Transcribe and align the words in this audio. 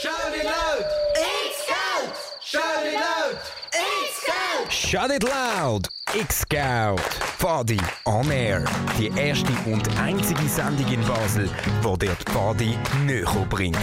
Shout 0.00 0.32
it 0.32 0.44
loud! 0.44 0.84
X-Scout! 1.16 2.14
Shout 2.40 2.86
it 2.86 2.94
loud! 2.94 3.36
X-Scout! 3.74 4.70
Shut 4.70 5.10
it 5.10 5.24
loud! 5.24 5.88
X-Scout! 6.14 7.00
Pfadi 7.40 7.80
on 8.06 8.30
Air. 8.30 8.64
Die 8.96 9.08
erste 9.18 9.52
und 9.66 9.88
einzige 9.98 10.42
Sendung 10.42 10.86
in 10.86 11.00
Basel, 11.00 11.50
wo 11.82 11.96
dir 11.96 12.14
die 12.14 12.30
Pfadi 12.30 12.78
näher 13.06 13.44
bringt. 13.50 13.76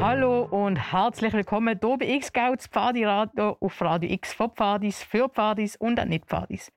Hallo 0.00 0.44
und 0.44 0.76
herzlich 0.76 1.32
willkommen 1.32 1.76
hier 1.82 1.96
bei 1.98 2.06
X-Scouts 2.06 2.68
Pfadi 2.68 3.04
Radio 3.04 3.56
auf 3.58 3.80
Radio 3.80 4.08
X 4.12 4.32
von 4.32 4.52
Pfadis, 4.52 5.02
für 5.02 5.28
Pfadis 5.28 5.74
und 5.74 5.98
auch 5.98 6.04
nicht 6.04 6.26
Pfadis. 6.26 6.70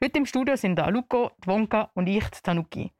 Heute 0.00 0.18
im 0.18 0.26
Studio 0.26 0.54
sind 0.54 0.76
da 0.76 0.88
Luco, 0.90 1.32
Wonka 1.44 1.90
und 1.94 2.06
ich, 2.06 2.28
Tanuki. 2.40 2.92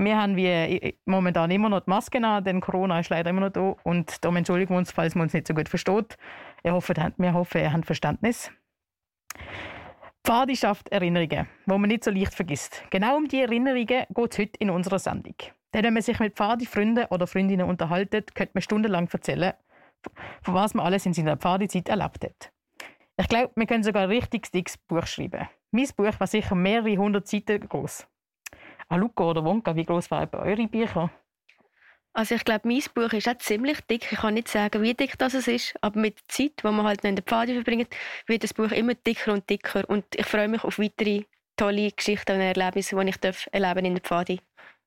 Wir 0.00 0.16
haben 0.16 0.36
wie 0.36 0.94
momentan 1.06 1.50
immer 1.50 1.68
noch 1.68 1.80
die 1.80 1.90
Maske 1.90 2.24
an, 2.24 2.44
denn 2.44 2.60
Corona 2.60 3.00
ist 3.00 3.10
leider 3.10 3.30
immer 3.30 3.40
noch 3.40 3.50
da 3.50 3.74
und 3.82 4.24
darum 4.24 4.36
entschuldigen 4.36 4.72
wir 4.72 4.78
uns, 4.78 4.92
falls 4.92 5.16
man 5.16 5.24
uns 5.24 5.32
nicht 5.32 5.48
so 5.48 5.54
gut 5.54 5.68
versteht. 5.68 6.16
Wir 6.62 6.72
hoffen, 6.72 7.14
wir 7.16 7.34
hoffen 7.34 7.60
ihr 7.60 7.72
habt 7.72 7.84
Verständnis. 7.84 8.48
Pfadi 10.24 10.54
schafft 10.54 10.88
Erinnerungen, 10.90 11.48
die 11.66 11.70
man 11.70 11.82
nicht 11.82 12.04
so 12.04 12.12
leicht 12.12 12.32
vergisst. 12.32 12.84
Genau 12.90 13.16
um 13.16 13.26
die 13.26 13.40
Erinnerungen 13.40 13.86
geht 13.86 14.08
es 14.16 14.38
heute 14.38 14.56
in 14.60 14.70
unserer 14.70 15.00
Sendung. 15.00 15.34
Denn 15.74 15.82
wenn 15.82 15.94
man 15.94 16.02
sich 16.02 16.20
mit 16.20 16.36
Pfadi-Freunden 16.36 17.06
oder 17.06 17.26
Freundinnen 17.26 17.68
unterhaltet, 17.68 18.36
könnte 18.36 18.52
man 18.54 18.62
stundenlang 18.62 19.08
erzählen, 19.12 19.54
von 20.42 20.54
was 20.54 20.74
man 20.74 20.86
alles 20.86 21.06
in 21.06 21.12
seiner 21.12 21.36
Pfadi-Zeit 21.36 21.88
erlebt 21.88 22.24
hat. 22.24 22.52
Ich 23.16 23.28
glaube, 23.28 23.50
wir 23.56 23.66
können 23.66 23.82
sogar 23.82 24.04
ein 24.04 24.10
richtig 24.10 24.52
dickes 24.52 24.78
Buch 24.78 25.06
schreiben. 25.06 25.48
Mein 25.72 25.88
Buch 25.96 26.20
war 26.20 26.26
sicher 26.28 26.54
mehrere 26.54 26.96
hundert 26.96 27.26
Seiten 27.26 27.68
groß. 27.68 28.06
Ah, 28.88 28.96
Luca 28.96 29.24
oder 29.24 29.44
Wonka, 29.44 29.76
wie 29.76 29.84
groß 29.84 30.10
waren 30.10 30.28
eure 30.32 30.66
Bücher? 30.66 31.10
Also 32.14 32.34
ich 32.34 32.44
glaube, 32.44 32.66
mein 32.66 32.82
Buch 32.94 33.12
ist 33.12 33.28
auch 33.28 33.38
ziemlich 33.38 33.80
dick. 33.82 34.10
Ich 34.10 34.18
kann 34.18 34.34
nicht 34.34 34.48
sagen, 34.48 34.82
wie 34.82 34.94
dick 34.94 35.18
das 35.18 35.34
ist, 35.34 35.74
aber 35.82 36.00
mit 36.00 36.18
der 36.18 36.28
Zeit, 36.28 36.52
die 36.58 36.66
man 36.66 36.82
halt 36.82 37.04
noch 37.04 37.10
in 37.10 37.16
der 37.16 37.22
Pfade 37.22 37.54
verbringt, 37.54 37.94
wird 38.26 38.42
das 38.42 38.54
Buch 38.54 38.70
immer 38.72 38.94
dicker 38.94 39.32
und 39.34 39.48
dicker. 39.48 39.88
Und 39.88 40.04
ich 40.16 40.26
freue 40.26 40.48
mich 40.48 40.64
auf 40.64 40.78
weitere 40.78 41.24
tolle 41.56 41.92
Geschichten 41.92 42.32
und 42.32 42.40
Erlebnisse, 42.40 42.96
die 42.96 43.10
ich 43.10 43.46
erleben 43.52 43.84
in 43.84 43.94
der 43.94 44.02
Pfade. 44.02 44.38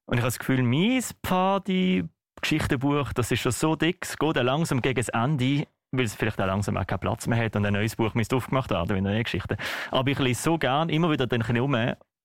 Und 0.06 0.18
ich 0.18 0.22
habe 0.22 0.28
das 0.28 0.40
Gefühl, 0.40 0.64
mein 0.64 1.02
Pfadi 1.24 2.04
Geschichtenbuch, 2.42 3.14
das 3.14 3.32
ist 3.32 3.42
schon 3.42 3.52
so 3.52 3.76
dick, 3.76 4.00
es 4.02 4.18
geht 4.18 4.38
auch 4.38 4.44
langsam 4.44 4.82
gegen 4.82 4.96
das 4.96 5.10
Ende, 5.10 5.68
weil 5.92 6.06
es 6.06 6.16
vielleicht 6.16 6.42
auch 6.42 6.48
langsam 6.48 6.76
auch 6.76 6.88
keinen 6.88 7.00
Platz 7.00 7.28
mehr 7.28 7.46
hat 7.46 7.56
und 7.56 7.66
ein 7.66 7.74
neues 7.74 7.96
Buch 7.96 8.14
müsste 8.16 8.36
aufgemacht 8.36 8.72
werden, 8.72 9.06
eine 9.06 9.24
Geschichte. 9.24 9.58
Aber 9.92 10.10
ich 10.10 10.20
lese 10.20 10.42
so 10.42 10.58
gerne 10.58 10.92
immer 10.92 11.12
wieder 11.12 11.28
den 11.28 11.44
um 11.62 11.76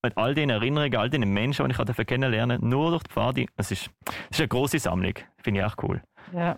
mit 0.03 0.17
all 0.17 0.33
den 0.35 0.49
Erinnerungen, 0.49 0.95
all 0.95 1.09
den 1.09 1.29
Menschen, 1.31 1.65
die 1.65 1.71
ich 1.71 1.77
dafür 1.77 2.05
kennenlernen 2.05 2.67
nur 2.67 2.91
durch 2.91 3.03
die 3.03 3.11
Pfade. 3.11 3.45
Es 3.55 3.71
ist, 3.71 3.89
es 4.05 4.15
ist 4.31 4.39
eine 4.39 4.47
grosse 4.47 4.79
Sammlung, 4.79 5.13
finde 5.41 5.61
ich 5.61 5.65
auch 5.65 5.75
cool. 5.83 6.01
Ja, 6.33 6.57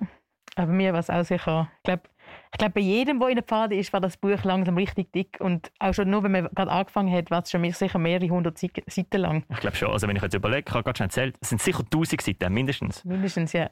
aber 0.55 0.71
mir 0.71 0.93
war 0.93 0.99
es 0.99 1.09
auch 1.09 1.23
sicher, 1.23 1.69
ich 1.77 1.83
glaube, 1.83 2.03
ich 2.51 2.57
glaube, 2.57 2.73
bei 2.73 2.81
jedem, 2.81 3.19
der 3.19 3.29
in 3.29 3.35
der 3.35 3.43
Pfade 3.43 3.75
ist, 3.75 3.93
war 3.93 4.01
das 4.01 4.17
Buch 4.17 4.43
langsam 4.43 4.75
richtig 4.75 5.11
dick. 5.13 5.37
Und 5.39 5.71
auch 5.79 5.93
schon 5.93 6.09
nur, 6.09 6.23
wenn 6.23 6.31
man 6.31 6.47
gerade 6.53 6.71
angefangen 6.71 7.11
hat, 7.11 7.31
war 7.31 7.43
es 7.43 7.51
schon 7.51 7.69
sicher 7.71 7.99
mehrere 7.99 8.29
hundert 8.29 8.57
Seiten 8.57 9.21
lang. 9.21 9.45
Ich 9.49 9.59
glaube 9.59 9.75
schon. 9.75 9.91
Also, 9.91 10.07
wenn 10.07 10.15
ich 10.15 10.21
jetzt 10.21 10.33
überlege, 10.33 10.65
ich 10.67 10.73
habe 10.73 10.83
gerade 10.83 10.97
schon 10.97 11.05
erzählt, 11.05 11.35
es 11.41 11.49
sind 11.49 11.61
sicher 11.61 11.83
tausend 11.89 12.21
Seiten, 12.21 12.53
mindestens. 12.53 13.05
Mindestens, 13.05 13.53
ja. 13.53 13.69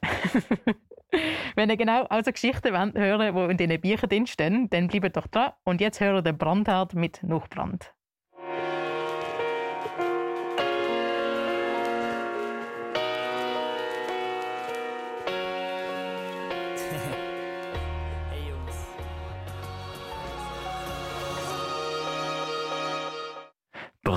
wenn 1.56 1.70
ihr 1.70 1.76
genau 1.76 2.04
also 2.04 2.30
Geschichten 2.32 2.72
wollt, 2.72 2.96
hören 2.96 3.34
die 3.34 3.64
in 3.64 3.70
diesen 3.70 3.80
Büchern 3.80 4.08
drinstehen, 4.08 4.70
dann 4.70 4.88
bleibt 4.88 5.16
doch 5.16 5.26
dran. 5.26 5.52
Und 5.64 5.80
jetzt 5.80 6.00
hören 6.00 6.14
wir 6.14 6.22
den 6.22 6.38
Brandherd 6.38 6.94
mit 6.94 7.22
Nachbrand. 7.22 7.92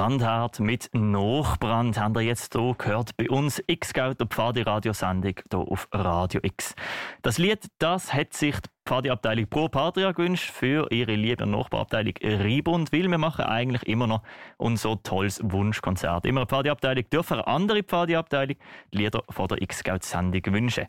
Brandhart 0.01 0.59
mit 0.59 0.89
Nachbrand 0.93 1.99
haben 1.99 2.15
wir 2.15 2.23
jetzt 2.23 2.55
hier 2.55 2.73
gehört 2.75 3.15
bei 3.17 3.29
uns 3.29 3.61
X-Scout, 3.67 4.15
der 4.15 4.25
Pfadi-Radiosendung 4.25 5.35
hier 5.51 5.59
auf 5.59 5.87
Radio 5.91 6.41
X. 6.41 6.73
Das 7.21 7.37
Lied, 7.37 7.67
das 7.77 8.11
hat 8.11 8.33
sich 8.33 8.55
die 8.61 8.69
Pfadi-Abteilung 8.87 9.47
Pro 9.47 9.67
Patria 9.67 10.11
gewünscht 10.11 10.49
für 10.49 10.91
ihre 10.91 11.13
liebe 11.13 11.45
Nachbarabteilung 11.45 12.15
Ribund, 12.23 12.91
weil 12.91 13.07
wir 13.11 13.19
machen 13.19 13.45
eigentlich 13.45 13.83
immer 13.83 14.07
noch 14.07 14.23
unser 14.57 15.03
tolles 15.03 15.39
Wunschkonzert. 15.43 16.25
Immer 16.25 16.41
eine 16.41 16.47
Pfadi-Abteilung 16.47 17.07
dürfen 17.11 17.39
andere 17.39 17.83
Pfadi-Abteilung 17.83 18.55
Lieder 18.89 19.23
von 19.29 19.49
der 19.49 19.61
X-Scout-Sendung 19.61 20.41
wünschen. 20.51 20.87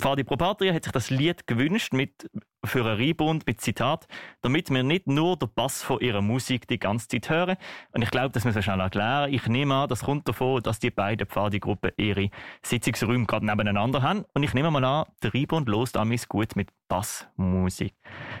Fadi 0.00 0.24
Propatria 0.24 0.72
hat 0.72 0.84
sich 0.84 0.92
das 0.92 1.10
Lied 1.10 1.46
gewünscht 1.46 1.92
mit, 1.92 2.30
für 2.64 2.86
einen 2.86 2.98
Reinbund 2.98 3.46
mit 3.46 3.60
Zitat, 3.60 4.06
damit 4.40 4.70
wir 4.70 4.82
nicht 4.82 5.06
nur 5.06 5.36
den 5.36 5.52
Bass 5.54 5.82
von 5.82 6.00
ihrer 6.00 6.22
Musik 6.22 6.66
die 6.68 6.78
ganze 6.78 7.08
Zeit 7.08 7.28
hören. 7.28 7.56
Und 7.92 8.00
ich 8.00 8.10
glaube, 8.10 8.30
das 8.30 8.46
müssen 8.46 8.54
wir 8.54 8.62
schnell 8.62 8.80
erklären. 8.80 9.30
Ich 9.30 9.46
nehme 9.46 9.74
an, 9.74 9.88
das 9.90 10.04
kommt 10.04 10.26
davon, 10.26 10.62
dass 10.62 10.78
die 10.78 10.90
beiden 10.90 11.26
Pfadi-Gruppen 11.26 11.90
ihre 11.98 12.30
Sitzungsräume 12.62 13.26
gerade 13.26 13.44
nebeneinander 13.44 14.00
haben. 14.00 14.24
Und 14.32 14.42
ich 14.42 14.54
nehme 14.54 14.70
mal 14.70 14.82
an, 14.84 15.04
der 15.22 15.34
Reinbund 15.34 15.68
lost 15.68 15.98
amis 15.98 16.26
gut 16.26 16.56
mit 16.56 16.70
Bassmusik. 16.88 17.94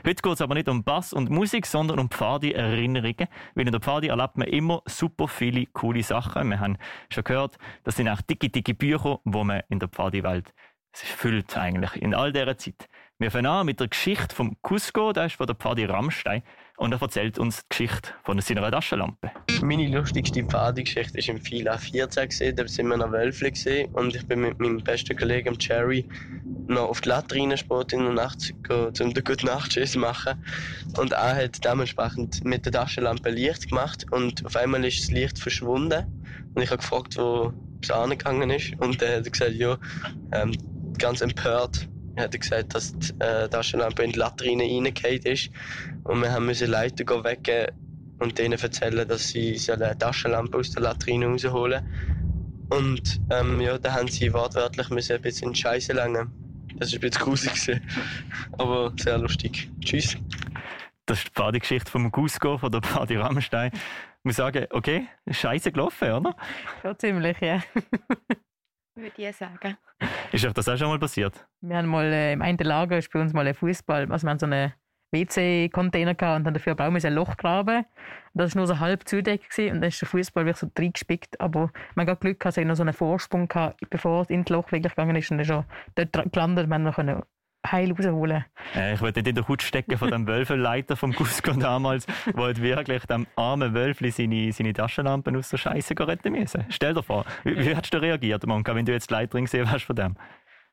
Heute 0.06 0.22
geht 0.22 0.32
es 0.32 0.40
aber 0.40 0.54
nicht 0.54 0.68
um 0.68 0.82
Bass 0.82 1.12
und 1.12 1.28
Musik, 1.28 1.66
sondern 1.66 1.98
um 1.98 2.10
Pfadi-Erinnerungen. 2.10 3.28
Weil 3.54 3.66
in 3.66 3.72
der 3.72 3.80
Pfadi 3.80 4.08
erlebt 4.08 4.38
man 4.38 4.48
immer 4.48 4.82
super 4.86 5.28
viele 5.28 5.66
coole 5.66 6.02
Sachen. 6.02 6.48
Wir 6.48 6.58
haben 6.58 6.78
schon 7.12 7.24
gehört, 7.24 7.58
das 7.84 7.96
sind 7.96 8.08
auch 8.08 8.22
dicke, 8.22 8.48
dicke 8.48 8.72
Bücher, 8.72 9.20
die 9.24 9.44
man 9.44 9.62
in 9.68 9.78
der 9.78 9.88
Pfadi-Welt 9.88 10.54
es 10.92 11.02
füllt 11.02 11.56
eigentlich 11.56 12.00
in 12.00 12.14
all 12.14 12.32
dieser 12.32 12.56
Zeit. 12.58 12.88
Wir 13.18 13.30
fangen 13.30 13.46
an 13.46 13.66
mit 13.66 13.80
der 13.80 13.88
Geschichte 13.88 14.34
vom 14.34 14.56
Cusco, 14.62 15.12
der 15.12 15.26
ist 15.26 15.36
von 15.36 15.46
der 15.46 15.54
Pfadi 15.54 15.84
Rammstein 15.84 16.42
und 16.78 16.92
er 16.92 17.02
erzählt 17.02 17.38
uns 17.38 17.58
die 17.58 17.68
Geschichte 17.68 18.14
von 18.22 18.40
seiner 18.40 18.70
Taschenlampe. 18.70 19.30
Meine 19.60 19.88
lustigste 19.88 20.42
Pfadi-Geschichte 20.42 21.18
war 21.18 21.34
im 21.34 21.38
Fila 21.38 21.76
14, 21.76 22.28
gewesen. 22.30 22.56
da 22.56 22.66
sind 22.66 22.88
wir 22.88 22.96
noch 22.96 23.12
Wölfli 23.12 23.90
und 23.92 24.16
ich 24.16 24.26
bin 24.26 24.40
mit 24.40 24.58
meinem 24.58 24.78
besten 24.78 25.14
Kollegen 25.18 25.58
Jerry 25.60 26.08
noch 26.66 26.88
auf 26.88 27.02
die 27.02 27.10
Latrine 27.10 27.58
Sport 27.58 27.92
in 27.92 28.04
der 28.04 28.14
Nacht 28.14 28.54
um 28.70 29.12
den 29.12 29.24
guten 29.24 29.46
Nachtschiss 29.46 29.92
zu 29.92 29.98
machen 29.98 30.42
und 30.96 31.12
er 31.12 31.36
hat 31.36 31.62
dementsprechend 31.62 32.42
mit 32.46 32.64
der 32.64 32.72
Taschenlampe 32.72 33.28
Licht 33.28 33.68
gemacht 33.68 34.06
und 34.10 34.46
auf 34.46 34.56
einmal 34.56 34.82
ist 34.86 35.02
das 35.02 35.10
Licht 35.10 35.38
verschwunden 35.38 36.06
und 36.54 36.62
ich 36.62 36.70
habe 36.70 36.80
gefragt, 36.80 37.18
wo 37.18 37.52
es 37.82 37.90
angegangen 37.90 38.48
ist 38.48 38.72
und 38.78 39.02
er 39.02 39.18
hat 39.18 39.30
gesagt, 39.30 39.52
ja, 39.52 39.76
ähm, 40.32 40.52
ganz 40.98 41.20
empört. 41.20 41.88
Er 42.16 42.24
hat 42.24 42.38
gesagt, 42.38 42.74
dass 42.74 42.92
die 42.98 43.12
äh, 43.20 43.48
Taschenlampe 43.48 44.02
in 44.02 44.12
die 44.12 44.18
Latrine 44.18 44.64
reingefallen 44.64 45.22
ist. 45.22 45.50
Und 46.04 46.22
wir 46.22 46.32
haben 46.32 46.46
müssen 46.46 46.70
Leute 46.70 47.04
weggehen 47.06 47.68
und 48.18 48.38
denen 48.38 48.58
erzählen, 48.58 49.06
dass 49.08 49.28
sie 49.28 49.58
eine 49.70 49.96
Taschenlampe 49.96 50.58
aus 50.58 50.70
der 50.70 50.82
Latrine 50.82 51.26
rausholen 51.26 51.82
Und 52.68 53.20
ähm, 53.30 53.60
ja, 53.60 53.78
da 53.78 53.94
haben 53.94 54.08
sie 54.08 54.32
wortwörtlich 54.32 54.90
müssen 54.90 55.16
ein 55.16 55.22
bisschen 55.22 55.54
Scheiße 55.54 55.92
langen. 55.92 56.30
Das 56.76 56.92
war 56.92 56.98
ein 56.98 57.00
bisschen 57.00 57.22
gruselig, 57.22 57.80
aber 58.58 58.92
sehr 58.96 59.18
lustig. 59.18 59.70
Tschüss. 59.80 60.16
Das 61.06 61.18
ist 61.18 61.28
die 61.28 61.32
Pfadi-Geschichte 61.32 61.90
vom 61.90 62.12
Cusco, 62.12 62.58
von 62.58 62.70
der 62.70 62.82
Pfadi 62.82 63.16
Rammstein. 63.16 63.72
Ich 63.72 64.24
muss 64.24 64.36
sagen, 64.36 64.66
okay, 64.70 65.08
scheiße 65.28 65.72
gelaufen, 65.72 66.12
oder? 66.12 66.36
Ja, 66.84 66.96
ziemlich, 66.96 67.36
ja. 67.40 67.62
Würde 68.94 69.12
ich 69.16 69.36
sagen. 69.36 69.76
Ist 70.32 70.44
euch 70.44 70.52
das 70.52 70.68
auch 70.68 70.76
schon 70.76 70.88
mal 70.88 70.98
passiert? 70.98 71.46
Wir 71.60 71.76
haben 71.76 71.86
mal 71.86 72.06
äh, 72.12 72.32
im 72.32 72.42
einen 72.42 72.58
Lager 72.58 72.98
ist 72.98 73.10
bei 73.12 73.20
uns 73.20 73.32
mal 73.32 73.46
ein 73.46 73.54
Fußball, 73.54 74.10
also 74.10 74.26
wir 74.26 74.30
haben 74.30 74.38
so 74.38 74.46
einen 74.46 74.72
WC-Container 75.12 76.14
gehabt 76.14 76.38
und 76.38 76.44
dann 76.44 76.54
dafür 76.54 76.78
wir 76.78 76.84
ein 77.04 77.14
Loch 77.14 77.36
graben. 77.36 77.84
Das 78.34 78.54
war 78.54 78.60
nur 78.60 78.66
so 78.68 78.78
halb 78.78 79.08
zudeckt 79.08 79.58
und 79.58 79.80
dann 79.80 79.82
ist 79.82 80.00
der 80.00 80.08
Fußball 80.08 80.44
wirklich 80.46 80.58
so 80.58 80.68
reingespickt. 80.78 81.40
Aber 81.40 81.72
man 81.94 82.08
hat 82.08 82.20
Glück 82.20 82.38
gehabt, 82.38 82.56
dass 82.56 82.58
er 82.58 82.64
noch 82.64 82.76
so 82.76 82.82
einen 82.82 82.92
Vorsprung 82.92 83.48
gehabt, 83.48 83.80
bevor 83.90 84.22
es 84.22 84.30
in 84.30 84.44
das 84.44 84.50
Loch 84.50 84.70
wirklich 84.70 84.94
gegangen 84.94 85.16
ist 85.16 85.30
und 85.30 85.38
dann 85.38 85.46
schon 85.46 85.64
dort 85.96 86.32
gelandet. 86.32 86.68
Wir 86.68 86.78
noch 86.78 86.98
heil 87.66 87.92
rausholen. 87.92 88.44
Äh, 88.74 88.94
ich 88.94 89.00
wollte 89.00 89.20
nicht 89.20 89.28
in 89.28 89.34
der 89.34 89.48
Hut 89.48 89.62
stecken 89.62 89.98
von 89.98 90.10
dem 90.10 90.26
Wölfelleiter 90.26 90.96
vom 90.96 91.14
Cusco 91.14 91.52
damals, 91.52 92.06
wo 92.34 92.44
halt 92.44 92.60
wirklich 92.60 93.04
dem 93.06 93.26
armen 93.36 93.74
Wölfli 93.74 94.10
seine, 94.10 94.52
seine 94.52 94.72
Taschenlampen 94.72 95.36
aus 95.36 95.50
der 95.50 95.58
Scheiße 95.58 95.94
retten 95.98 96.32
müssen. 96.32 96.64
Stell 96.70 96.94
dir 96.94 97.02
vor, 97.02 97.24
wie, 97.44 97.56
wie 97.58 97.74
hättest 97.74 97.94
du 97.94 98.00
reagiert, 98.00 98.46
Monka, 98.46 98.74
wenn 98.74 98.86
du 98.86 98.92
jetzt 98.92 99.10
die 99.10 99.14
Leiterin 99.14 99.44
gesehen 99.44 99.70
hast 99.70 99.84
von 99.84 99.96
dem? 99.96 100.16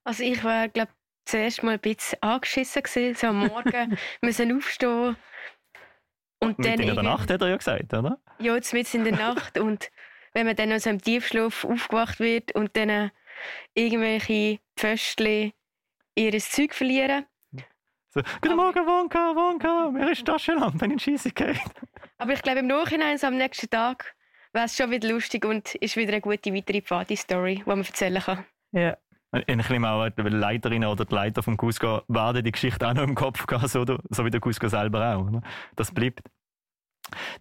Also 0.04 0.24
ich 0.24 0.44
war, 0.44 0.69
glaube 0.69 0.92
zuerst 1.25 1.62
mal 1.62 1.74
ein 1.74 1.80
bisschen 1.80 2.22
angeschissen 2.22 2.84
gewesen, 2.84 3.16
so 3.16 3.28
am 3.28 3.48
Morgen 3.48 3.98
müssen 4.22 4.56
aufstehen. 4.56 5.18
Und 6.40 6.60
Mit 6.60 6.68
dann 6.68 6.80
in 6.80 6.94
der 6.94 7.04
Nacht 7.04 7.30
hat 7.30 7.42
er 7.42 7.50
ja 7.50 7.57
gesagt, 7.57 7.94
oder? 7.94 8.19
Ja, 8.40 8.56
jetzt 8.56 8.74
mit 8.74 8.92
in 8.94 9.04
der 9.04 9.16
Nacht 9.16 9.57
und 9.57 9.90
wenn 10.33 10.45
man 10.45 10.56
dann 10.56 10.72
aus 10.72 10.86
einem 10.86 11.01
Tiefschlaf 11.01 11.66
aufgewacht 11.66 12.19
wird 12.19 12.54
und 12.54 12.78
dann 12.78 13.12
irgendwelche 13.74 14.60
Pföstchen 14.78 15.51
ihr 16.18 16.38
Zeug 16.40 16.74
verlieren. 16.74 17.25
So, 18.10 18.22
Guten 18.42 18.56
Morgen, 18.56 18.86
Wonka, 18.86 19.36
Wonka, 19.36 19.92
mir 19.92 20.12
ist 20.12 20.25
Taschenlampe 20.25 20.86
in 20.86 20.98
Scheisse 20.98 21.31
Aber 22.18 22.34
ich 22.34 22.42
glaube, 22.42 22.60
im 22.60 22.68
Nachhinein, 22.68 23.18
so 23.18 23.28
am 23.28 23.38
nächsten 23.38 23.69
Tag, 23.69 24.16
wäre 24.54 24.66
es 24.66 24.75
schon 24.75 24.90
wieder 24.90 25.10
lustig 25.10 25.46
und 25.46 25.75
ist 25.75 25.96
wieder 25.96 26.14
eine 26.14 26.22
gute 26.22 26.54
weitere 26.54 26.81
Party-Story, 26.81 27.62
die 27.64 27.69
man 27.69 27.80
erzählen 27.84 28.22
kann. 28.22 28.46
Ja. 28.72 28.98
Ich 29.46 29.69
nehme 29.69 29.90
auch, 29.90 30.10
die 30.10 30.22
Leiterin 30.24 30.86
oder 30.86 31.06
die 31.06 31.14
Leiter 31.14 31.44
vom 31.44 31.58
Cusco 31.58 32.02
werden 32.08 32.44
die 32.44 32.52
Geschichte 32.52 32.88
auch 32.88 32.94
noch 32.94 33.04
im 33.04 33.14
Kopf 33.14 33.46
gehabt, 33.46 33.69
so, 33.69 33.86
so 33.86 34.25
wie 34.25 34.31
der 34.31 34.40
Cusco 34.40 34.69
selber 34.69 35.16
auch. 35.16 35.28
Oder? 35.28 35.42
Das 35.75 35.92
bleibt. 35.94 36.22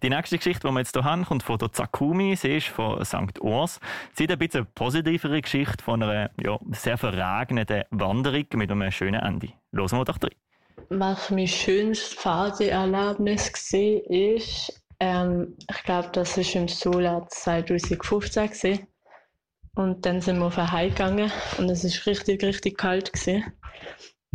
Die 0.01 0.09
nächste 0.09 0.37
Geschichte, 0.37 0.67
die 0.67 0.73
wir 0.73 0.79
jetzt 0.79 0.93
hier 0.93 1.03
haben, 1.03 1.25
kommt 1.25 1.43
von 1.43 1.57
der 1.57 1.71
Zakumi. 1.71 2.35
Sie 2.35 2.57
ist 2.57 2.67
von 2.67 3.03
St. 3.03 3.41
Urs. 3.41 3.79
Sie 4.13 4.23
hat 4.23 4.31
ein 4.31 4.39
bisschen 4.39 4.61
eine 4.61 4.69
positivere 4.73 5.41
Geschichte 5.41 5.83
von 5.83 6.01
einer 6.03 6.29
ja, 6.41 6.59
sehr 6.71 6.97
verregneten 6.97 7.83
Wanderung 7.91 8.45
mit 8.53 8.71
einem 8.71 8.91
schönen 8.91 9.21
Ende. 9.21 9.49
Hören 9.73 9.97
wir 9.97 10.05
doch 10.05 10.21
rein. 10.21 10.31
Was 10.89 11.29
mein 11.31 11.47
schönstes 11.47 12.13
Phasenerlebnis 12.13 13.51
war, 13.73 14.11
ist, 14.11 14.83
ähm, 14.99 15.55
ich 15.69 15.83
glaube, 15.83 16.09
das 16.13 16.37
war 16.37 16.61
im 16.61 16.67
Solar 16.67 17.27
2015. 17.27 18.47
Gewesen. 18.47 18.87
Und 19.75 20.05
dann 20.05 20.21
sind 20.21 20.39
wir 20.39 20.45
auf 20.45 20.57
Heim 20.57 20.89
gegangen 20.89 21.31
und 21.59 21.69
es 21.69 21.83
war 21.83 22.11
richtig, 22.11 22.43
richtig 22.43 22.77
kalt. 22.77 23.13
Gewesen. 23.13 23.43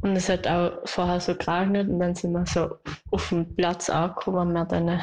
Und 0.02 0.16
es 0.16 0.28
hat 0.28 0.46
auch 0.46 0.72
vorher 0.84 1.20
so 1.20 1.34
geregnet 1.34 1.88
und 1.88 2.00
dann 2.00 2.14
sind 2.14 2.32
wir 2.32 2.46
so 2.46 2.76
auf 3.10 3.28
dem 3.28 3.54
Platz 3.54 3.88
angekommen, 3.88 4.50
wo 4.50 4.52
wir 4.52 4.64
dann 4.64 5.00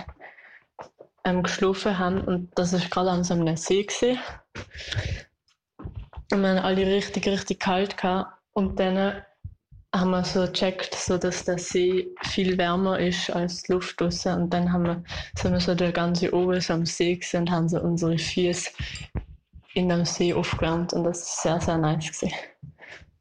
ähm, 1.30 1.44
geschlafen 1.44 1.98
haben. 1.98 2.22
Und 2.22 2.52
das 2.56 2.74
war 2.74 2.80
gerade 2.80 3.12
an 3.12 3.24
so 3.24 3.34
einem 3.34 3.56
See. 3.58 3.84
Gewesen. 3.84 4.20
Und 6.31 6.42
wir 6.42 6.50
haben 6.50 6.60
alle 6.60 6.86
richtig, 6.86 7.28
richtig 7.28 7.60
kalt 7.60 7.98
gehabt. 7.98 8.31
Und 8.54 8.80
dann 8.80 9.24
haben 9.96 10.12
wir 10.12 10.24
so 10.24 10.46
gecheckt, 10.46 10.94
so 10.94 11.18
dass 11.18 11.46
der 11.46 11.58
See 11.58 12.10
viel 12.24 12.58
wärmer 12.58 13.00
ist 13.00 13.30
als 13.31 13.64
die 13.64 13.74
Luft 13.74 14.00
draussen. 14.00 14.34
Und 14.34 14.54
dann 14.54 14.72
haben 14.72 14.84
wir, 14.84 15.04
sind 15.36 15.54
wir 15.54 15.60
so 15.60 15.74
der 15.74 15.92
ganze 15.92 16.34
oben 16.34 16.62
so 16.62 16.74
am 16.74 16.86
See 16.86 17.16
gewesen 17.16 17.42
und 17.42 17.52
haben 17.52 17.70
so 17.70 17.80
unsere 17.80 18.18
Füße 18.18 18.72
in 19.74 19.90
dem 19.90 20.06
See 20.06 20.34
aufgewärmt. 20.34 20.94
Und 20.94 21.06
das 21.06 21.44
war 21.44 21.60
sehr, 21.60 21.62
sehr 21.62 21.78
nice. 21.78 22.12
Gewesen. 22.12 22.34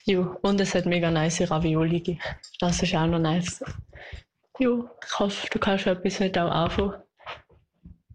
Jo, 0.04 0.36
und 0.42 0.60
es 0.60 0.74
hat 0.74 0.86
mega 0.86 1.10
nice 1.10 1.50
Ravioli 1.50 2.00
gegeben. 2.00 2.20
Das 2.60 2.82
ist 2.82 2.94
auch 2.94 3.06
noch 3.06 3.18
nice. 3.18 3.62
Jo, 4.58 4.88
ich 5.06 5.18
hoffe, 5.18 5.46
du 5.50 5.58
kannst 5.58 5.86
etwas 5.86 6.20
heute 6.20 6.44
auch 6.44 6.50
anfangen. 6.50 6.94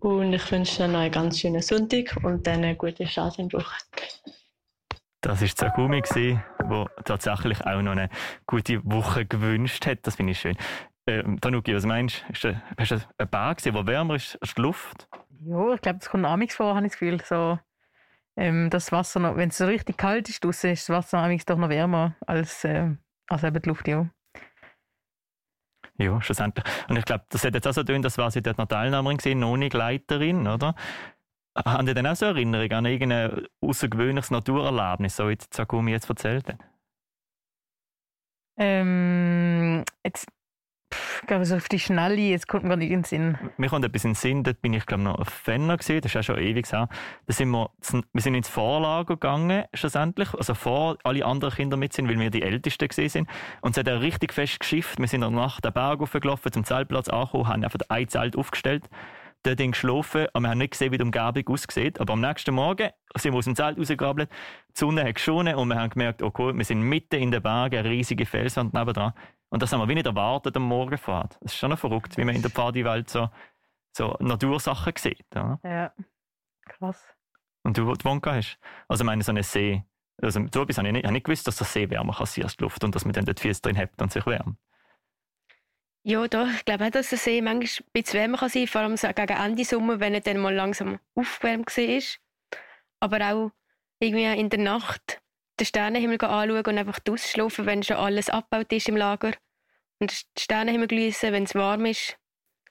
Und 0.04 0.34
ich 0.34 0.52
wünsche 0.52 0.84
dir 0.84 0.90
noch 0.90 1.00
einen 1.00 1.14
ganz 1.14 1.40
schönen 1.40 1.62
Sonntag 1.62 2.18
und 2.24 2.46
dann 2.46 2.56
eine 2.56 2.76
gute 2.76 3.08
Start 3.08 3.40
in 3.40 3.48
die 3.48 3.56
Woche. 3.56 3.78
Das 5.22 5.42
war 5.42 5.48
Zakumi, 5.48 6.02
der 6.02 6.90
tatsächlich 7.06 7.66
auch 7.66 7.82
noch 7.82 7.94
eine 7.94 8.10
gute 8.46 8.84
Woche 8.84 9.26
gewünscht 9.26 9.86
hat. 9.86 10.00
Das 10.02 10.16
finde 10.16 10.34
ich 10.34 10.42
schön. 10.42 10.58
Ähm, 11.08 11.40
Tanuki, 11.40 11.74
was 11.74 11.86
meinst 11.86 12.22
du? 12.44 12.62
Hast 12.78 12.92
du 12.92 12.96
einen 13.18 13.30
Berg 13.30 13.58
gesehen, 13.58 13.76
der 13.76 13.88
wärmer 13.88 14.16
ist 14.16 14.38
als 14.42 14.54
die 14.56 14.62
Luft? 14.62 15.08
Ja, 15.40 15.74
ich 15.74 15.82
glaube, 15.82 16.00
das 16.00 16.10
kommt 16.10 16.26
amigs 16.26 16.56
vor, 16.56 16.76
habe 16.76 16.86
ich 16.86 16.92
das 16.92 17.00
Gefühl. 17.00 17.22
So, 17.24 17.58
ähm, 18.36 18.70
das 18.70 18.92
Wasser, 18.92 19.22
noch, 19.22 19.38
wenn 19.38 19.50
es 19.50 19.58
so 19.58 19.66
richtig 19.66 19.96
kalt 19.96 20.28
ist, 20.28 20.44
draussen, 20.44 20.72
ist 20.72 20.90
das 20.90 20.98
Wasser 20.98 21.20
amigs 21.20 21.46
doch 21.46 21.58
noch 21.58 21.70
wärmer 21.70 22.18
als, 22.28 22.66
äh, 22.66 22.90
als 23.30 23.46
eben 23.46 23.62
die 23.62 23.70
Luft, 23.70 23.88
ja. 23.88 24.10
Ja, 26.04 26.22
schlussendlich. 26.22 26.66
Und 26.90 26.98
ich 26.98 27.06
glaube, 27.06 27.24
das 27.30 27.44
hat 27.46 27.54
jetzt 27.54 27.68
auch 27.68 27.74
so 27.74 27.84
tun, 27.84 28.02
das 28.02 28.18
war 28.18 28.30
sie 28.30 28.42
dort 28.42 28.58
noch 28.58 28.68
Teilnehmerin 28.68 29.18
gesehen, 29.18 29.40
noch 29.40 29.56
nicht 29.56 29.74
Leiterin, 29.74 30.48
oder? 30.48 30.76
Haben 31.56 31.88
Sie 31.88 31.94
denn 31.94 32.08
auch 32.08 32.16
so 32.16 32.26
Erinnerungen 32.26 32.74
an 32.74 32.86
irgendein 32.86 33.46
außergewöhnliches 33.62 34.32
Naturerlebnis, 34.32 35.16
so 35.16 35.30
wie 35.30 35.38
Zakumi 35.38 35.92
jetzt 35.92 36.10
erzählt 36.10 36.48
hat? 36.50 36.58
Ähm, 38.58 39.84
jetzt, 40.04 40.28
glaube, 41.28 41.46
so 41.46 41.56
auf 41.56 41.68
die 41.70 41.80
Schnelle, 41.80 42.16
jetzt 42.16 42.48
kommt 42.48 42.66
mir 42.66 42.78
nicht 42.78 42.92
in 42.92 43.00
den 43.00 43.04
Sinn. 43.04 43.38
Mir 43.58 43.70
kommt 43.70 43.86
etwas 43.86 44.04
in 44.04 44.12
den 44.12 44.16
Sinn, 44.16 44.44
dort 44.44 44.62
bin 44.62 44.74
ich, 44.74 44.86
glaube 44.86 45.04
noch 45.04 45.20
auf 45.20 45.30
Fenner 45.30 45.78
gesehen, 45.78 46.02
das 46.02 46.10
ist 46.10 46.16
ja 46.16 46.24
schon 46.24 46.40
ewig 46.40 46.72
her. 46.72 46.90
Da 47.26 47.34
sind 47.34 47.50
wir, 47.50 47.70
wir 48.14 48.22
sind 48.22 48.36
ins 48.36 48.50
Vorlager 48.50 49.16
gegangen, 49.16 49.66
schlussendlich, 49.74 50.34
also 50.34 50.54
vor 50.54 50.98
alle 51.04 51.26
anderen 51.26 51.54
Kinder 51.54 51.78
mit 51.78 51.94
sind, 51.94 52.08
weil 52.10 52.20
wir 52.20 52.30
die 52.30 52.42
Ältesten 52.42 52.88
gesehen 52.88 53.10
sind. 53.10 53.30
Und 53.62 53.72
es 53.72 53.78
hat 53.78 53.88
ein 53.88 53.98
richtig 53.98 54.34
fest 54.34 54.60
geschifft. 54.60 55.00
Wir 55.00 55.08
sind 55.08 55.22
dann 55.22 55.36
nach 55.36 55.62
den 55.62 55.74
Berg 55.74 56.00
hochgelaufen, 56.00 56.52
zum 56.52 56.64
Zeltplatz 56.64 57.10
angekommen, 57.10 57.48
haben 57.48 57.64
einfach 57.64 57.80
ein 57.90 58.08
Zelt 58.08 58.36
aufgestellt 58.36 58.90
dort 59.44 59.58
geschlafen, 59.58 60.28
aber 60.34 60.44
wir 60.44 60.50
haben 60.50 60.58
nicht 60.58 60.72
gesehen, 60.72 60.92
wie 60.92 60.98
die 60.98 61.04
Umgebung 61.04 61.48
aussieht. 61.54 62.00
Aber 62.00 62.14
am 62.14 62.22
nächsten 62.22 62.56
Morgen 62.56 62.90
sind 63.16 63.34
wir 63.34 63.38
aus 63.38 63.46
dem 63.46 63.56
Zelt 63.56 63.78
rausgegraben, 63.78 64.28
die 64.28 64.80
Sonne 64.80 65.04
hat 65.04 65.16
geschonen 65.16 65.56
und 65.56 65.68
wir 65.68 65.76
haben 65.76 65.90
gemerkt, 65.90 66.22
okay, 66.22 66.54
wir 66.56 66.66
sind 66.66 66.82
mitten 66.82 67.16
in 67.16 67.32
den 67.32 67.42
Bergen, 67.42 67.86
riesige 67.86 68.26
Felswand 68.26 68.74
nebendran. 68.74 69.14
Und 69.54 69.62
das 69.62 69.72
haben 69.72 69.82
wir 69.82 69.88
wie 69.88 69.94
nicht 69.94 70.08
erwartet 70.08 70.58
am 70.58 70.64
Morgenfahrt. 70.64 71.38
Das 71.42 71.54
ist 71.54 71.60
schon 71.60 71.70
noch 71.70 71.78
verrückt, 71.78 72.18
wie 72.18 72.26
man 72.26 72.34
in 72.34 72.42
der 72.42 72.50
Pfadiwelt 72.50 73.08
so, 73.08 73.30
so 73.96 74.18
Natursachen 74.20 74.94
sieht. 74.98 75.28
Ja. 75.36 75.60
ja, 75.64 75.94
krass. 76.66 77.06
Und 77.62 77.78
du, 77.78 77.94
die 77.94 78.04
Wonka 78.04 78.34
hast? 78.34 78.58
Also 78.88 79.04
ich 79.04 79.06
meine, 79.06 79.22
so 79.22 79.32
eine 79.32 79.44
See, 79.44 79.84
also 80.20 80.44
so 80.52 80.64
etwas 80.64 80.80
habe 80.80 80.88
ich 80.88 80.94
nicht, 80.94 81.02
ich 81.02 81.06
habe 81.06 81.14
nicht 81.14 81.26
gewusst, 81.26 81.46
dass 81.46 81.58
der 81.58 81.68
See 81.68 81.88
wärmer 81.88 82.14
kann 82.14 82.22
als 82.24 82.34
die 82.34 82.64
Luft 82.64 82.84
und 82.84 82.96
dass 82.96 83.06
man 83.06 83.14
dann 83.14 83.26
dort 83.26 83.42
Füße 83.42 83.62
drin 83.62 83.78
hat 83.78 83.92
und 84.02 84.12
sich 84.12 84.26
wärmt. 84.26 84.58
Ja, 86.02 86.28
doch. 86.28 86.48
Ich 86.48 86.66
glaube 86.66 86.88
auch, 86.88 86.90
dass 86.90 87.10
der 87.10 87.20
See 87.20 87.40
manchmal 87.40 87.88
ein 87.88 87.92
bisschen 87.94 88.20
wärmer 88.22 88.38
kann 88.40 88.50
sein 88.50 88.66
kann, 88.66 88.72
vor 88.72 88.82
allem 88.82 88.98
so 88.98 89.08
gegen 89.10 89.38
Ende 89.38 89.66
Sommer, 89.66 90.00
wenn 90.00 90.16
er 90.16 90.22
dann 90.22 90.40
mal 90.40 90.56
langsam 90.56 91.00
aufgewärmt 91.14 91.78
war. 91.78 92.58
Aber 93.02 93.32
auch 93.32 93.52
irgendwie 94.00 94.26
in 94.26 94.50
der 94.50 94.62
Nacht 94.62 95.22
den 95.60 95.66
Sternenhimmel 95.66 96.18
anschauen 96.22 96.66
und 96.66 96.78
einfach 96.78 97.00
ausschlafen, 97.10 97.66
wenn 97.66 97.84
schon 97.84 97.98
alles 97.98 98.30
abgebaut 98.30 98.72
ist 98.72 98.90
im 98.90 98.98
Lager. 98.98 99.34
Und 100.00 100.12
den 100.12 100.42
Sternenhimmel 100.42 100.88
geniessen, 100.88 101.32
wenn 101.32 101.44
es 101.44 101.56
warm 101.56 101.86
ist. 101.86 102.18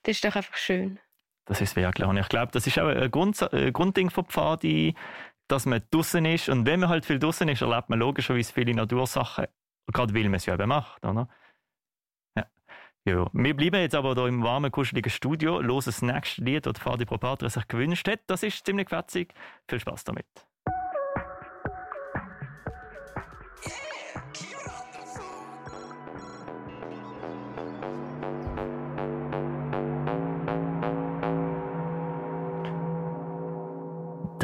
Das 0.03 0.17
ist 0.17 0.25
doch 0.25 0.35
einfach 0.35 0.57
schön. 0.57 0.99
Das 1.45 1.61
ist 1.61 1.77
wirklich. 1.77 2.07
Und 2.07 2.17
ich 2.17 2.29
glaube, 2.29 2.53
das 2.53 2.67
ist 2.67 2.79
auch 2.79 2.89
ein, 2.89 3.11
Grund, 3.11 3.41
ein 3.53 3.73
Grundding 3.73 4.11
von 4.11 4.25
Pfadi, 4.27 4.95
dass 5.49 5.67
man 5.67 5.83
draußen 5.91 6.25
ist. 6.25 6.49
Und 6.49 6.67
wenn 6.67 6.81
man 6.81 6.89
halt 6.89 7.05
viel 7.05 7.19
draußen 7.19 7.49
ist, 7.49 7.63
erlebt 7.63 7.89
man 7.89 7.99
logischerweise 7.99 8.53
viele 8.53 8.75
Natursachen. 8.75 9.47
Gerade 9.93 10.15
weil 10.15 10.25
man 10.25 10.35
es 10.35 10.47
ja 10.47 10.55
eben 10.55 10.69
macht. 10.69 11.05
Oder? 11.05 11.29
Ja, 13.05 13.29
wir 13.33 13.57
bleiben 13.57 13.81
jetzt 13.81 13.97
aber 13.97 14.15
hier 14.15 14.27
im 14.27 14.45
warmen, 14.45 14.71
kuscheligen 14.71 15.11
Studio, 15.11 15.61
los 15.61 15.87
das 15.87 16.03
nächste 16.03 16.45
Lied, 16.45 16.67
das 16.67 16.79
Fadi 16.79 17.05
Propatra 17.05 17.49
sich 17.49 17.67
gewünscht 17.67 18.07
hat. 18.07 18.21
Das 18.29 18.45
ist 18.45 18.65
ziemlich 18.65 18.89
fetzig. 18.89 19.35
Viel 19.69 19.81
Spaß 19.81 20.05
damit. 20.05 20.27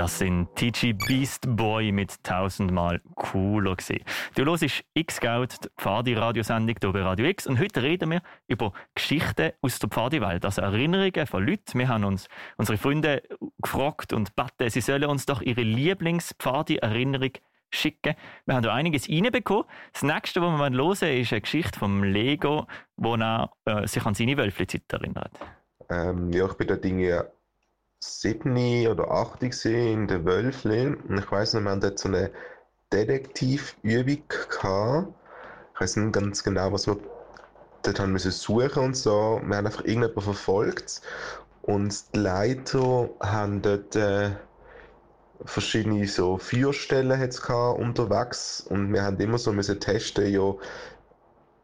Das 0.09 0.21
sind 0.21 0.49
TG 0.57 0.95
Beast 0.95 1.45
Boy 1.55 1.93
mit 1.93 2.25
tausendmal 2.25 2.99
cooler 3.15 3.77
gesehen. 3.77 4.03
Du 4.35 4.47
hörst 4.47 4.83
X-Scout, 4.95 5.49
die 5.65 5.69
Pfadi-Radiosendung 5.77 6.77
hier 6.81 6.93
bei 6.93 7.03
Radio 7.03 7.27
X. 7.27 7.47
Und 7.47 7.61
heute 7.61 7.83
reden 7.83 8.13
wir 8.13 8.23
über 8.47 8.73
Geschichten 8.95 9.53
aus 9.61 9.79
der 9.79 9.91
Pfadi-Welt, 9.91 10.47
also 10.47 10.63
Erinnerungen 10.63 11.27
von 11.27 11.47
Leuten. 11.47 11.79
Wir 11.79 11.89
haben 11.89 12.05
uns 12.05 12.27
unsere 12.57 12.79
Freunde 12.79 13.23
gefragt 13.61 14.15
und 14.15 14.35
gebeten, 14.35 14.71
sie 14.71 14.81
sollen 14.81 15.05
uns 15.05 15.27
doch 15.27 15.43
ihre 15.43 15.61
Lieblings-Pfadi-Erinnerung 15.61 17.33
schicken. 17.71 18.15
Wir 18.47 18.55
haben 18.55 18.63
da 18.63 18.73
einiges 18.73 19.11
reinbekommen. 19.11 19.65
Das 19.93 20.05
nächste, 20.05 20.41
was 20.41 20.53
wir 20.53 20.59
hören 20.59 20.79
wollen, 20.79 21.21
ist 21.21 21.33
eine 21.33 21.43
Geschichte 21.43 21.79
vom 21.79 22.03
Lego, 22.03 22.67
er 22.97 23.51
äh, 23.67 23.87
sich 23.87 24.07
an 24.07 24.15
seine 24.15 24.39
Wölfli-Zeit 24.39 24.91
erinnert. 24.91 25.33
Ähm, 25.91 26.33
ja, 26.33 26.47
ich 26.47 26.55
bin 26.55 26.67
da 26.67 26.77
Dinge 26.77 27.31
sieben 28.01 28.87
oder 28.87 29.11
acht 29.11 29.43
in 29.43 30.07
der 30.07 30.25
Wölfli. 30.25 30.87
Und 30.87 31.19
ich 31.19 31.31
weiß 31.31 31.55
noch, 31.55 31.63
wir 31.63 31.71
haben 31.71 31.81
dort 31.81 31.99
so 31.99 32.09
eine 32.09 32.31
Detektivübung 32.93 34.23
gehabt. 34.29 35.15
Ich 35.75 35.81
weiß 35.81 35.97
nicht 35.97 36.13
ganz 36.13 36.43
genau, 36.43 36.73
was 36.73 36.87
wir 36.87 36.97
dort 37.83 38.01
haben 38.01 38.13
müssen 38.13 38.33
suchen 38.33 38.85
und 38.85 38.97
so. 38.97 39.41
Wir 39.45 39.57
haben 39.57 39.67
einfach 39.67 39.85
irgendjemanden 39.85 40.23
verfolgt. 40.23 41.03
Und 41.63 42.15
die 42.15 42.19
Leiter 42.19 43.11
haben 43.21 43.63
dort 43.63 43.95
äh, 43.95 44.31
verschiedene 45.45 46.07
so 46.07 46.39
Feuerstellen 46.39 47.21
unterwegs. 47.77 48.61
Und 48.61 48.93
wir 48.93 49.03
haben 49.03 49.21
immer 49.21 49.39
so 49.39 49.53
müssen 49.53 49.81
testen, 49.81 50.33
ja, 50.33 50.55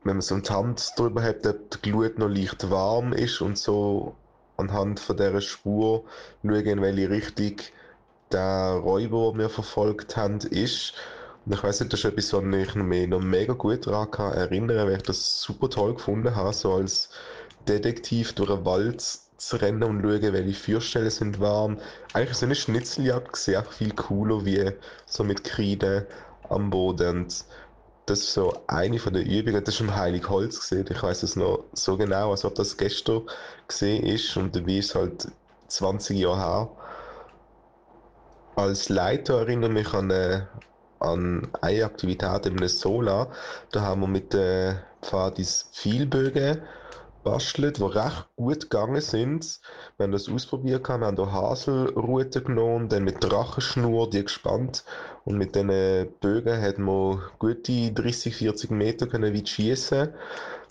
wenn 0.05 0.17
man 0.17 0.21
so 0.21 0.39
die 0.39 0.51
Hand 0.51 0.93
drüber 0.97 1.23
hat, 1.23 1.47
ob 1.47 1.71
die 1.71 1.91
Glut 1.91 2.19
noch 2.19 2.29
leicht 2.29 2.71
warm 2.71 3.13
ist 3.15 3.41
und 3.41 3.57
so 3.57 4.15
anhand 4.57 5.01
von 5.01 5.17
dieser 5.17 5.41
Spur 5.41 6.05
schauen, 6.43 6.67
in 6.67 6.83
welche 6.83 7.11
Richtung 7.11 7.57
der 8.33 8.81
Räuber, 8.83 9.33
den 9.33 9.39
wir 9.39 9.49
verfolgt 9.49 10.17
haben, 10.17 10.39
ist. 10.39 10.95
Und 11.47 11.53
ich 11.53 11.63
weiß 11.63 11.81
nicht, 11.81 11.93
das 11.93 12.01
ist 12.01 12.07
etwas, 12.07 12.33
was 12.33 12.43
ich 12.43 12.75
mich 12.75 13.07
noch 13.09 13.21
mega 13.21 13.53
gut 13.53 13.87
daran 13.87 14.11
kann 14.11 14.33
erinnern 14.33 14.87
weil 14.87 14.97
ich 14.97 15.03
das 15.03 15.43
super 15.43 15.69
toll 15.69 15.95
gefunden 15.95 16.35
habe, 16.35 16.53
so 16.53 16.75
als 16.75 17.11
Detektiv 17.69 18.33
durch 18.33 18.51
den 18.51 18.65
Wald 18.65 19.03
zu 19.37 19.57
rennen 19.57 19.83
und 19.83 20.03
schauen, 20.03 20.33
welche 20.33 20.55
Feuerstellen 20.55 21.11
sind 21.11 21.41
warm. 21.41 21.79
Eigentlich 22.13 22.39
so 22.39 22.47
eine 22.47 22.55
Schnitzeljagd 22.55 23.49
einfach 23.49 23.73
viel 23.73 23.93
cooler 23.93 24.45
wie 24.45 24.71
so 25.07 25.23
mit 25.25 25.45
Kreide 25.45 26.07
am 26.49 26.71
Boden. 26.71 27.25
Und 27.25 27.45
das 28.07 28.21
ist 28.21 28.35
so 28.35 28.53
eine 28.67 28.99
von 28.99 29.15
den 29.15 29.27
Übungen, 29.27 29.65
das 29.65 29.75
ist 29.75 29.81
im 29.81 29.95
Heiligholz 29.95 30.61
gesehen. 30.61 30.87
Ich 30.91 31.03
weiß 31.03 31.23
es 31.23 31.37
noch 31.37 31.65
so 31.73 31.97
genau, 31.97 32.33
als 32.33 32.45
ob 32.45 32.55
das 32.55 32.77
gestern 32.77 33.23
gesehen 33.67 34.05
ist 34.05 34.37
und 34.37 34.55
dabei 34.55 34.79
ist 34.79 34.95
halt 34.95 35.29
20 35.69 36.19
Jahre 36.19 36.39
her. 36.39 36.71
Als 38.57 38.89
Leiter 38.89 39.39
erinnere 39.41 39.71
ich 39.71 39.75
mich 39.75 39.95
an 39.95 40.11
eine, 40.11 40.49
an 41.01 41.49
eine 41.61 41.85
Aktivität 41.85 42.47
in 42.47 42.59
einem 42.59 42.69
Solar. 42.69 43.33
Da 43.73 43.81
haben 43.81 44.03
wir 44.03 44.07
mit 44.07 44.33
den 44.33 44.79
Pfadis 45.03 45.69
Vielbögen 45.73 46.63
bastelt, 47.25 47.79
die 47.79 47.83
recht 47.83 48.29
gut 48.37 48.71
gegangen 48.71 49.01
sind. 49.01 49.61
Wir 49.97 50.05
haben 50.05 50.13
das 50.13 50.29
ausprobiert, 50.29 50.87
wir 50.87 50.95
haben 50.95 51.17
hier 51.17 51.33
Haselrute 51.33 52.43
genommen, 52.43 52.91
dann 52.91 53.05
mit 53.05 53.25
Drachenschnur 53.25 54.11
die 54.11 54.23
gespannt 54.23 54.85
und 55.25 55.39
mit 55.39 55.55
diesen 55.55 56.13
Bögen 56.21 56.61
hat 56.61 56.79
man 56.79 57.23
gute 57.39 57.93
30, 57.93 58.37
40 58.37 58.71
Meter 58.71 59.07
können 59.07 59.35
weit 59.35 59.49
schießen. 59.49 60.13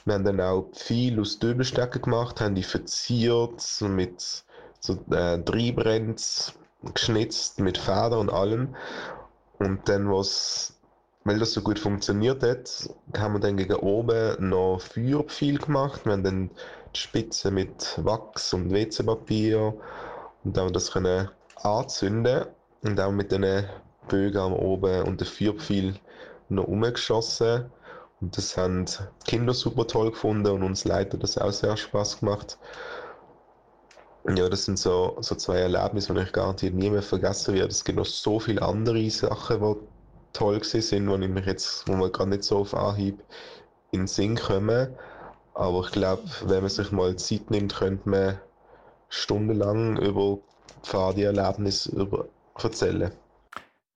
Wir 0.06 0.14
haben 0.14 0.26
dann 0.26 0.42
auch 0.42 0.70
viel 0.74 1.20
aus 1.20 1.40
Döbelstecken 1.40 2.02
gemacht, 2.02 2.42
haben 2.42 2.56
die 2.56 2.64
verziert 2.64 3.64
mit 3.82 4.44
so 4.80 4.94
äh, 5.12 5.42
Treibrenz 5.42 6.54
geschnitzt 6.94 7.60
mit 7.60 7.78
Federn 7.78 8.20
und 8.20 8.30
allem. 8.30 8.76
Und 9.60 9.88
dann, 9.88 10.12
was, 10.12 10.78
weil 11.24 11.40
das 11.40 11.54
so 11.54 11.62
gut 11.62 11.80
funktioniert 11.80 12.44
hat, 12.44 12.90
haben 13.18 13.36
wir 13.36 13.40
dann 13.40 13.58
gegen 13.58 13.76
oben 13.76 14.50
noch 14.50 14.82
Feuerpfeil 14.82 15.58
gemacht. 15.58 16.06
Wir 16.06 16.14
haben 16.14 16.24
dann 16.24 16.50
die 16.94 17.00
Spitze 17.00 17.50
mit 17.50 17.98
Wachs 18.04 18.54
und 18.54 18.72
WC-Papier 18.72 19.74
und 20.44 20.58
dann 20.58 20.74
das 20.74 20.92
können 20.92 21.30
anzünden 21.56 22.46
und 22.82 23.00
auch 23.00 23.12
mit 23.12 23.32
den 23.32 23.66
Bögen 24.08 24.38
am 24.38 24.54
oben 24.54 25.04
und 25.04 25.22
den 25.22 25.28
Feuerpfeil 25.28 25.96
noch 26.50 26.68
umgeschossen. 26.68 27.72
Und 28.22 28.38
das 28.38 28.56
haben 28.58 28.86
die 28.86 29.30
Kinder 29.30 29.54
super 29.54 29.86
toll 29.88 30.12
gefunden 30.12 30.52
und 30.52 30.64
uns 30.64 30.86
Leiter 30.86 31.18
das 31.18 31.38
auch 31.38 31.52
sehr 31.52 31.76
Spaß 31.76 32.20
gemacht. 32.20 32.58
Ja, 34.26 34.48
das 34.48 34.64
sind 34.64 34.80
so, 34.80 35.18
so 35.20 35.36
zwei 35.36 35.58
Erlebnisse, 35.58 36.14
die 36.14 36.22
ich 36.22 36.32
garantiert 36.32 36.74
nie 36.74 36.90
mehr 36.90 37.02
vergessen 37.02 37.56
werde. 37.56 37.68
Es 37.68 37.84
gibt 37.84 37.98
noch 37.98 38.06
so 38.06 38.40
viele 38.40 38.62
andere 38.62 39.10
Sachen, 39.10 39.60
die 39.60 39.76
toll 40.32 40.64
sind, 40.64 41.10
wo 41.10 41.16
ich 41.16 41.28
mich 41.28 41.46
jetzt, 41.46 41.86
wo 41.88 41.94
man 41.94 42.12
gar 42.12 42.26
nicht 42.26 42.46
so 42.46 42.60
auf 42.60 42.74
Anhieb 42.74 43.22
in 43.92 44.02
den 44.02 44.08
Sinn 44.08 44.36
kommen. 44.38 44.96
Aber 45.54 45.82
ich 45.82 45.92
glaube, 45.92 46.24
wenn 46.46 46.62
man 46.62 46.70
sich 46.70 46.92
mal 46.92 47.16
Zeit 47.18 47.52
nimmt, 47.52 47.76
könnte 47.76 48.10
man 48.10 48.40
stundenlang 49.10 49.98
über 49.98 50.40
Pfadi-Erlebnisse 50.84 52.08
erzählen. 52.58 53.12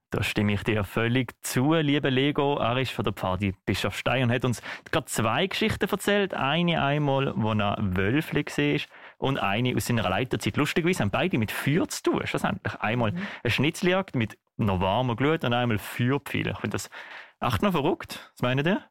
Da 0.09 0.23
stimme 0.23 0.53
ich 0.53 0.63
dir 0.63 0.85
völlig 0.85 1.33
zu, 1.41 1.73
lieber 1.73 2.09
Lego. 2.09 2.57
Er 2.59 2.77
ist 2.77 2.91
von 2.91 3.03
der 3.03 3.11
Pfadi 3.11 3.53
Bischofstein 3.65 4.23
und 4.23 4.31
hat 4.31 4.45
uns 4.45 4.61
gerade 4.89 5.05
zwei 5.07 5.47
Geschichten 5.47 5.89
erzählt. 5.89 6.33
Eine 6.33 6.81
einmal, 6.81 7.33
wo 7.35 7.51
er 7.51 7.77
Wölfli 7.81 8.45
war 8.45 8.79
und 9.17 9.37
eine 9.37 9.75
aus 9.75 9.87
seiner 9.87 10.09
Leiterzeit. 10.09 10.55
Lustigerweise 10.55 11.03
haben 11.03 11.11
beide 11.11 11.37
mit 11.37 11.51
Feuer 11.51 11.89
zu 11.89 12.03
tun. 12.03 12.25
Schlussendlich. 12.25 12.73
Einmal 12.79 13.11
mhm. 13.11 13.27
eine 13.43 13.51
Schnitzeljagd 13.51 14.15
mit 14.15 14.37
noch 14.55 14.79
warmer 14.79 15.17
Glut 15.17 15.43
und 15.43 15.53
einmal 15.53 15.77
Feuerpfeile. 15.77 16.51
Ich 16.51 16.59
finde 16.59 16.75
das 16.75 16.89
echt 17.41 17.61
noch 17.61 17.73
verrückt. 17.73 18.31
Was 18.33 18.41
meint 18.41 18.65
ihr? 18.65 18.81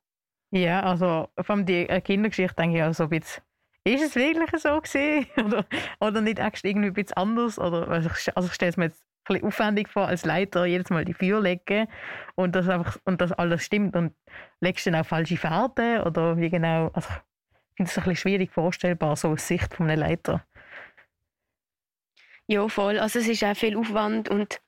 Ja, 0.50 0.80
also 0.80 1.28
von 1.40 1.64
der 1.64 1.90
äh, 1.90 2.00
Kindergeschichte 2.02 2.56
denke 2.56 2.76
ich 2.76 2.82
auch 2.85 2.92
so 2.92 3.04
ein 3.04 3.08
bisschen, 3.08 3.42
ist 3.85 4.02
es 4.02 4.16
wirklich 4.16 4.61
so 4.61 4.80
gewesen? 4.80 5.26
oder, 5.46 5.64
oder 6.00 6.20
nicht 6.20 6.38
irgendwie 6.38 6.88
ein 6.88 6.92
bisschen 6.92 7.16
anders? 7.16 7.58
Oder, 7.58 7.88
also 7.88 8.11
ich, 8.11 8.37
also 8.37 8.49
ich 8.49 8.54
stelle 8.54 8.70
es 8.70 8.76
mir 8.76 8.85
jetzt 8.87 9.05
bisschen 9.26 9.47
aufwendig 9.47 9.88
vor, 9.88 10.09
als 10.09 10.25
Leiter 10.25 10.66
jedes 10.66 10.90
Mal 10.90 11.04
die 11.04 11.14
Feuer 11.14 11.40
legen 11.40 11.88
und 12.35 12.54
das, 12.54 12.68
einfach, 12.68 12.99
und 13.04 13.21
das 13.21 13.33
alles 13.33 13.64
stimmt. 13.64 13.97
Und 13.97 14.14
legst 14.61 14.87
du 14.87 14.90
dann 14.90 15.00
auch 15.00 15.06
falsche 15.06 15.37
Fährte 15.37 16.04
oder 16.04 16.37
wie 16.37 16.50
genau? 16.50 16.90
Also, 16.92 17.09
ich 17.11 17.76
finde 17.76 17.90
es 17.90 17.99
ein 17.99 18.04
bisschen 18.04 18.16
schwierig 18.16 18.52
vorstellbar, 18.52 19.16
so 19.16 19.28
aus 19.28 19.47
Sicht 19.47 19.75
von 19.75 19.90
einem 19.90 20.00
Leiter. 20.00 20.45
Ja, 22.49 22.68
voll. 22.68 22.99
Also 22.99 23.18
es 23.18 23.28
ist 23.28 23.42
auch 23.45 23.56
viel 23.56 23.76
Aufwand 23.76 24.28
und 24.28 24.61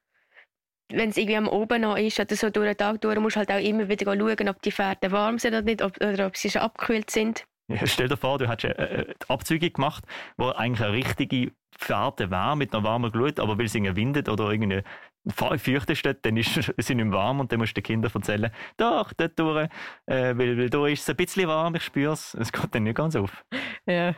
wenn 0.91 1.11
es 1.11 1.17
irgendwie 1.17 1.37
am 1.37 1.49
Oben 1.49 1.83
noch 1.83 1.97
ist 1.97 2.19
oder 2.19 2.35
so 2.35 2.51
durch 2.51 2.69
den 2.69 2.77
Tag 2.77 3.01
durch, 3.01 3.19
musst 3.19 3.37
du 3.37 3.41
halt 3.41 3.51
auch 3.51 3.61
immer 3.61 3.89
wieder 3.89 4.07
schauen, 4.07 4.49
ob 4.49 4.63
die 4.63 4.73
Fährte 4.73 5.13
warm 5.13 5.39
sind 5.39 5.53
oder 5.55 5.63
nicht, 5.63 5.83
ob, 5.83 5.97
oder 6.03 6.27
ob 6.27 6.37
sie 6.37 6.51
schon 6.51 6.63
abgekühlt 6.63 7.11
sind. 7.11 7.47
Ja, 7.71 7.87
stell 7.87 8.09
dir 8.09 8.17
vor, 8.17 8.39
du 8.39 8.49
hättest 8.49 8.79
eine 8.79 9.15
Abzüge 9.29 9.71
gemacht, 9.71 10.05
wo 10.39 10.49
eigentlich 10.49 10.87
eine 10.87 10.97
richtige 10.97 11.53
Fährte 11.79 12.31
wäre 12.31 12.57
mit 12.57 12.75
einer 12.75 12.85
warmen 12.85 13.11
Glut, 13.13 13.39
aber 13.39 13.57
weil 13.57 13.67
es 13.67 13.75
irgendwie 13.75 13.97
windet 13.97 14.29
oder 14.29 14.51
irgendwie 14.51 14.83
feucht 15.29 15.91
ist, 15.91 16.09
dann 16.23 16.37
ist 16.37 16.73
es 16.77 16.89
nicht 16.89 17.11
warm 17.13 17.41
und 17.41 17.53
dann 17.53 17.61
musst 17.61 17.77
du 17.77 17.81
den 17.81 17.85
Kindern 17.85 18.11
erzählen, 18.13 18.51
doch, 18.77 19.13
dort 19.13 19.39
durch, 19.39 19.69
äh, 20.07 20.37
weil, 20.37 20.59
weil 20.59 20.71
da 20.71 20.87
ist 20.87 21.03
es 21.03 21.11
ein 21.11 21.17
bisschen 21.17 21.49
warm, 21.49 21.75
ich 21.77 21.85
spüre 21.85 22.13
es. 22.13 22.35
Es 22.35 22.53
geht 22.53 22.75
dann 22.75 22.83
nicht 22.83 22.97
ganz 22.97 23.15
auf. 23.15 23.45
Ja. 23.87 24.15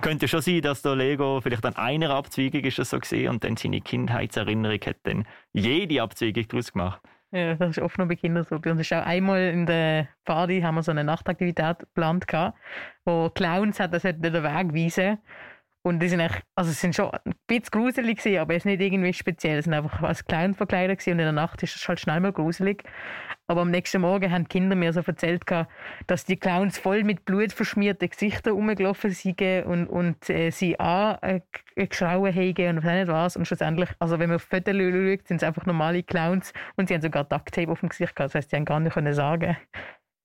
Könnte 0.00 0.26
schon 0.26 0.40
sein, 0.40 0.60
dass 0.62 0.82
der 0.82 0.96
Lego 0.96 1.40
vielleicht 1.40 1.64
an 1.64 1.76
einer 1.76 2.10
Abzweigung 2.10 2.62
ist 2.62 2.80
das 2.80 2.90
so 2.90 2.98
gesehen 2.98 3.28
und 3.28 3.44
dann 3.44 3.56
seine 3.56 3.80
Kindheitserinnerung 3.80 4.80
hat 4.84 4.96
dann 5.04 5.24
jede 5.52 6.02
Abzweigung 6.02 6.48
daraus 6.48 6.72
gemacht. 6.72 7.00
Ja, 7.30 7.54
das 7.54 7.70
ist 7.70 7.78
oft 7.80 7.98
noch 7.98 8.08
bei 8.08 8.16
Kindern 8.16 8.44
so. 8.44 8.58
Bei 8.58 8.72
uns 8.72 8.80
ist 8.80 8.92
auch 8.92 9.04
einmal 9.04 9.40
in 9.40 9.66
der 9.66 10.08
Party 10.24 10.60
haben 10.60 10.76
wir 10.76 10.82
so 10.82 10.90
eine 10.90 11.04
Nachtaktivität 11.04 11.80
geplant, 11.80 12.26
wo 13.04 13.30
Clowns 13.30 13.78
hat 13.78 13.92
das 13.92 14.02
den 14.02 14.22
Weg 14.22 14.74
weisen 14.74 15.18
und 15.86 16.00
die 16.00 16.08
sind 16.08 16.20
echt, 16.20 16.42
also 16.54 16.70
es 16.70 16.80
sind 16.80 16.94
schon 16.94 17.10
ein 17.10 17.34
bisschen 17.46 17.70
gruselig 17.70 18.18
gewesen, 18.18 18.38
aber 18.38 18.54
es 18.54 18.62
ist 18.62 18.64
nicht 18.64 18.80
irgendwie 18.80 19.12
speziell. 19.12 19.58
Es 19.58 19.66
sind 19.66 19.74
einfach 19.74 20.02
als 20.02 20.24
Clown 20.24 20.54
verkleidet 20.54 21.06
und 21.06 21.12
in 21.12 21.18
der 21.18 21.32
Nacht 21.32 21.62
ist 21.62 21.76
es 21.76 21.86
halt 21.86 22.00
schnell 22.00 22.20
mal 22.20 22.32
gruselig. 22.32 22.84
Aber 23.48 23.60
am 23.60 23.70
nächsten 23.70 24.00
Morgen 24.00 24.32
haben 24.32 24.44
die 24.44 24.48
Kinder 24.48 24.76
mir 24.76 24.94
so 24.94 25.00
erzählt, 25.00 25.44
dass 26.06 26.24
die 26.24 26.38
Clowns 26.38 26.78
voll 26.78 27.04
mit 27.04 27.26
Blut 27.26 27.52
verschmierte 27.52 28.08
Gesichter 28.08 28.52
rumgelaufen 28.52 29.10
sind 29.10 29.42
und, 29.66 29.86
und 29.86 30.30
äh, 30.30 30.50
sie 30.50 30.80
angeschrauen 30.80 32.34
äh, 32.34 32.54
haben 32.54 32.78
und 32.78 32.84
weiß 32.84 33.00
nicht 33.00 33.08
was. 33.08 33.36
Und 33.36 33.46
schlussendlich, 33.46 33.90
also 33.98 34.18
wenn 34.18 34.30
man 34.30 34.36
auf 34.36 34.42
Fotos 34.44 34.74
schaut, 34.74 35.28
sind 35.28 35.36
es 35.36 35.42
einfach 35.42 35.66
normale 35.66 36.02
Clowns 36.02 36.54
und 36.76 36.88
sie 36.88 36.94
haben 36.94 37.02
sogar 37.02 37.24
Ducktape 37.24 37.70
auf 37.70 37.80
dem 37.80 37.90
Gesicht 37.90 38.16
gehabt. 38.16 38.30
Das 38.30 38.36
heißt, 38.36 38.50
sie 38.50 38.56
haben 38.56 38.64
gar 38.64 38.80
nicht 38.80 38.94
können 38.94 39.12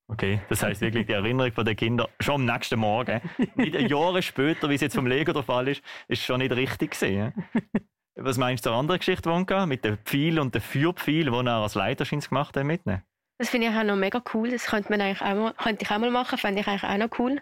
Okay, 0.09 0.41
das 0.49 0.63
heißt 0.63 0.81
wirklich 0.81 1.05
die 1.05 1.13
Erinnerung 1.13 1.53
der 1.53 1.75
Kinder 1.75 2.09
schon 2.19 2.35
am 2.35 2.45
nächsten 2.45 2.79
Morgen, 2.79 3.21
nicht 3.55 3.79
Jahre 3.79 4.23
später, 4.23 4.67
wie 4.67 4.73
es 4.73 4.81
jetzt 4.81 4.95
vom 4.95 5.05
Lego 5.05 5.31
der 5.33 5.43
Fall 5.43 5.67
ist, 5.67 5.83
ist 6.07 6.23
schon 6.23 6.39
nicht 6.39 6.51
richtig 6.51 6.91
gesehen. 6.91 7.31
Was 8.15 8.37
meinst 8.37 8.65
du 8.65 8.71
zur 8.71 8.77
anderen 8.77 8.97
Geschichte, 8.97 9.29
Wonka, 9.29 9.67
mit 9.67 9.85
dem 9.85 9.99
Pfeil 9.99 10.39
und 10.39 10.55
dem 10.55 10.61
Feuerpfeil, 10.61 11.25
den 11.25 11.47
er 11.47 11.57
als 11.57 11.75
Leiterschins 11.75 12.29
gemacht 12.29 12.57
hat, 12.57 12.65
mitnehmen? 12.65 13.03
Das 13.37 13.49
finde 13.49 13.67
ich 13.67 13.73
auch 13.73 13.83
noch 13.83 13.95
mega 13.95 14.21
cool. 14.33 14.49
Das 14.49 14.65
könnte, 14.65 14.89
man 14.89 14.99
eigentlich 14.99 15.21
auch 15.21 15.35
mal, 15.35 15.53
könnte 15.53 15.85
ich 15.85 15.91
auch 15.91 15.99
mal 15.99 16.11
machen, 16.11 16.37
fände 16.39 16.59
ich 16.61 16.67
eigentlich 16.67 16.83
auch 16.83 16.97
noch 16.97 17.19
cool. 17.19 17.41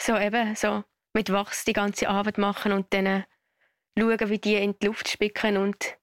So 0.00 0.16
eben, 0.16 0.56
so 0.56 0.82
mit 1.12 1.30
Wachs 1.30 1.64
die 1.64 1.74
ganze 1.74 2.08
Arbeit 2.08 2.38
machen 2.38 2.72
und 2.72 2.92
dann 2.92 3.24
schauen, 3.98 4.30
wie 4.30 4.38
die 4.38 4.56
in 4.56 4.78
die 4.78 4.86
Luft 4.86 5.08
spicken 5.08 5.58
und 5.58 5.98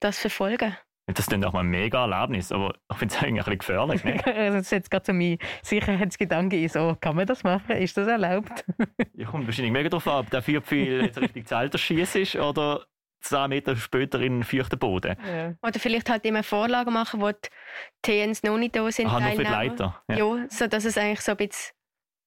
das 0.00 0.18
verfolgen. 0.18 0.76
Das 1.08 1.20
ist 1.20 1.32
dann 1.32 1.42
auch 1.44 1.52
mal 1.52 1.60
ein 1.60 1.68
mega 1.68 2.06
Erlebnis, 2.06 2.52
aber 2.52 2.74
ich 2.90 2.96
finde 2.98 3.14
es 3.14 3.22
eigentlich 3.22 3.46
ein 3.46 3.58
bisschen 3.58 3.58
gefährlich. 3.58 4.04
Ne? 4.04 4.20
das 4.24 4.66
ist 4.66 4.72
jetzt 4.72 4.90
gerade 4.90 5.06
so 5.06 5.12
mein 5.12 5.38
Sicherheitsgedanke, 5.62 6.68
so, 6.68 6.96
kann 7.00 7.16
man 7.16 7.26
das 7.26 7.44
machen? 7.44 7.76
Ist 7.76 7.96
das 7.96 8.08
erlaubt? 8.08 8.64
ich 9.14 9.26
komme 9.26 9.46
wahrscheinlich 9.46 9.72
mega 9.72 9.88
darauf 9.88 10.06
ab, 10.06 10.24
ob 10.24 10.30
der 10.30 10.42
Vierpfeil 10.42 11.04
jetzt 11.04 11.20
richtig 11.20 11.48
schießt 11.48 12.16
ist 12.16 12.36
oder 12.36 12.84
10 13.20 13.48
Meter 13.48 13.74
später 13.76 14.20
in 14.20 14.34
einen 14.34 14.44
feuchten 14.44 14.78
Boden. 14.78 15.16
Ja. 15.26 15.54
Oder 15.62 15.80
vielleicht 15.80 16.08
halt 16.10 16.24
immer 16.24 16.42
Vorlagen 16.42 16.92
machen, 16.92 17.20
wo 17.20 17.30
die 17.30 17.48
TNs 18.02 18.42
noch 18.42 18.58
nicht 18.58 18.76
da 18.76 18.90
sind. 18.90 19.08
Aha, 19.08 19.20
nur 19.20 19.30
für 19.30 19.44
die 19.44 19.50
Leiter. 19.50 20.02
Ja. 20.08 20.16
ja, 20.16 20.46
so 20.48 20.66
dass 20.66 20.84
es 20.84 20.96
eigentlich 20.96 21.20
so 21.22 21.32
ein 21.32 21.38
bisschen 21.38 21.74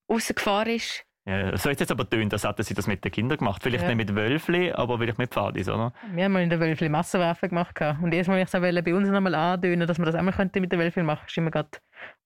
außer 0.07 0.33
Gefahr 0.33 0.67
ist. 0.67 1.05
Ja, 1.25 1.55
so 1.55 1.69
jetzt 1.69 1.91
aber 1.91 2.09
tönt, 2.09 2.33
als 2.33 2.43
hätten 2.43 2.63
sie 2.63 2.73
das 2.73 2.87
mit 2.87 3.05
den 3.05 3.11
Kindern 3.11 3.37
gemacht. 3.37 3.61
Vielleicht 3.61 3.83
ja. 3.83 3.93
nicht 3.93 4.09
mit 4.09 4.15
Wölfli, 4.15 4.71
aber 4.71 4.97
vielleicht 4.97 5.19
mit 5.19 5.29
Pfadis, 5.31 5.69
oder? 5.69 5.93
Wir 6.13 6.25
haben 6.25 6.31
mal 6.31 6.41
in 6.41 6.49
der 6.49 6.59
Wölfli 6.59 6.89
Massenwerfen 6.89 7.49
gemacht. 7.49 7.79
Und 8.01 8.11
erstmal 8.11 8.41
ich 8.41 8.51
es 8.51 8.83
bei 8.83 8.95
uns 8.95 9.07
nochmal 9.07 9.35
antönen, 9.35 9.87
dass 9.87 9.99
man 9.99 10.07
das 10.07 10.15
auch 10.15 10.21
mal 10.23 10.31
könnte 10.31 10.59
mit 10.59 10.71
der 10.71 10.79
Wölfli 10.79 11.03
machen 11.03 11.19
könnte, 11.19 11.33
sind 11.33 11.43
wir 11.43 11.51
gerade 11.51 11.69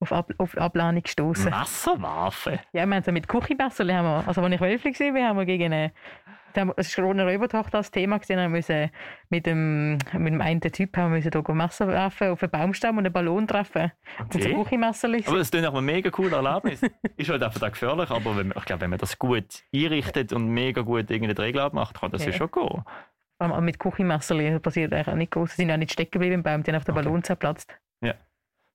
auf, 0.00 0.12
Ab 0.12 0.30
auf 0.38 0.56
Ablehnung 0.56 1.02
gestoßen. 1.02 1.50
Massenwerfen? 1.50 2.58
Ja, 2.72 2.86
wir 2.86 2.96
haben 2.96 3.02
so 3.02 3.12
mit 3.12 3.28
Küchenmesserli, 3.28 3.92
haben 3.92 4.06
wir, 4.06 4.26
also 4.26 4.40
als 4.40 4.54
ich 4.54 4.60
Wölfli 4.62 4.92
war, 4.92 5.28
haben 5.28 5.38
wir 5.38 5.44
gegen 5.44 5.72
eine 5.72 5.92
es 6.76 6.96
war 6.98 7.10
eine 7.10 7.24
Räubertochter 7.24 7.78
als 7.78 7.90
Thema 7.90 8.18
gesehen, 8.18 8.40
haben 8.40 8.52
müssen 8.52 8.90
mit 9.28 9.46
dem, 9.46 9.98
mit 10.12 10.32
dem 10.32 10.40
einen 10.40 10.60
Typ 10.60 10.96
haben 10.96 11.12
müssen 11.12 11.30
da 11.30 11.42
Messer 11.52 11.88
werfen 11.88 12.28
auf 12.28 12.42
einen 12.42 12.50
Baumstamm 12.50 12.98
und 12.98 13.04
einen 13.04 13.12
Ballon 13.12 13.46
treffen. 13.46 13.92
Okay. 14.20 14.38
Das 14.38 14.44
so 14.44 15.28
aber 15.28 15.38
das 15.38 15.50
ist 15.50 15.66
auch 15.66 15.74
ein 15.74 15.84
mega 15.84 16.10
cooles 16.10 16.32
Erlebnis. 16.32 16.82
ist 17.16 17.28
halt 17.28 17.42
einfach 17.42 17.72
gefährlich, 17.72 18.10
aber 18.10 18.36
wenn, 18.36 18.52
ich 18.56 18.64
glaube, 18.64 18.82
wenn 18.82 18.90
man 18.90 18.98
das 18.98 19.18
gut 19.18 19.64
einrichtet 19.74 20.32
und 20.32 20.48
mega 20.48 20.82
gut 20.82 21.10
irgendeine 21.10 21.38
Regel 21.38 21.68
macht, 21.72 22.00
kann 22.00 22.10
das 22.10 22.24
ja, 22.24 22.30
ja 22.30 22.36
schon 22.36 22.50
gehen. 22.50 23.64
Mit 23.64 23.78
Küchenmesserli 23.78 24.58
passiert 24.60 24.92
eigentlich 24.92 25.08
auch 25.08 25.14
nicht 25.14 25.32
groß. 25.32 25.50
Sie 25.50 25.56
sind 25.56 25.70
auch 25.70 25.76
nicht 25.76 25.92
stecken 25.92 26.12
geblieben 26.12 26.36
im 26.36 26.42
Baum, 26.42 26.62
die 26.62 26.70
haben 26.70 26.76
auf 26.78 26.84
den 26.84 26.94
okay. 26.94 27.04
Ballon 27.04 27.22
zerplatzt. 27.22 27.78
Ja. 28.00 28.14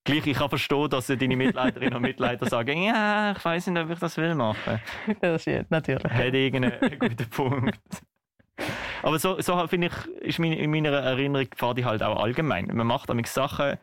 Gleich, 0.04 0.26
ich 0.26 0.38
kann 0.38 0.50
verstehen, 0.50 0.90
dass 0.90 1.08
deine 1.08 1.36
Mitleiterinnen 1.36 1.96
und 1.96 2.02
Mitleiter 2.02 2.48
sagen, 2.48 2.82
ja, 2.82 3.34
ich 3.34 3.46
weiß 3.46 3.68
nicht, 3.68 3.84
ob 3.84 3.92
ich 3.92 4.00
das 4.00 4.18
will 4.18 4.34
machen. 4.34 4.82
Das 5.22 5.46
ist 5.46 5.70
natürlich. 5.70 6.12
Hat 6.12 6.34
irgendeinen 6.34 7.00
guten 7.00 7.30
Punkt. 7.30 8.02
Aber 9.04 9.20
so, 9.20 9.40
so 9.42 9.68
finde 9.68 9.88
ich, 9.88 10.22
ist 10.22 10.40
in 10.40 10.72
meiner 10.72 10.90
Erinnerung 10.90 11.48
Pfadi 11.56 11.84
halt 11.84 12.02
auch 12.02 12.22
allgemein. 12.22 12.68
Man 12.74 12.88
macht 12.88 13.10
damit 13.10 13.28
Sachen, 13.28 13.78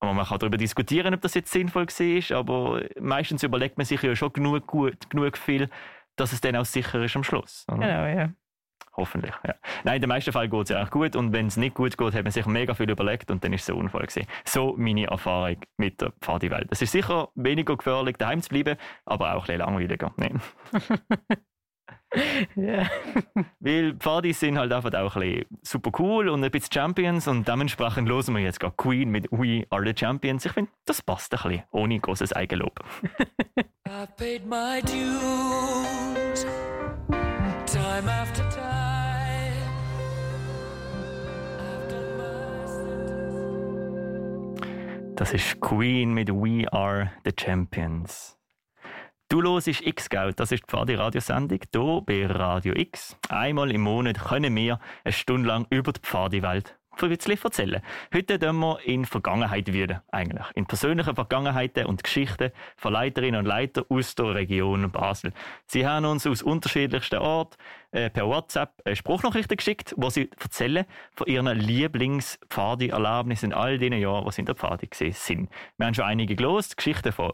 aber 0.00 0.12
man 0.12 0.26
kann 0.26 0.38
darüber 0.38 0.58
diskutieren, 0.58 1.14
ob 1.14 1.22
das 1.22 1.34
jetzt 1.34 1.50
sinnvoll 1.50 1.86
war, 1.86 2.36
aber 2.38 2.82
meistens 3.00 3.42
überlegt 3.42 3.78
man 3.78 3.86
sich 3.86 4.02
ja 4.02 4.14
schon 4.14 4.32
genug, 4.32 4.66
gut, 4.66 5.08
genug 5.08 5.38
viel, 5.38 5.70
dass 6.16 6.32
es 6.32 6.40
dann 6.40 6.56
auch 6.56 6.64
sicher 6.64 7.02
ist 7.02 7.16
am 7.16 7.24
Schluss. 7.24 7.64
Oder? 7.68 7.78
Genau, 7.78 8.06
ja. 8.06 8.32
Hoffentlich, 8.96 9.34
ja. 9.44 9.54
Nein, 9.82 9.96
in 9.96 10.02
den 10.02 10.08
meisten 10.08 10.32
Fällen 10.32 10.50
geht 10.50 10.62
es 10.62 10.68
ja 10.68 10.82
auch 10.82 10.90
gut 10.90 11.16
und 11.16 11.32
wenn 11.32 11.46
es 11.46 11.56
nicht 11.56 11.74
gut 11.74 11.96
geht, 11.96 12.14
hat 12.14 12.22
man 12.22 12.30
sich 12.30 12.46
mega 12.46 12.74
viel 12.74 12.88
überlegt 12.88 13.30
und 13.30 13.42
dann 13.42 13.52
ist 13.52 13.62
es 13.62 13.70
ein 13.70 13.76
Unfall 13.76 14.06
gewesen. 14.06 14.28
So 14.44 14.74
meine 14.76 15.06
Erfahrung 15.06 15.56
mit 15.76 16.00
der 16.00 16.12
Pfadi-Welt. 16.20 16.68
Es 16.70 16.80
ist 16.80 16.92
sicher 16.92 17.28
weniger 17.34 17.76
gefährlich, 17.76 18.16
daheim 18.16 18.40
zu 18.40 18.50
bleiben, 18.50 18.76
aber 19.04 19.34
auch 19.34 19.42
ein 19.42 19.46
bisschen 19.46 19.58
langweiliger. 19.58 20.12
Nee. 20.16 20.34
Ja. 22.54 22.88
Weil 23.58 23.94
Pfadis 23.94 24.38
sind 24.40 24.58
halt 24.58 24.72
einfach 24.72 24.92
auch 24.94 25.16
ein 25.16 25.22
bisschen 25.22 25.46
super 25.62 25.90
cool 25.98 26.28
und 26.28 26.44
ein 26.44 26.50
bisschen 26.50 26.72
Champions 26.72 27.26
und 27.26 27.48
dementsprechend 27.48 28.08
hören 28.08 28.34
wir 28.34 28.42
jetzt 28.42 28.60
gerade 28.60 28.74
Queen 28.76 29.10
mit 29.10 29.26
We 29.32 29.66
Are 29.70 29.84
the 29.84 29.94
Champions. 29.96 30.44
Ich 30.46 30.52
finde, 30.52 30.70
das 30.84 31.02
passt 31.02 31.34
ein 31.34 31.42
bisschen, 31.42 31.64
ohne 31.72 31.98
großes 31.98 32.32
Eigenlob. 32.32 32.78
I 33.86 34.06
paid 34.16 34.46
my 34.46 34.80
dues 34.82 36.46
time 37.66 38.08
after 38.08 38.48
time. 38.48 38.53
Das 45.16 45.32
ist 45.32 45.60
Queen 45.60 46.12
mit 46.12 46.28
We 46.28 46.66
Are 46.72 47.12
the 47.24 47.30
Champions. 47.38 48.36
Du 49.28 49.40
hörst 49.42 49.68
X-Geld, 49.68 50.40
das 50.40 50.50
ist 50.50 50.64
die 50.64 50.66
Pfadi-Radiosendung 50.66 51.60
hier 51.72 52.02
bei 52.04 52.26
Radio 52.26 52.74
X. 52.74 53.16
Einmal 53.28 53.70
im 53.70 53.82
Monat 53.82 54.18
können 54.18 54.56
wir 54.56 54.80
eine 55.04 55.12
Stunde 55.12 55.46
lang 55.46 55.66
über 55.70 55.92
die 55.92 56.00
Pfadi-Welt 56.00 56.76
bisschen 56.96 57.38
erzählen. 57.42 57.82
Heute 58.12 58.38
gehen 58.38 58.58
wir 58.58 58.78
in 58.84 59.04
Vergangenheit 59.04 59.72
wieder, 59.72 60.02
eigentlich. 60.10 60.46
In 60.54 60.66
persönliche 60.66 61.14
Vergangenheiten 61.14 61.86
und 61.86 62.02
Geschichten 62.02 62.50
von 62.76 62.92
Leiterinnen 62.92 63.40
und 63.40 63.46
Leitern 63.46 63.84
aus 63.88 64.14
der 64.14 64.34
Region 64.34 64.90
Basel. 64.90 65.32
Sie 65.66 65.86
haben 65.86 66.04
uns 66.04 66.26
aus 66.26 66.42
unterschiedlichsten 66.42 67.18
Orten 67.18 67.56
äh, 67.92 68.10
per 68.10 68.26
WhatsApp 68.26 68.72
eine 68.84 68.96
Spruchnachrichten 68.96 69.56
geschickt, 69.56 69.94
wo 69.96 70.10
sie 70.10 70.30
erzählen 70.40 70.84
von 71.14 71.26
ihren 71.26 71.46
Lieblings-Pfadi-Erlebnissen 71.46 73.46
in 73.46 73.54
all 73.54 73.78
den 73.78 73.92
Jahren, 73.92 74.24
wo 74.24 74.30
sie 74.30 74.40
in 74.40 74.46
der 74.46 74.54
Pfadi 74.54 74.86
gesehen 74.86 75.12
sind. 75.12 75.50
Wir 75.76 75.86
haben 75.86 75.94
schon 75.94 76.04
einige 76.04 76.36
gelost, 76.36 76.76
Geschichten 76.76 77.12
von 77.12 77.32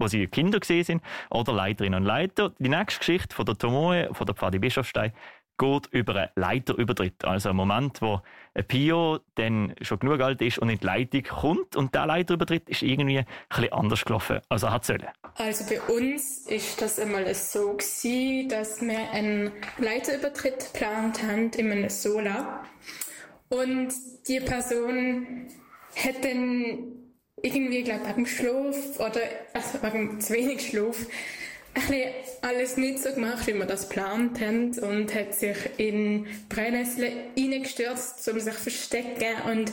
wo 0.00 0.08
sie 0.08 0.26
Kinder 0.26 0.58
gesehen 0.58 0.84
sind, 0.84 1.02
oder 1.30 1.52
Leiterinnen 1.52 2.00
und 2.00 2.06
Leiter. 2.06 2.52
Die 2.58 2.68
nächste 2.68 3.00
Geschichte 3.00 3.36
von 3.36 3.44
der 3.44 3.58
Tomoe, 3.58 4.08
von 4.12 4.26
der 4.26 4.34
Pfadi 4.34 4.58
Bischofstein, 4.58 5.12
geht 5.60 5.86
über 5.92 6.16
einen 6.16 6.30
Leiterübertritt. 6.36 7.24
Also 7.24 7.50
ein 7.50 7.56
Moment, 7.56 8.00
wo 8.00 8.22
ein 8.54 8.64
Pio 8.64 9.20
dann 9.34 9.74
schon 9.82 9.98
genug 9.98 10.20
alt 10.20 10.40
ist 10.40 10.58
und 10.58 10.70
in 10.70 10.78
die 10.78 10.86
Leitung 10.86 11.22
kommt. 11.22 11.76
Und 11.76 11.94
der 11.94 12.06
Leiterübertritt 12.06 12.68
ist 12.68 12.82
irgendwie 12.82 13.18
ein 13.18 13.26
bisschen 13.48 13.72
anders 13.72 14.04
gelaufen, 14.04 14.40
als 14.48 14.62
er 14.62 14.72
hat 14.72 14.84
sollen. 14.86 15.06
Also 15.34 15.64
bei 15.66 15.80
uns 15.94 16.46
ist 16.46 16.80
das 16.80 16.98
einmal 16.98 17.32
so 17.34 17.74
gewesen, 17.74 18.48
dass 18.48 18.80
wir 18.80 19.10
einen 19.10 19.52
Leiterübertritt 19.78 20.72
geplant 20.72 21.22
haben 21.22 21.50
in 21.50 21.70
einem 21.70 21.90
Sola. 21.90 22.64
Und 23.48 23.92
die 24.26 24.40
Person 24.40 25.46
hat 25.94 26.24
dann 26.24 26.78
irgendwie, 27.42 27.82
glaube 27.82 28.02
ich, 28.08 28.16
wegen 28.16 28.26
Schlaf 28.26 28.98
oder 28.98 29.20
also 29.52 29.82
wegen 29.82 30.20
zu 30.20 30.32
wenig 30.32 30.68
Schlaf 30.68 31.06
alles 32.42 32.76
nicht 32.76 33.00
so 33.00 33.12
gemacht, 33.12 33.46
wie 33.46 33.54
wir 33.54 33.66
das 33.66 33.88
geplant 33.88 34.40
haben 34.40 34.76
und 34.78 35.14
hat 35.14 35.34
sich 35.34 35.56
in 35.76 36.26
Brennnessel 36.48 37.12
reingestürzt, 37.38 38.28
um 38.28 38.40
sich 38.40 38.54
zu 38.54 38.62
verstecken 38.62 39.42
und 39.50 39.72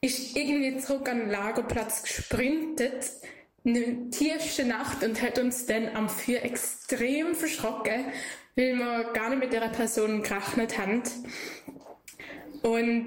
ist 0.00 0.36
irgendwie 0.36 0.78
zurück 0.78 1.08
an 1.08 1.20
den 1.20 1.30
Lagerplatz 1.30 2.02
gesprintet 2.02 3.10
in 3.64 3.74
der 3.74 4.10
tiefsten 4.10 4.68
Nacht 4.68 5.02
und 5.02 5.20
hat 5.20 5.38
uns 5.38 5.66
dann 5.66 5.88
am 5.94 6.08
Feuer 6.08 6.42
extrem 6.42 7.34
verschrocken, 7.34 8.04
weil 8.54 8.74
wir 8.76 9.12
gar 9.12 9.30
nicht 9.30 9.40
mit 9.40 9.52
der 9.52 9.68
Person 9.68 10.22
gerechnet 10.22 10.78
haben. 10.78 11.02
Und 12.62 13.06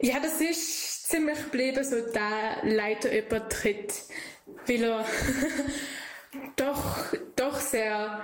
ja, 0.00 0.20
das 0.20 0.40
ist 0.40 1.08
ziemlich 1.08 1.42
geblieben, 1.44 1.82
so 1.82 1.96
der 2.00 2.58
Leiterübertritt, 2.62 3.94
weil 4.66 4.84
er 4.84 5.04
doch, 6.56 7.12
doch 7.36 7.58
sehr 7.60 8.22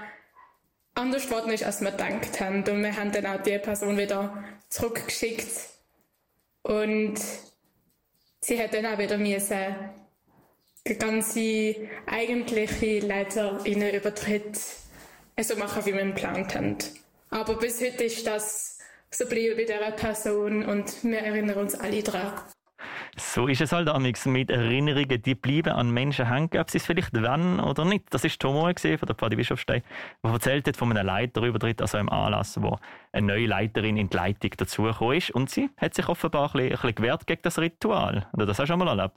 anders 0.94 1.24
geworden 1.26 1.52
ist, 1.52 1.64
als 1.64 1.81
wir 1.81 1.90
gedacht 1.90 2.40
haben. 2.40 2.59
Und 2.64 2.83
wir 2.83 2.96
haben 2.96 3.12
dann 3.12 3.26
auch 3.26 3.42
die 3.42 3.59
Person 3.59 3.96
wieder 3.96 4.44
zurückgeschickt. 4.68 5.50
Und 6.62 7.20
sie 8.40 8.62
hat 8.62 8.74
dann 8.74 8.87
auch 8.87 8.98
wieder 8.98 9.18
müssen 9.18 9.74
die 10.87 10.98
ganze 10.98 11.88
eigentliche 12.07 13.00
Leiterinnenübertritt 13.00 14.61
so 15.40 15.57
machen, 15.57 15.87
wie 15.87 15.94
wir 15.94 16.05
geplant 16.05 16.55
haben. 16.55 16.76
Aber 17.31 17.59
bis 17.59 17.81
heute 17.81 18.05
ist 18.05 18.26
das 18.26 18.78
so 19.11 19.24
geblieben 19.24 19.57
bei 19.57 19.64
dieser 19.64 19.92
Person 19.92 20.64
und 20.64 21.02
wir 21.05 21.20
erinnern 21.20 21.59
uns 21.59 21.74
alle 21.74 22.02
daran. 22.02 22.42
So 23.16 23.46
ist 23.46 23.61
es 23.61 23.70
halt 23.70 23.88
amix 23.88 24.27
mit 24.27 24.50
Erinnerungen, 24.50 25.22
die 25.22 25.35
bleiben 25.35 25.72
an 25.72 25.90
Menschen 25.90 26.29
hängen, 26.29 26.50
ob 26.59 26.70
sie 26.70 26.79
es 26.79 26.87
vielleicht 26.87 27.12
wenn 27.12 27.61
oder 27.61 27.85
nicht. 27.85 28.12
Das 28.12 28.24
ist 28.24 28.40
Tomo 28.40 28.72
gesehen 28.72 28.98
von 28.98 29.07
der 29.07 29.14
Pfadi 29.14 29.37
Bischofstein, 29.37 29.83
der 30.22 30.33
erzählt 30.33 30.66
hat 30.66 30.77
von 30.77 30.90
einem 30.90 31.07
Leiterübertritt, 31.07 31.81
also 31.81 31.98
einem 31.98 32.09
Anlass, 32.09 32.61
wo 32.61 32.79
eine 33.12 33.27
neue 33.27 33.46
Leiterin 33.46 33.96
in 33.96 34.09
die 34.09 34.16
Leitung 34.16 34.50
dazugekommen 34.57 35.16
ist 35.16 35.31
und 35.31 35.48
sie 35.48 35.70
hat 35.77 35.94
sich 35.94 36.09
offenbar 36.09 36.46
ein 36.46 36.53
bisschen, 36.53 36.64
ein 36.64 36.70
bisschen 36.70 36.94
gewehrt 36.96 37.27
gegen 37.27 37.42
das 37.42 37.59
Ritual. 37.59 38.27
Oder 38.33 38.46
das 38.46 38.59
hast 38.59 38.68
du 38.68 38.72
schon 38.72 38.79
mal 38.81 38.88
erlebt? 38.88 39.16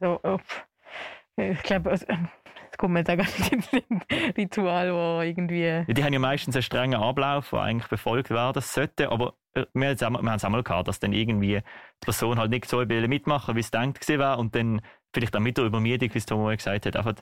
So, 0.00 0.20
uff. 0.22 0.66
ich 1.36 1.62
glaube, 1.62 1.90
also, 1.90 2.06
es 2.70 2.78
kommt 2.78 2.94
mir 2.94 3.00
jetzt 3.00 3.10
auch 3.10 3.16
gar 3.16 3.24
nicht 3.24 3.52
ins 3.52 3.70
Sinn. 3.70 4.02
Ritual, 4.36 4.92
wo 4.92 5.22
irgendwie. 5.22 5.62
Ja, 5.62 5.84
die 5.84 6.04
haben 6.04 6.12
ja 6.12 6.18
meistens 6.18 6.54
einen 6.54 6.62
strengen 6.62 7.00
Ablauf, 7.00 7.50
der 7.50 7.60
eigentlich 7.60 7.88
befolgt 7.88 8.30
werden 8.30 8.62
sollte, 8.62 9.10
aber 9.10 9.34
wir 9.54 9.62
haben 9.88 9.94
es 9.94 10.02
auch- 10.02 10.10
wir 10.10 10.18
haben 10.18 10.28
es 10.28 10.44
auch 10.44 10.50
mal 10.50 10.62
gehabt, 10.62 10.88
dass 10.88 11.00
dann 11.00 11.12
irgendwie 11.12 11.56
die 11.60 12.04
Person 12.04 12.38
halt 12.38 12.50
nicht 12.50 12.66
so 12.66 12.84
mitmachen, 12.84 13.54
wie 13.56 13.60
es 13.60 13.70
denkt 13.70 14.00
gewesen 14.00 14.18
wäre 14.20 14.36
und 14.38 14.54
dann 14.54 14.80
vielleicht 15.14 15.36
auch 15.36 15.40
mit 15.40 15.56
der 15.56 15.64
Übermüdung, 15.66 16.12
wie 16.12 16.18
es 16.18 16.26
Tomo 16.26 16.46
gesagt 16.48 16.86
hat, 16.86 16.96
einfach 16.96 17.14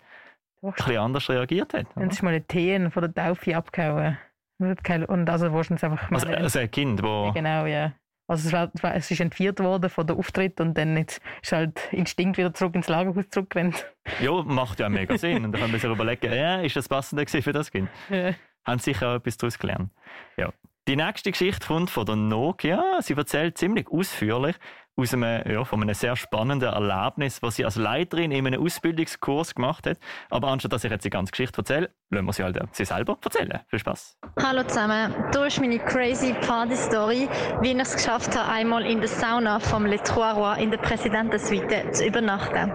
ein 0.62 0.72
bisschen 0.72 0.98
anders 0.98 1.28
reagiert 1.28 1.74
hat. 1.74 1.86
Dann 1.94 2.08
ist 2.10 2.22
mal 2.22 2.34
ein 2.34 2.46
Teen 2.46 2.90
von 2.90 3.02
der 3.02 3.14
Taufe 3.14 3.56
abgehauen. 3.56 4.16
Und 4.58 5.28
also 5.28 5.52
wahrscheinlich 5.52 5.84
einfach 5.84 6.08
mal. 6.10 6.18
Also, 6.20 6.32
also 6.32 6.58
ein 6.60 6.70
Kind, 6.70 7.02
wo 7.02 7.32
Genau, 7.32 7.66
ja. 7.66 7.92
Also 8.28 8.46
es, 8.46 8.52
war, 8.52 8.70
es 8.72 8.82
war- 8.82 8.94
ist 8.94 9.20
entführt 9.20 9.58
worden 9.60 9.90
von 9.90 10.06
der 10.06 10.16
Auftritt 10.16 10.60
und 10.60 10.78
dann 10.78 10.96
jetzt 10.96 11.20
ist 11.42 11.52
halt 11.52 11.92
Instinkt 11.92 12.38
wieder 12.38 12.54
zurück 12.54 12.74
ins 12.76 12.88
Lagerhaus 12.88 13.28
zurückgerannt. 13.28 13.84
ja, 14.20 14.30
macht 14.44 14.78
ja 14.78 14.88
mega 14.88 15.18
Sinn. 15.18 15.44
Und 15.44 15.52
dann 15.52 15.60
kann 15.60 15.70
man 15.72 15.80
sich 15.80 15.90
überlegen, 15.90 16.32
ja, 16.32 16.60
ist 16.60 16.76
das 16.76 16.88
passende 16.88 17.24
gewesen 17.24 17.42
für 17.42 17.52
das 17.52 17.70
Kind? 17.72 17.90
Ja. 18.08 18.32
Haben 18.64 18.78
sicher 18.78 19.08
auch 19.10 19.14
etwas 19.16 19.36
daraus 19.36 19.58
gelernt. 19.58 19.90
Ja. 20.36 20.52
Die 20.88 20.96
nächste 20.96 21.30
Geschichte 21.30 21.64
kommt 21.64 21.90
von 21.90 22.04
der 22.04 22.16
Nokia. 22.16 23.00
Sie 23.02 23.12
erzählt 23.12 23.56
ziemlich 23.56 23.86
ausführlich 23.88 24.56
aus 24.96 25.14
einem, 25.14 25.48
ja, 25.48 25.64
von 25.64 25.80
einem 25.80 25.94
sehr 25.94 26.16
spannenden 26.16 26.72
Erlebnis, 26.72 27.40
was 27.40 27.54
sie 27.54 27.64
als 27.64 27.76
Leiterin 27.76 28.32
in 28.32 28.48
einem 28.48 28.60
Ausbildungskurs 28.60 29.54
gemacht 29.54 29.86
hat. 29.86 29.98
Aber 30.28 30.48
anstatt 30.48 30.72
dass 30.72 30.82
ich 30.82 30.90
jetzt 30.90 31.04
die 31.04 31.10
ganze 31.10 31.30
Geschichte 31.30 31.58
erzähle, 31.58 31.90
lassen 32.10 32.26
wir 32.26 32.32
sie 32.32 32.42
halt 32.42 32.58
sie 32.72 32.84
selber 32.84 33.16
erzählen. 33.22 33.60
Viel 33.68 33.78
Spaß. 33.78 34.18
Hallo 34.42 34.64
zusammen, 34.64 35.14
hier 35.32 35.46
ist 35.46 35.60
meine 35.60 35.78
crazy 35.78 36.34
Party-Story, 36.44 37.28
wie 37.60 37.70
ich 37.70 37.78
es 37.78 37.94
geschafft 37.94 38.36
habe, 38.36 38.50
einmal 38.50 38.84
in 38.84 38.98
der 38.98 39.08
Sauna 39.08 39.60
vom 39.60 39.86
Le 39.86 40.02
Trois 40.02 40.32
Rois 40.32 40.56
in 40.56 40.72
der 40.72 40.78
Präsidentensuite 40.78 41.92
zu 41.92 42.04
übernachten. 42.04 42.72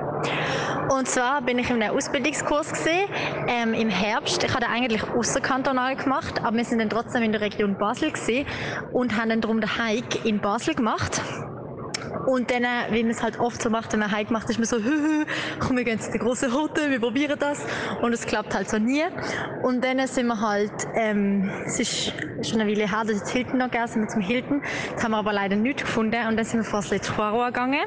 Und 0.89 1.08
zwar 1.08 1.41
bin 1.41 1.60
ich 1.60 1.69
in 1.69 1.82
einem 1.82 1.95
Ausbildungskurs 1.95 2.71
gesehen, 2.71 3.10
ähm, 3.47 3.73
im 3.73 3.89
Herbst. 3.89 4.43
Ich 4.43 4.54
den 4.54 4.67
eigentlich 4.67 5.04
außerkantonal 5.04 5.97
gemacht, 5.97 6.41
aber 6.43 6.58
wir 6.58 6.65
sind 6.65 6.80
dann 6.80 6.89
trotzdem 6.89 7.23
in 7.23 7.34
der 7.34 7.41
Region 7.41 7.78
Basel 7.78 8.12
gesehen 8.12 8.47
und 8.93 9.17
haben 9.17 9.30
dann 9.30 9.41
darum 9.41 9.60
den 9.60 9.78
Hike 9.78 10.26
in 10.26 10.39
Basel 10.39 10.76
gemacht. 10.76 11.21
Und 12.28 12.52
dann, 12.52 12.66
äh, 12.66 12.92
wie 12.92 13.04
man 13.04 13.12
es 13.12 13.24
halt 13.24 13.40
oft 13.40 13.62
so 13.62 13.70
macht, 13.70 13.94
wenn 13.94 14.02
man 14.02 14.13
Hike 14.13 14.34
macht, 14.34 14.50
ist 14.50 14.58
man 14.58 14.66
so, 14.66 14.78
hü, 14.84 14.84
hü, 14.84 15.26
komm, 15.60 15.78
wir 15.78 15.86
gehen 15.86 16.00
zu 16.00 16.12
der 16.12 16.20
großen 16.20 16.52
Hütte, 16.52 16.90
wir 16.90 17.00
probieren 17.00 17.38
das. 17.40 17.66
Und 18.02 18.12
es 18.12 18.26
klappt 18.26 18.54
halt 18.54 18.70
so 18.70 18.78
nie. 18.78 19.04
Und 19.63 19.84
dann 19.84 20.06
sind 20.08 20.28
wir 20.28 20.40
halt, 20.42 20.74
ähm, 20.94 21.50
es 21.66 21.80
ist 21.80 22.13
schon 22.42 22.60
eine 22.60 22.70
Weile 22.70 22.90
her, 22.90 23.04
dass 23.08 23.22
es 23.24 23.30
Hilton 23.30 23.60
noch 23.60 23.72
gegeben, 23.72 23.88
sind 23.88 24.02
wir 24.02 24.10
zum 24.10 24.22
Hilton. 24.22 24.62
Jetzt 24.90 25.04
haben 25.04 25.12
wir 25.12 25.18
aber 25.18 25.32
leider 25.32 25.56
nichts 25.56 25.84
gefunden. 25.84 26.28
Und 26.28 26.36
dann 26.36 26.46
sind 26.46 26.60
wir 26.60 26.66
vor 26.66 26.82
das 26.82 26.92
Le 26.92 27.00
Trois 27.00 27.30
Rois 27.30 27.48
gegangen. 27.48 27.80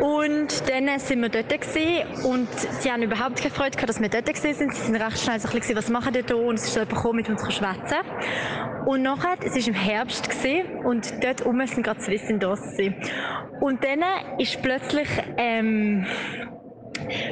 Und 0.00 0.70
dann 0.70 0.98
sind 0.98 1.20
wir 1.20 1.28
dort 1.28 1.50
gewesen 1.50 2.24
und 2.24 2.48
sie 2.80 2.90
haben 2.90 3.02
überhaupt 3.02 3.36
keine 3.36 3.52
Freude 3.52 3.72
gehabt, 3.72 3.90
dass 3.90 4.00
wir 4.00 4.08
dort 4.08 4.24
gewesen 4.24 4.54
sind. 4.54 4.74
Sie 4.74 4.86
sind 4.86 4.96
recht 4.96 5.18
schnell 5.18 5.38
so 5.38 5.48
ein 5.48 5.54
bisschen, 5.54 5.76
was 5.76 5.90
machen 5.90 6.14
die 6.14 6.22
da? 6.22 6.36
Und 6.36 6.54
es 6.54 6.68
ist 6.68 6.74
jemand 6.74 6.94
gekommen, 6.94 7.16
mit 7.16 7.28
uns 7.28 7.42
zu 7.42 7.50
schwätzen. 7.50 7.98
Und 8.86 9.02
nachher, 9.02 9.36
es 9.44 9.54
war 9.54 9.68
im 9.68 9.74
Herbst 9.74 10.30
gewesen, 10.30 10.86
und 10.86 11.22
dort 11.22 11.44
oben 11.44 11.66
sind 11.66 11.82
gerade 11.82 12.00
zwei 12.00 12.18
Windows 12.28 12.62
gewesen. 12.62 12.94
Und 13.60 13.84
dann 13.84 14.02
ist 14.38 14.60
plötzlich, 14.62 15.08
ähm, 15.36 16.06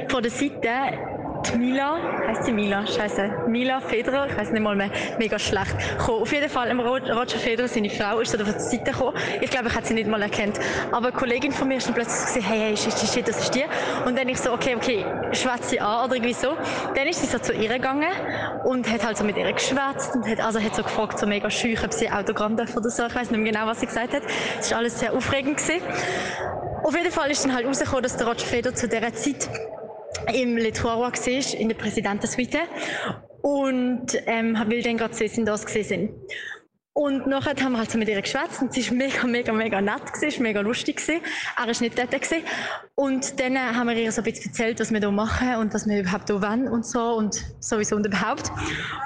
von 0.07 0.23
der 0.23 0.31
Seite 0.31 1.18
Mila, 1.57 1.97
heißt 2.27 2.45
sie 2.45 2.51
Mila, 2.51 2.85
scheiße, 2.85 3.45
Mila 3.47 3.79
Federer, 3.79 4.27
ich 4.27 4.37
weiß 4.37 4.51
nicht 4.51 4.61
mal 4.61 4.75
mehr, 4.75 4.91
mega 5.17 5.39
schlecht. 5.39 5.75
Gekommen. 5.97 6.21
Auf 6.21 6.31
jeden 6.31 6.49
Fall, 6.49 6.71
Roger 6.79 7.37
Federer, 7.37 7.67
seine 7.67 7.89
Frau, 7.89 8.19
ist 8.19 8.33
da 8.33 8.37
von 8.37 8.53
der 8.53 8.59
Seite 8.59 8.91
gekommen. 8.91 9.17
Ich 9.41 9.49
glaube, 9.49 9.67
ich 9.67 9.75
hätte 9.75 9.87
sie 9.87 9.93
nicht 9.93 10.09
mal 10.09 10.21
erkannt. 10.21 10.59
Aber 10.91 11.07
eine 11.07 11.17
Kollegin 11.17 11.51
von 11.51 11.67
mir 11.67 11.77
ist 11.77 11.87
dann 11.87 11.95
plötzlich 11.95 12.25
gesagt, 12.25 12.45
hey, 12.49 12.59
hey, 12.59 12.77
shit, 12.77 12.93
shit, 12.93 13.27
das 13.27 13.39
ist 13.39 13.55
die. 13.55 13.63
Und 14.05 14.17
dann 14.17 14.29
ich 14.29 14.39
so, 14.39 14.51
okay, 14.51 14.75
okay, 14.75 15.05
schwätze 15.31 15.69
sie 15.69 15.79
an 15.79 16.05
oder 16.05 16.15
irgendwie 16.15 16.33
so. 16.33 16.55
Dann 16.95 17.07
ist 17.07 17.21
sie 17.21 17.27
so 17.27 17.39
zu 17.39 17.53
ihr 17.53 17.69
gegangen 17.69 18.11
und 18.65 18.91
hat 18.91 19.05
halt 19.05 19.17
so 19.17 19.23
mit 19.23 19.37
ihr 19.37 19.51
geschwätzt 19.51 20.15
und 20.15 20.27
hat, 20.27 20.39
also 20.39 20.59
hat 20.59 20.75
so 20.75 20.83
gefragt, 20.83 21.19
so 21.19 21.25
mega 21.25 21.49
scheu, 21.49 21.75
ob 21.83 21.93
sie 21.93 22.09
Autogramm 22.09 22.57
darf 22.57 22.75
oder 22.75 22.89
so. 22.89 23.05
Ich 23.05 23.15
weiß 23.15 23.31
nicht 23.31 23.41
mehr 23.41 23.51
genau, 23.51 23.65
was 23.65 23.79
sie 23.79 23.87
gesagt 23.87 24.13
hat. 24.13 24.23
Es 24.59 24.71
war 24.71 24.79
alles 24.79 24.99
sehr 24.99 25.13
aufregend 25.13 25.57
gewesen. 25.57 25.81
Auf 26.83 26.95
jeden 26.95 27.11
Fall 27.11 27.29
ist 27.31 27.43
dann 27.45 27.53
halt 27.53 27.65
rausgekommen, 27.65 28.03
dass 28.03 28.17
der 28.17 28.27
Roger 28.27 28.45
Federer 28.45 28.73
zu 28.73 28.87
dieser 28.87 29.13
Zeit 29.13 29.49
im 30.33 30.57
Le 30.57 30.71
Trois 30.71 31.11
in 31.53 31.69
der 31.69 31.75
Präsidentensuite. 31.75 32.59
Und 33.41 34.07
ähm, 34.25 34.57
will 34.67 34.83
dann 34.83 34.97
gerade 34.97 35.13
sehen, 35.13 35.45
dass 35.45 35.61
sie 35.61 35.83
sind. 35.83 36.11
Und 36.93 37.27
nachher 37.27 37.55
haben 37.63 37.73
wir 37.73 37.79
halt 37.79 37.91
so 37.91 37.97
mit 37.97 38.09
ihr 38.09 38.21
geschwätzt 38.21 38.61
und 38.61 38.73
sie 38.73 38.85
war 38.89 38.97
mega, 38.97 39.25
mega, 39.25 39.53
mega 39.53 39.79
nett, 39.79 40.11
gewesen, 40.11 40.43
mega 40.43 40.59
lustig. 40.59 40.97
Gewesen. 40.97 41.21
Er 41.55 41.67
war 41.67 41.81
nicht 41.81 41.97
dort. 41.97 42.11
Gewesen. 42.11 42.43
Und 42.95 43.39
dann 43.39 43.57
haben 43.57 43.87
wir 43.87 43.95
ihr 43.95 44.11
so 44.11 44.19
ein 44.19 44.25
bisschen 44.25 44.51
erzählt, 44.51 44.81
was 44.81 44.91
wir 44.91 44.99
hier 44.99 45.11
machen 45.11 45.55
und 45.57 45.73
was 45.73 45.87
wir 45.87 46.01
überhaupt 46.01 46.29
hier 46.29 46.41
wollen 46.41 46.67
und 46.67 46.85
so 46.85 47.13
und 47.13 47.41
sowieso 47.61 47.95
und 47.95 48.05
überhaupt. 48.05 48.51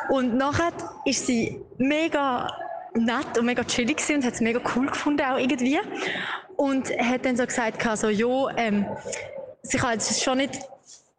Und 0.09 0.35
nachher 0.35 0.71
ist 1.05 1.27
sie 1.27 1.61
mega 1.77 2.47
nett 2.95 3.37
und 3.37 3.45
mega 3.45 3.63
chillig 3.63 3.97
gewesen 3.97 4.15
und 4.15 4.25
hat 4.25 4.33
es 4.33 4.41
mega 4.41 4.59
cool 4.75 4.87
gefunden 4.87 5.21
auch 5.21 5.37
irgendwie. 5.37 5.79
Und 6.55 6.89
hat 6.97 7.25
dann 7.25 7.35
so 7.37 7.45
gesagt, 7.45 7.83
so, 7.97 8.09
ja, 8.09 8.57
ähm, 8.57 8.87
sie 9.61 9.77
kann 9.77 9.93
jetzt 9.93 10.23
schon 10.23 10.39
nicht 10.39 10.59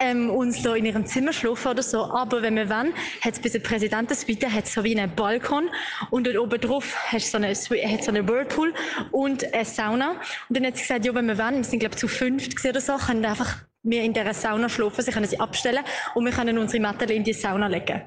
ähm, 0.00 0.30
uns 0.30 0.62
da 0.62 0.74
in 0.74 0.84
ihrem 0.84 1.06
Zimmer 1.06 1.32
schlafen 1.32 1.68
oder 1.68 1.82
so. 1.82 2.04
Aber 2.04 2.42
wenn 2.42 2.56
wir 2.56 2.68
wollen, 2.68 2.94
hat 3.20 3.34
es 3.34 3.40
bei 3.40 3.48
der 3.48 3.60
Präsidentensuite 3.60 4.52
hat 4.52 4.66
so 4.66 4.82
wie 4.84 4.98
einen 4.98 5.14
Balkon 5.14 5.70
und 6.10 6.26
dort 6.26 6.38
oben 6.38 6.60
drauf 6.60 6.94
hast 7.06 7.30
so 7.30 7.38
eine, 7.38 7.48
hat 7.48 8.04
so 8.04 8.10
eine 8.10 8.26
Whirlpool 8.26 8.74
und 9.12 9.52
eine 9.54 9.64
Sauna. 9.64 10.12
Und 10.48 10.56
dann 10.56 10.66
hat 10.66 10.76
sie 10.76 10.82
gesagt, 10.82 11.04
ja, 11.04 11.14
wenn 11.14 11.26
wir 11.26 11.38
wollen, 11.38 11.56
wir 11.56 11.64
sind 11.64 11.80
glaube 11.80 11.96
zu 11.96 12.08
fünft 12.08 12.64
oder 12.64 12.80
so, 12.80 12.96
können 12.96 13.24
einfach 13.24 13.56
wir 13.84 14.02
in 14.02 14.12
dieser 14.12 14.34
Sauna 14.34 14.68
schlafen, 14.68 15.04
sie 15.04 15.12
können 15.12 15.26
sie 15.26 15.38
abstellen 15.38 15.84
und 16.14 16.24
wir 16.24 16.32
können 16.32 16.58
unsere 16.58 16.82
Matte 16.82 17.04
in 17.12 17.22
die 17.22 17.34
Sauna 17.34 17.66
legen. 17.66 18.02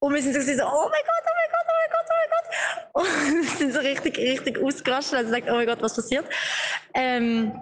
Und 0.00 0.14
wir 0.14 0.22
sind 0.22 0.34
so, 0.34 0.40
oh 0.40 0.44
mein 0.44 1.02
Gott, 1.06 1.24
oh 1.24 1.34
mein 1.34 1.50
Gott, 1.52 1.66
oh 1.68 1.76
mein 1.78 1.90
Gott, 1.92 2.06
oh 2.10 2.16
mein 2.18 2.30
Gott. 2.30 2.46
Und 2.92 3.42
wir 3.42 3.56
sind 3.56 3.72
so 3.72 3.80
richtig, 3.80 4.18
richtig 4.18 4.62
ausgerastet, 4.62 5.18
also 5.18 5.30
sagt, 5.30 5.48
oh 5.48 5.54
mein 5.54 5.66
Gott, 5.66 5.80
was 5.80 5.94
passiert? 5.94 6.26
Ähm, 6.94 7.52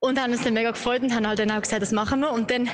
und 0.00 0.20
haben 0.20 0.32
uns 0.32 0.42
dann 0.42 0.54
mega 0.54 0.70
gefreut 0.70 1.02
und 1.02 1.14
haben 1.14 1.26
halt 1.26 1.38
dann 1.38 1.50
auch 1.50 1.62
gesagt, 1.62 1.82
das 1.82 1.92
machen 1.92 2.20
wir. 2.20 2.30
Und 2.30 2.50
dann, 2.50 2.68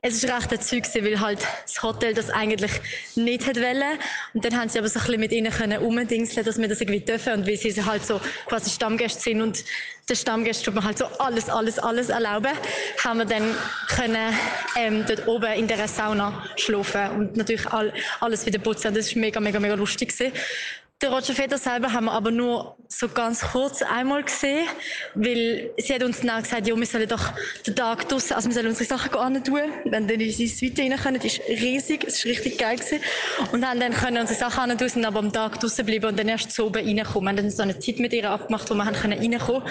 es 0.00 0.14
ist 0.14 0.24
recht 0.24 0.52
ein 0.52 0.60
Zeug 0.60 0.84
weil 0.94 1.20
halt 1.20 1.38
das 1.64 1.82
Hotel 1.82 2.14
das 2.14 2.30
eigentlich 2.30 2.72
nicht 3.14 3.46
hat 3.46 3.56
wollen. 3.56 3.98
Und 4.34 4.44
dann 4.44 4.58
haben 4.58 4.68
sie 4.68 4.78
aber 4.78 4.88
so 4.88 4.98
ein 4.98 5.06
bisschen 5.06 5.20
mit 5.20 5.32
ihnen 5.32 5.52
können 5.52 5.78
umdingseln, 5.82 6.44
dass 6.44 6.58
wir 6.58 6.68
das 6.68 6.80
irgendwie 6.80 7.00
dürfen. 7.00 7.32
Und 7.34 7.46
weil 7.46 7.56
sie 7.56 7.84
halt 7.84 8.04
so 8.04 8.20
quasi 8.46 8.70
Stammgäste 8.70 9.20
sind 9.20 9.40
und 9.42 9.64
den 10.08 10.16
Stammgästen 10.16 10.64
tut 10.64 10.74
man 10.74 10.84
halt 10.84 10.98
so 10.98 11.06
alles, 11.18 11.48
alles, 11.48 11.78
alles 11.78 12.08
erlauben, 12.08 12.52
haben 13.04 13.18
wir 13.18 13.24
dann 13.24 13.54
können 13.88 14.34
ähm, 14.76 15.04
dort 15.06 15.26
oben 15.28 15.52
in 15.52 15.68
der 15.68 15.86
Sauna 15.86 16.44
schlafen 16.56 17.10
und 17.12 17.36
natürlich 17.36 17.66
all, 17.68 17.92
alles 18.20 18.44
wieder 18.44 18.58
putzen. 18.58 18.92
Das 18.94 19.06
ist 19.06 19.16
mega, 19.16 19.40
mega, 19.40 19.60
mega 19.60 19.74
lustig 19.74 20.10
gewesen. 20.10 20.32
Der 21.02 21.10
Roger 21.10 21.34
Feder 21.34 21.58
selber 21.58 21.92
haben 21.92 22.04
wir 22.04 22.12
aber 22.12 22.30
nur 22.30 22.76
so 22.86 23.08
ganz 23.08 23.40
kurz 23.40 23.82
einmal 23.82 24.22
gesehen, 24.22 24.68
weil 25.16 25.70
sie 25.76 25.94
hat 25.94 26.04
uns 26.04 26.20
dann 26.20 26.40
gesagt, 26.40 26.68
ja, 26.68 26.76
wir 26.76 26.86
sollen 26.86 27.08
doch 27.08 27.32
den 27.66 27.74
Tag 27.74 28.08
draussen, 28.08 28.34
also 28.34 28.48
wir 28.48 28.54
sollen 28.54 28.68
unsere 28.68 28.84
Sachen 28.84 29.10
gar 29.10 29.28
tun, 29.42 29.72
wenn 29.84 30.06
dann 30.06 30.20
in 30.20 30.28
unsere 30.28 30.48
Suite 30.48 30.78
rein 30.78 30.96
können. 30.96 31.20
Ist 31.20 31.40
riesig, 31.48 32.04
es 32.04 32.18
ist 32.18 32.26
richtig 32.26 32.56
geil 32.56 32.76
gewesen. 32.76 33.00
Und 33.50 33.68
haben 33.68 33.80
dann 33.80 33.92
können 33.92 34.18
unsere 34.18 34.38
Sachen 34.38 34.70
an 34.70 34.78
draussen, 34.78 35.04
aber 35.04 35.18
am 35.18 35.32
Tag 35.32 35.58
draussen 35.58 35.84
bleiben 35.84 36.06
und 36.06 36.16
dann 36.16 36.28
erst 36.28 36.52
so 36.52 36.66
oben 36.66 36.86
reinkommen. 36.86 37.24
Wir 37.24 37.30
haben 37.30 37.36
dann 37.36 37.50
so 37.50 37.64
eine 37.64 37.76
Zeit 37.80 37.98
mit 37.98 38.12
ihr 38.12 38.30
abgemacht, 38.30 38.70
wo 38.70 38.74
wir 38.74 38.84
haben 38.84 38.94
können 38.94 39.18
reinkommen. 39.18 39.64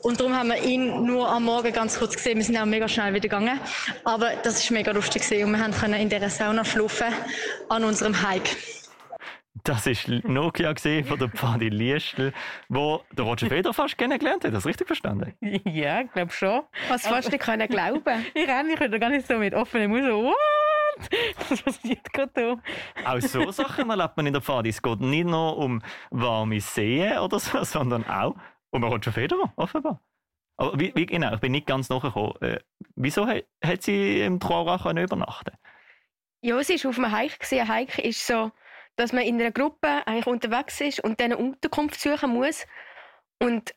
Und 0.00 0.20
darum 0.20 0.34
haben 0.34 0.48
wir 0.48 0.62
ihn 0.62 1.04
nur 1.04 1.28
am 1.28 1.44
Morgen 1.44 1.70
ganz 1.74 1.98
kurz 1.98 2.16
gesehen. 2.16 2.38
Wir 2.38 2.44
sind 2.44 2.56
auch 2.56 2.64
mega 2.64 2.88
schnell 2.88 3.12
wieder 3.12 3.28
gegangen. 3.28 3.60
Aber 4.04 4.30
das 4.42 4.58
ist 4.58 4.70
mega 4.70 4.90
lustig 4.92 5.22
gewesen 5.22 5.44
und 5.44 5.52
wir 5.52 5.62
haben 5.62 5.74
können 5.74 6.00
in 6.00 6.08
dieser 6.08 6.30
Sauna 6.30 6.64
schlafen 6.64 7.12
an 7.68 7.84
unserem 7.84 8.26
Hike. 8.26 8.56
Das 9.64 9.86
war 9.86 10.20
Nokia 10.24 10.74
von 11.04 11.18
der 11.18 11.28
Pfadi 11.28 11.68
Liestel, 11.68 12.32
wo 12.68 13.02
der 13.12 13.24
Roger 13.24 13.46
Federer 13.46 13.72
fast 13.72 13.96
kennengelernt 13.96 14.44
hat. 14.44 14.52
Hast 14.52 14.64
du 14.64 14.68
richtig 14.68 14.86
verstanden? 14.86 15.34
Ja, 15.64 16.00
ich 16.00 16.12
glaube 16.12 16.32
schon. 16.32 16.62
Was 16.88 17.06
fast 17.06 17.30
nicht 17.30 17.42
können 17.42 17.68
glauben. 17.68 18.26
ich 18.34 18.48
renne, 18.48 18.72
ich 18.72 18.76
könnte 18.76 18.98
gar 18.98 19.10
nicht 19.10 19.26
so 19.26 19.38
mit 19.38 19.54
offenem 19.54 19.90
Mund 19.90 20.04
so, 20.04 20.24
what? 20.24 20.36
Was 21.48 21.62
passiert 21.62 22.12
gerade 22.12 22.32
da? 22.34 23.10
Auch 23.10 23.20
so 23.20 23.50
Sachen 23.50 23.88
erlebt 23.88 24.16
man 24.16 24.26
in 24.26 24.32
der 24.32 24.42
Pfadi. 24.42 24.70
Es 24.70 24.82
geht 24.82 25.00
nicht 25.00 25.26
nur 25.26 25.56
um 25.56 25.80
warme 26.10 26.60
Seen 26.60 27.18
oder 27.18 27.38
so, 27.38 27.62
sondern 27.64 28.04
auch 28.06 28.34
um 28.70 28.82
Roger 28.84 29.12
Federer, 29.12 29.52
offenbar. 29.56 30.00
Aber 30.56 30.78
wie, 30.78 30.92
wie, 30.94 31.06
genau, 31.06 31.34
ich 31.34 31.40
bin 31.40 31.52
nicht 31.52 31.66
ganz 31.66 31.88
nachgekommen. 31.88 32.34
Äh, 32.40 32.60
wieso 32.94 33.26
hat, 33.26 33.44
hat 33.64 33.82
sie 33.82 34.20
im 34.20 34.40
Trauerach 34.40 34.86
übernachten 34.86 35.56
Ja, 36.42 36.62
sie 36.62 36.82
war 36.82 36.90
auf 36.90 36.98
einem 36.98 37.12
Hike. 37.12 37.60
Ein 37.60 37.68
Hike 37.68 38.02
ist 38.02 38.26
so 38.26 38.50
dass 38.96 39.12
man 39.12 39.24
in 39.24 39.40
einer 39.40 39.50
Gruppe 39.50 40.06
eigentlich 40.06 40.26
unterwegs 40.26 40.80
ist 40.80 41.00
und 41.00 41.20
dann 41.20 41.32
eine 41.32 41.38
Unterkunft 41.38 42.00
suchen 42.00 42.30
muss. 42.30 42.66
Und 43.40 43.74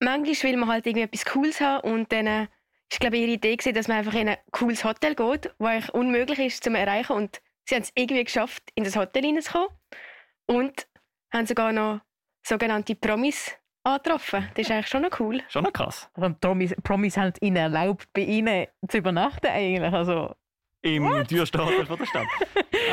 manchmal 0.00 0.50
will 0.50 0.56
man 0.58 0.68
halt 0.68 0.86
irgendwie 0.86 1.04
etwas 1.04 1.24
Cooles 1.24 1.60
haben 1.60 1.88
und 1.90 2.12
dann 2.12 2.26
äh, 2.26 2.46
ist 2.90 3.00
glaube 3.00 3.16
ich 3.16 3.22
ihre 3.22 3.32
Idee 3.32 3.56
gewesen, 3.56 3.74
dass 3.74 3.88
man 3.88 3.98
einfach 3.98 4.14
in 4.14 4.28
ein 4.28 4.36
cooles 4.52 4.84
Hotel 4.84 5.14
geht, 5.14 5.54
wo 5.58 5.66
eigentlich 5.66 5.92
unmöglich 5.94 6.38
ist 6.38 6.64
zu 6.64 6.70
erreichen 6.70 7.12
und 7.12 7.40
sie 7.64 7.74
haben 7.74 7.82
es 7.82 7.92
irgendwie 7.94 8.24
geschafft, 8.24 8.62
in 8.74 8.84
das 8.84 8.96
Hotel 8.96 9.24
hineinzukommen 9.24 9.68
und 10.46 10.86
haben 11.32 11.46
sogar 11.46 11.72
noch 11.72 12.00
sogenannte 12.46 12.94
Promis 12.94 13.56
angetroffen. 13.84 14.48
Das 14.54 14.66
ist 14.66 14.70
eigentlich 14.70 14.88
schon 14.88 15.02
noch 15.02 15.20
cool. 15.20 15.42
Schon 15.48 15.64
noch 15.64 15.72
krass. 15.72 16.10
Also 16.14 16.34
Promis, 16.40 16.74
Promis 16.82 17.16
haben 17.16 17.32
ihnen 17.40 17.56
erlaubt, 17.56 18.08
bei 18.12 18.22
ihnen 18.22 18.66
zu 18.88 18.98
übernachten 18.98 19.46
eigentlich. 19.46 19.92
Also 19.92 20.34
im 20.84 21.26
Türstapel 21.26 21.86
von 21.86 21.98
der 21.98 22.06
Stadt. 22.06 22.26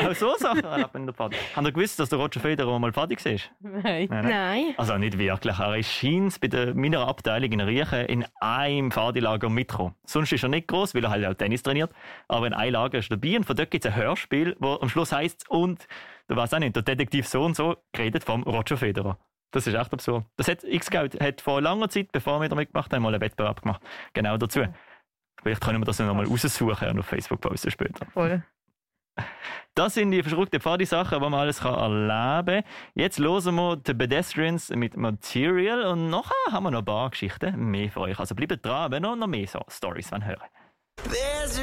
Auch 0.06 0.14
so 0.14 0.34
Sachen 0.36 0.64
erlebt 0.64 0.94
man 0.94 1.02
in 1.02 1.06
der 1.06 1.12
Party. 1.12 1.36
Habt 1.54 1.66
ihr 1.66 1.72
gewusst, 1.72 1.98
dass 1.98 2.08
der 2.08 2.18
Roger 2.18 2.40
Federer 2.40 2.78
mal 2.78 2.90
Party 2.90 3.16
war? 3.16 3.32
Nein. 3.60 4.08
Nein. 4.10 4.24
Nein. 4.24 4.74
Also 4.78 4.96
nicht 4.96 5.18
wirklich. 5.18 5.58
Er 5.58 5.76
ist 5.76 5.92
scheint 5.92 6.40
bei 6.40 6.48
der, 6.48 6.74
meiner 6.74 7.06
Abteilung 7.06 7.52
in 7.52 7.60
Riechen 7.60 8.06
in 8.06 8.24
einem 8.40 8.88
Partylager 8.88 9.50
mitgekommen. 9.50 9.94
Sonst 10.04 10.32
ist 10.32 10.42
er 10.42 10.48
nicht 10.48 10.68
groß, 10.68 10.94
weil 10.94 11.04
er 11.04 11.10
halt 11.10 11.26
auch 11.26 11.34
Tennis 11.34 11.62
trainiert. 11.62 11.92
Aber 12.28 12.46
in 12.46 12.54
einem 12.54 12.72
Lager 12.72 12.98
ist 12.98 13.10
er 13.10 13.18
dabei 13.18 13.36
und 13.36 13.44
von 13.44 13.56
dort 13.56 13.70
gibt 13.70 13.84
es 13.84 13.92
ein 13.92 13.96
Hörspiel, 13.96 14.56
wo 14.58 14.78
am 14.80 14.88
Schluss 14.88 15.12
heisst 15.12 15.48
und, 15.50 15.86
du 16.28 16.36
weißt 16.36 16.54
auch 16.54 16.58
nicht, 16.58 16.74
der 16.74 16.82
Detektiv 16.82 17.28
so 17.28 17.44
und 17.44 17.54
so 17.54 17.76
geredet 17.92 18.24
vom 18.24 18.42
Roger 18.44 18.78
Federer. 18.78 19.18
Das 19.50 19.66
ist 19.66 19.74
echt 19.74 19.92
absurd. 19.92 20.24
Das 20.36 20.48
hat 20.48 20.64
X-Scout 20.64 21.20
hat 21.20 21.42
vor 21.42 21.60
langer 21.60 21.90
Zeit, 21.90 22.10
bevor 22.10 22.40
wir 22.40 22.48
da 22.48 22.56
mitgemacht 22.56 22.90
haben, 22.92 23.02
mal 23.02 23.12
einen 23.12 23.20
Wettbewerb 23.20 23.60
gemacht. 23.60 23.82
Genau 24.14 24.38
dazu. 24.38 24.62
Vielleicht 25.40 25.60
können 25.60 25.80
wir 25.80 25.86
das 25.86 25.98
ja 25.98 26.06
nochmal 26.06 26.26
raussuchen 26.26 26.88
und 26.88 26.98
auf 27.00 27.06
Facebook 27.06 27.40
posten 27.40 27.70
später. 27.70 28.06
Voll. 28.12 28.42
Das 29.74 29.94
sind 29.94 30.10
die 30.10 30.22
verrückten 30.22 30.60
Pfadi-Sachen, 30.60 31.18
die 31.18 31.28
man 31.30 31.40
alles 31.40 31.60
erleben 31.60 32.46
kann. 32.46 32.64
Jetzt 32.94 33.18
hören 33.18 33.54
wir 33.54 33.76
die 33.76 33.94
Pedestrians 33.94 34.70
mit 34.70 34.96
Material 34.96 35.84
und 35.84 36.10
nachher 36.10 36.52
haben 36.52 36.64
wir 36.64 36.70
noch 36.70 36.80
ein 36.80 36.84
paar 36.84 37.10
Geschichten 37.10 37.70
mehr 37.70 37.90
für 37.90 38.00
euch. 38.00 38.18
Also 38.18 38.34
bleibt 38.34 38.64
dran, 38.64 38.92
wenn 38.92 39.04
ihr 39.04 39.16
noch 39.16 39.26
mehr 39.26 39.46
so 39.46 39.60
Storys 39.68 40.10
hören 40.10 40.36
There's 40.96 41.58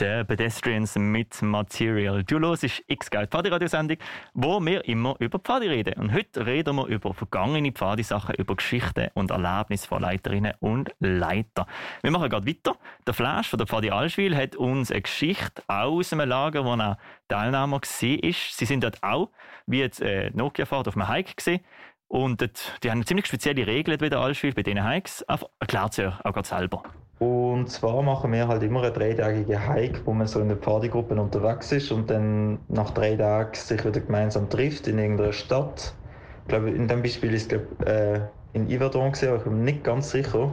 der 0.00 0.24
Pedestrians 0.24 0.96
mit 0.96 1.42
Material. 1.42 2.22
Du 2.22 2.38
hörst 2.38 2.64
X-Geld 2.86 3.30
Pfadi-Radiosendung, 3.30 3.98
wo 4.34 4.64
wir 4.64 4.84
immer 4.84 5.16
über 5.18 5.38
Pfadi 5.38 5.66
reden. 5.66 5.94
Und 5.94 6.12
heute 6.12 6.46
reden 6.46 6.76
wir 6.76 6.86
über 6.86 7.12
vergangene 7.14 7.72
Pfadi-Sachen, 7.72 8.36
über 8.36 8.54
Geschichten 8.54 9.08
und 9.14 9.30
Erlebnisse 9.30 9.88
von 9.88 10.02
Leiterinnen 10.02 10.54
und 10.60 10.94
Leiter. 11.00 11.66
Wir 12.02 12.10
machen 12.10 12.28
gerade 12.28 12.46
weiter. 12.46 12.76
Der 13.06 13.14
Flash 13.14 13.48
von 13.48 13.58
der 13.58 13.66
Pfadi 13.66 13.90
Allschwil 13.90 14.36
hat 14.36 14.54
uns 14.56 14.92
eine 14.92 15.02
Geschichte 15.02 15.62
aus 15.66 16.12
einem 16.12 16.28
Lager, 16.28 16.64
wo 16.64 16.74
er 16.74 16.98
Teilnehmer 17.28 17.80
war. 17.80 17.80
Sie 17.82 18.64
sind 18.64 18.84
dort 18.84 19.02
auch, 19.02 19.30
wie 19.66 19.80
jetzt 19.80 20.00
äh, 20.00 20.30
Nokia-Fahrt 20.30 20.88
auf 20.88 20.96
einem 20.96 21.08
Hike 21.08 21.34
gesehen. 21.34 21.60
Und 22.06 22.40
dort, 22.40 22.78
die 22.82 22.90
haben 22.90 23.04
ziemlich 23.04 23.26
spezielle 23.26 23.66
Regeln 23.66 23.98
bei 23.98 24.08
der 24.08 24.20
Allschwil, 24.20 24.54
bei 24.54 24.62
diesen 24.62 24.88
Hikes. 24.88 25.22
Erklärt 25.58 25.94
sie 25.94 26.06
auch 26.06 26.32
gerade 26.32 26.48
selber. 26.48 26.84
Und 27.18 27.68
zwar 27.68 28.02
machen 28.02 28.32
wir 28.32 28.46
halt 28.46 28.62
immer 28.62 28.82
einen 28.82 28.94
dreitägigen 28.94 29.68
Hike, 29.68 30.02
wo 30.04 30.12
man 30.12 30.28
so 30.28 30.40
in 30.40 30.48
der 30.48 30.56
Partygruppe 30.56 31.20
unterwegs 31.20 31.72
ist 31.72 31.90
und 31.90 32.08
dann 32.10 32.60
nach 32.68 32.90
drei 32.90 33.16
Tagen 33.16 33.54
sich 33.54 33.84
wieder 33.84 34.00
gemeinsam 34.00 34.48
trifft 34.48 34.86
in 34.86 34.98
irgendeiner 34.98 35.32
Stadt. 35.32 35.94
Ich 36.42 36.48
glaube, 36.48 36.70
in 36.70 36.86
dem 36.86 37.02
Beispiel 37.02 37.34
ist 37.34 37.52
es 37.52 37.86
äh, 37.86 38.20
in 38.52 38.68
Yverdon 38.70 39.12
gesehen, 39.12 39.30
aber 39.30 39.38
ich 39.38 39.44
bin 39.44 39.64
nicht 39.64 39.82
ganz 39.82 40.10
sicher. 40.10 40.50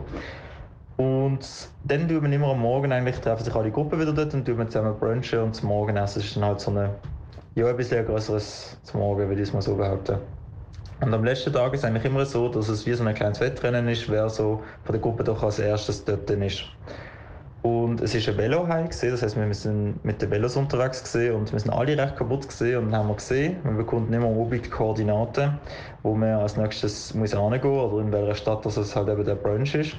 Und 0.97 1.69
dann 1.84 2.08
tun 2.08 2.23
wir 2.23 2.32
immer 2.32 2.51
am 2.51 2.62
Morgen 2.62 2.91
eigentlich, 2.91 3.19
treffen 3.19 3.43
sich 3.43 3.54
alle 3.54 3.69
Gruppen 3.69 3.99
wieder 3.99 4.13
dort 4.13 4.34
und 4.34 4.45
tun 4.45 4.58
wir 4.58 4.67
zusammen 4.67 4.97
brunchen 4.97 5.39
und 5.39 5.54
zum 5.54 5.69
Morgenessen 5.69 6.21
ist 6.21 6.36
dann 6.36 6.45
halt 6.45 6.60
so 6.62 6.71
eine, 6.71 6.89
ja, 7.54 7.67
ein 7.67 7.78
bisschen 7.78 8.06
größeres 8.06 8.80
zum 8.84 9.01
Morgen, 9.01 9.28
würde 9.28 9.41
ich 9.41 9.49
es 9.49 9.54
mal 9.54 9.62
so 9.62 9.75
behaupten. 9.75 10.17
Und 11.01 11.13
am 11.13 11.23
letzten 11.23 11.51
Tag 11.51 11.73
ist 11.73 11.79
es 11.79 11.86
eigentlich 11.86 12.05
immer 12.05 12.25
so, 12.25 12.47
dass 12.47 12.69
es 12.69 12.86
wie 12.86 12.93
so 12.93 13.03
ein 13.03 13.13
kleines 13.13 13.39
Wettrennen 13.41 13.88
ist, 13.89 14.10
wer 14.10 14.29
so 14.29 14.63
von 14.84 14.93
der 14.93 15.01
Gruppe 15.01 15.23
doch 15.23 15.43
als 15.43 15.60
erstes 15.60 16.05
dort 16.05 16.29
ist. 16.29 16.63
Und 17.65 17.99
es 18.01 18.13
ist 18.13 18.29
ein 18.29 18.38
Velohai 18.38 18.88
gesehen, 18.88 19.10
das 19.10 19.23
heißt, 19.23 19.36
wir 19.38 19.53
sind 19.55 20.05
mit 20.05 20.21
den 20.21 20.29
Velos 20.29 20.55
unterwegs 20.55 21.01
gesehen 21.03 21.34
und 21.34 21.51
wir 21.51 21.60
sind 21.60 21.71
alle 21.71 21.97
recht 21.97 22.15
kaputt 22.15 22.47
gesehen 22.47 22.77
und 22.77 22.91
dann 22.91 22.99
haben 22.99 23.08
wir 23.08 23.15
gesehen, 23.15 23.58
wir 23.63 23.71
bekommen 23.71 24.13
immer 24.13 24.27
oben 24.27 24.62
die 24.62 24.69
Koordinaten, 24.69 25.58
wo 26.03 26.13
man 26.13 26.36
als 26.36 26.58
nächstes 26.58 27.15
muss 27.15 27.34
oder 27.34 27.99
in 27.99 28.12
welcher 28.12 28.36
Stadt 28.36 28.65
dass 28.67 28.77
es 28.77 28.95
halt 28.95 29.10
eben 29.10 29.25
der 29.25 29.34
Brunch 29.34 29.73
ist. 29.73 29.97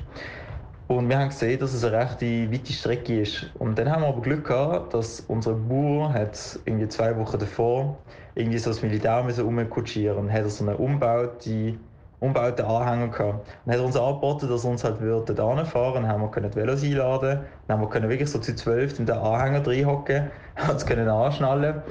Und 0.89 1.09
wir 1.09 1.19
haben 1.19 1.31
gesehen, 1.31 1.59
dass 1.59 1.75
es 1.75 1.83
eine 1.83 1.99
recht 1.99 2.23
weite 2.23 2.73
Strecke 2.73 3.21
ist. 3.23 3.51
Und 3.59 3.77
dann 3.77 3.91
haben 3.91 4.03
wir 4.03 4.09
aber 4.09 4.23
Glück 4.23 4.47
gehabt, 4.47 4.95
dass 4.95 5.21
unser 5.27 5.55
Bauer 5.55 6.13
hat 6.13 6.61
irgendwie 6.65 6.89
zwei 6.89 7.17
Wochen 7.17 7.39
davor 7.39 7.99
irgendwie 8.37 8.59
so 8.59 8.71
das 8.71 8.83
Militär 8.83 9.25
müssen 9.25 9.45
umkutschieren 9.45 10.17
und 10.17 10.33
hat 10.33 10.49
so 10.49 10.65
einen 10.65 10.77
umbaute, 10.77 11.75
umbauten 12.21 12.65
Anhänger 12.65 13.09
gehabt. 13.09 13.49
Und 13.65 13.73
hat 13.73 13.81
uns 13.81 13.97
angeboten, 13.97 14.49
dass 14.49 14.63
er 14.63 14.71
uns 14.71 14.85
halt 14.85 15.01
würde 15.01 15.35
dort 15.35 15.59
anfahren. 15.59 16.03
Dann 16.03 16.09
haben 16.09 16.23
wir 16.23 16.31
können 16.31 16.51
die 16.53 16.57
Velos 16.57 16.85
einladen. 16.85 17.41
Dann 17.67 17.79
haben 17.79 17.85
wir 17.85 17.91
können 17.91 18.09
wirklich 18.09 18.31
so 18.31 18.39
zu 18.39 18.55
zwölf 18.55 18.97
in 19.01 19.07
den 19.07 19.17
Anhänger 19.17 19.67
reinhocken, 19.67 20.31
uns 20.71 20.87
können 20.87 21.09
anschnallen. 21.09 21.83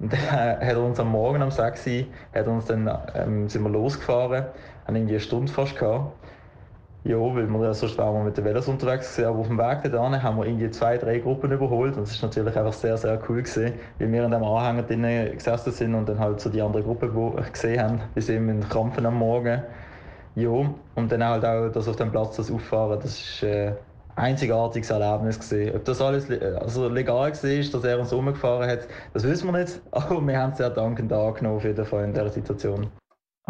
Und 0.00 0.12
dann 0.12 0.20
hat 0.32 0.62
er 0.62 0.82
uns 0.82 0.98
am 0.98 1.12
Morgen 1.12 1.40
um 1.40 1.52
6 1.52 1.86
Uhr 1.86 2.04
hat 2.34 2.48
uns 2.48 2.64
dann, 2.64 2.90
ähm, 3.14 3.48
sind 3.48 3.62
wir 3.62 3.70
losgefahren, 3.70 4.46
haben 4.86 4.96
irgendwie 4.96 5.14
eine 5.14 5.20
Stunde 5.20 5.52
fast 5.52 5.78
gehabt. 5.78 6.14
Ja, 7.02 7.16
weil 7.16 7.48
wir 7.48 7.64
ja 7.64 7.72
sonst 7.72 7.96
waren 7.96 8.14
wir 8.14 8.24
mit 8.24 8.36
den 8.36 8.44
Velos 8.44 8.68
unterwegs 8.68 9.16
gewesen, 9.16 9.28
aber 9.30 9.38
auf 9.38 9.46
dem 9.48 9.56
Weg 9.56 9.90
dorthin 9.90 10.22
haben 10.22 10.36
wir 10.36 10.44
irgendwie 10.44 10.70
zwei, 10.70 10.98
drei 10.98 11.18
Gruppen 11.18 11.50
überholt 11.50 11.96
und 11.96 12.02
es 12.02 12.20
war 12.20 12.28
natürlich 12.28 12.54
einfach 12.54 12.74
sehr, 12.74 12.98
sehr 12.98 13.18
cool 13.26 13.42
gewesen, 13.42 13.72
weil 13.98 14.12
wir 14.12 14.24
in 14.24 14.30
dem 14.30 14.44
Anhänger 14.44 14.82
drinnen 14.82 15.32
gesessen 15.32 15.72
sind 15.72 15.94
und 15.94 16.06
dann 16.10 16.18
halt 16.18 16.40
so 16.40 16.50
die 16.50 16.60
andere 16.60 16.82
Gruppe 16.82 17.10
gesehen 17.50 17.82
haben, 17.82 18.00
bis 18.14 18.28
eben 18.28 18.50
in 18.50 18.68
Krampfen 18.68 19.06
am 19.06 19.14
Morgen. 19.16 19.62
Ja, 20.34 20.50
und 20.94 21.10
dann 21.10 21.24
halt 21.24 21.42
auch 21.44 21.70
das 21.70 21.88
auf 21.88 21.96
dem 21.96 22.10
Platz 22.10 22.36
das 22.36 22.50
Auffahren, 22.50 23.00
das 23.00 23.18
ist 23.18 23.42
äh, 23.44 23.68
ein 24.16 24.32
einzigartiges 24.32 24.90
Erlebnis 24.90 25.40
gewesen. 25.40 25.76
Ob 25.76 25.84
das 25.86 26.02
alles 26.02 26.26
also 26.30 26.88
legal 26.88 27.16
war, 27.16 27.30
dass 27.30 27.84
er 27.84 27.98
uns 27.98 28.12
umgefahren 28.12 28.68
hat, 28.68 28.80
das 29.14 29.24
wissen 29.24 29.50
wir 29.50 29.58
nicht, 29.58 29.80
aber 29.90 30.20
wir 30.20 30.38
haben 30.38 30.52
es 30.52 30.58
sehr 30.58 30.68
dankend 30.68 31.10
angenommen 31.14 31.56
auf 31.56 31.64
jeden 31.64 31.86
Fall 31.86 32.04
in 32.04 32.12
dieser 32.12 32.28
Situation. 32.28 32.99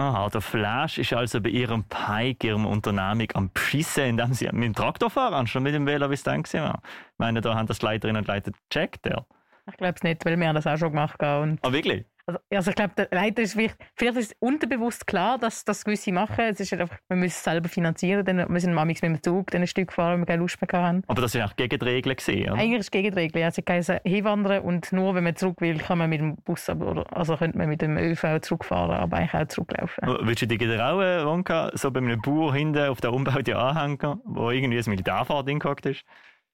Aha, 0.00 0.30
der 0.30 0.40
Flash 0.40 0.96
ist 0.96 1.12
also 1.12 1.42
bei 1.42 1.50
ihrem 1.50 1.84
Pike, 1.84 2.46
ihrem 2.46 2.64
Unternehmung, 2.64 3.28
am 3.34 3.50
Beschissen, 3.52 4.04
indem 4.04 4.32
sie 4.32 4.46
mit 4.46 4.64
dem 4.64 4.74
Traktor 4.74 5.10
fahren, 5.10 5.46
schon 5.46 5.62
mit 5.62 5.74
dem 5.74 5.84
Velo, 5.84 6.08
wie 6.08 6.14
es 6.14 6.22
dann 6.22 6.42
war. 6.42 6.80
Ich 6.82 7.18
meine, 7.18 7.42
da 7.42 7.54
haben 7.54 7.66
das 7.66 7.82
Leiterinnen 7.82 8.22
und 8.22 8.26
Leiter 8.26 8.50
gecheckt, 8.70 9.04
ja. 9.04 9.26
Ich 9.70 9.76
glaube 9.76 9.92
es 9.96 10.02
nicht, 10.02 10.24
weil 10.24 10.40
wir 10.40 10.48
haben 10.48 10.54
das 10.54 10.66
auch 10.66 10.78
schon 10.78 10.92
gemacht 10.92 11.20
haben. 11.22 11.58
Ah, 11.60 11.70
wirklich? 11.70 12.06
Also, 12.26 12.40
also 12.50 12.70
ich 12.70 12.76
glaube, 12.76 12.92
der 12.96 13.08
Leiter 13.10 13.42
ist 13.42 13.56
wichtig. 13.56 13.78
Vielleicht 13.94 14.16
ist 14.16 14.32
es 14.32 14.36
unterbewusst 14.40 15.06
klar, 15.06 15.38
dass 15.38 15.64
das 15.64 15.84
gewisse 15.84 16.12
machen. 16.12 16.40
Es 16.40 16.60
ist 16.60 16.72
einfach, 16.72 16.96
wir 17.08 17.16
müssen 17.16 17.36
es 17.36 17.44
selber 17.44 17.68
finanzieren. 17.68 18.24
Dann, 18.24 18.48
wir 18.48 18.60
sind 18.60 18.74
manchmal 18.74 19.10
mit 19.10 19.24
dem 19.26 19.32
Zug 19.34 19.54
ein 19.54 19.66
Stück 19.66 19.88
gefahren, 19.88 20.14
wenn 20.14 20.20
wir 20.20 20.26
keine 20.26 20.42
Lust 20.42 20.58
mehr 20.60 20.80
haben. 20.80 21.02
Aber 21.06 21.22
das 21.22 21.34
ist 21.34 21.42
auch 21.42 21.56
gegen 21.56 21.78
die 21.78 21.84
Regeln 21.84 22.16
gesehen, 22.16 22.50
oder? 22.50 22.60
Eigentlich 22.60 22.80
ist 22.80 22.86
es 22.86 22.90
gegen 22.90 23.10
die 23.10 23.18
Regeln. 23.18 23.44
Also 23.44 23.62
heisst, 23.68 23.92
hinwandern 24.04 24.62
und 24.62 24.92
nur 24.92 25.14
wenn 25.14 25.24
man 25.24 25.36
zurück 25.36 25.60
will, 25.60 25.78
kann 25.78 25.98
man 25.98 26.10
mit 26.10 26.20
dem 26.20 26.36
Bus, 26.36 26.68
oder, 26.68 27.04
also 27.16 27.36
könnte 27.36 27.58
man 27.58 27.68
mit 27.68 27.82
dem 27.82 27.96
ÖV 27.96 28.40
zurückfahren, 28.40 28.96
aber 28.96 29.16
eigentlich 29.16 29.34
auch 29.34 29.48
zurücklaufen. 29.48 30.18
Willst 30.22 30.42
du 30.42 30.46
dich 30.46 30.58
getrauen, 30.58 31.26
Wonka, 31.26 31.70
so 31.74 31.90
bei 31.90 32.00
einem 32.00 32.20
Bauer 32.20 32.54
hinten 32.54 32.88
auf 32.88 33.00
der 33.00 33.12
umbauten 33.12 33.54
Anhänger, 33.54 34.20
wo 34.24 34.50
irgendwie 34.50 34.78
ein 34.78 34.84
Militärfahrt 34.86 35.48
hingehockt 35.48 35.86
ist? 35.86 36.04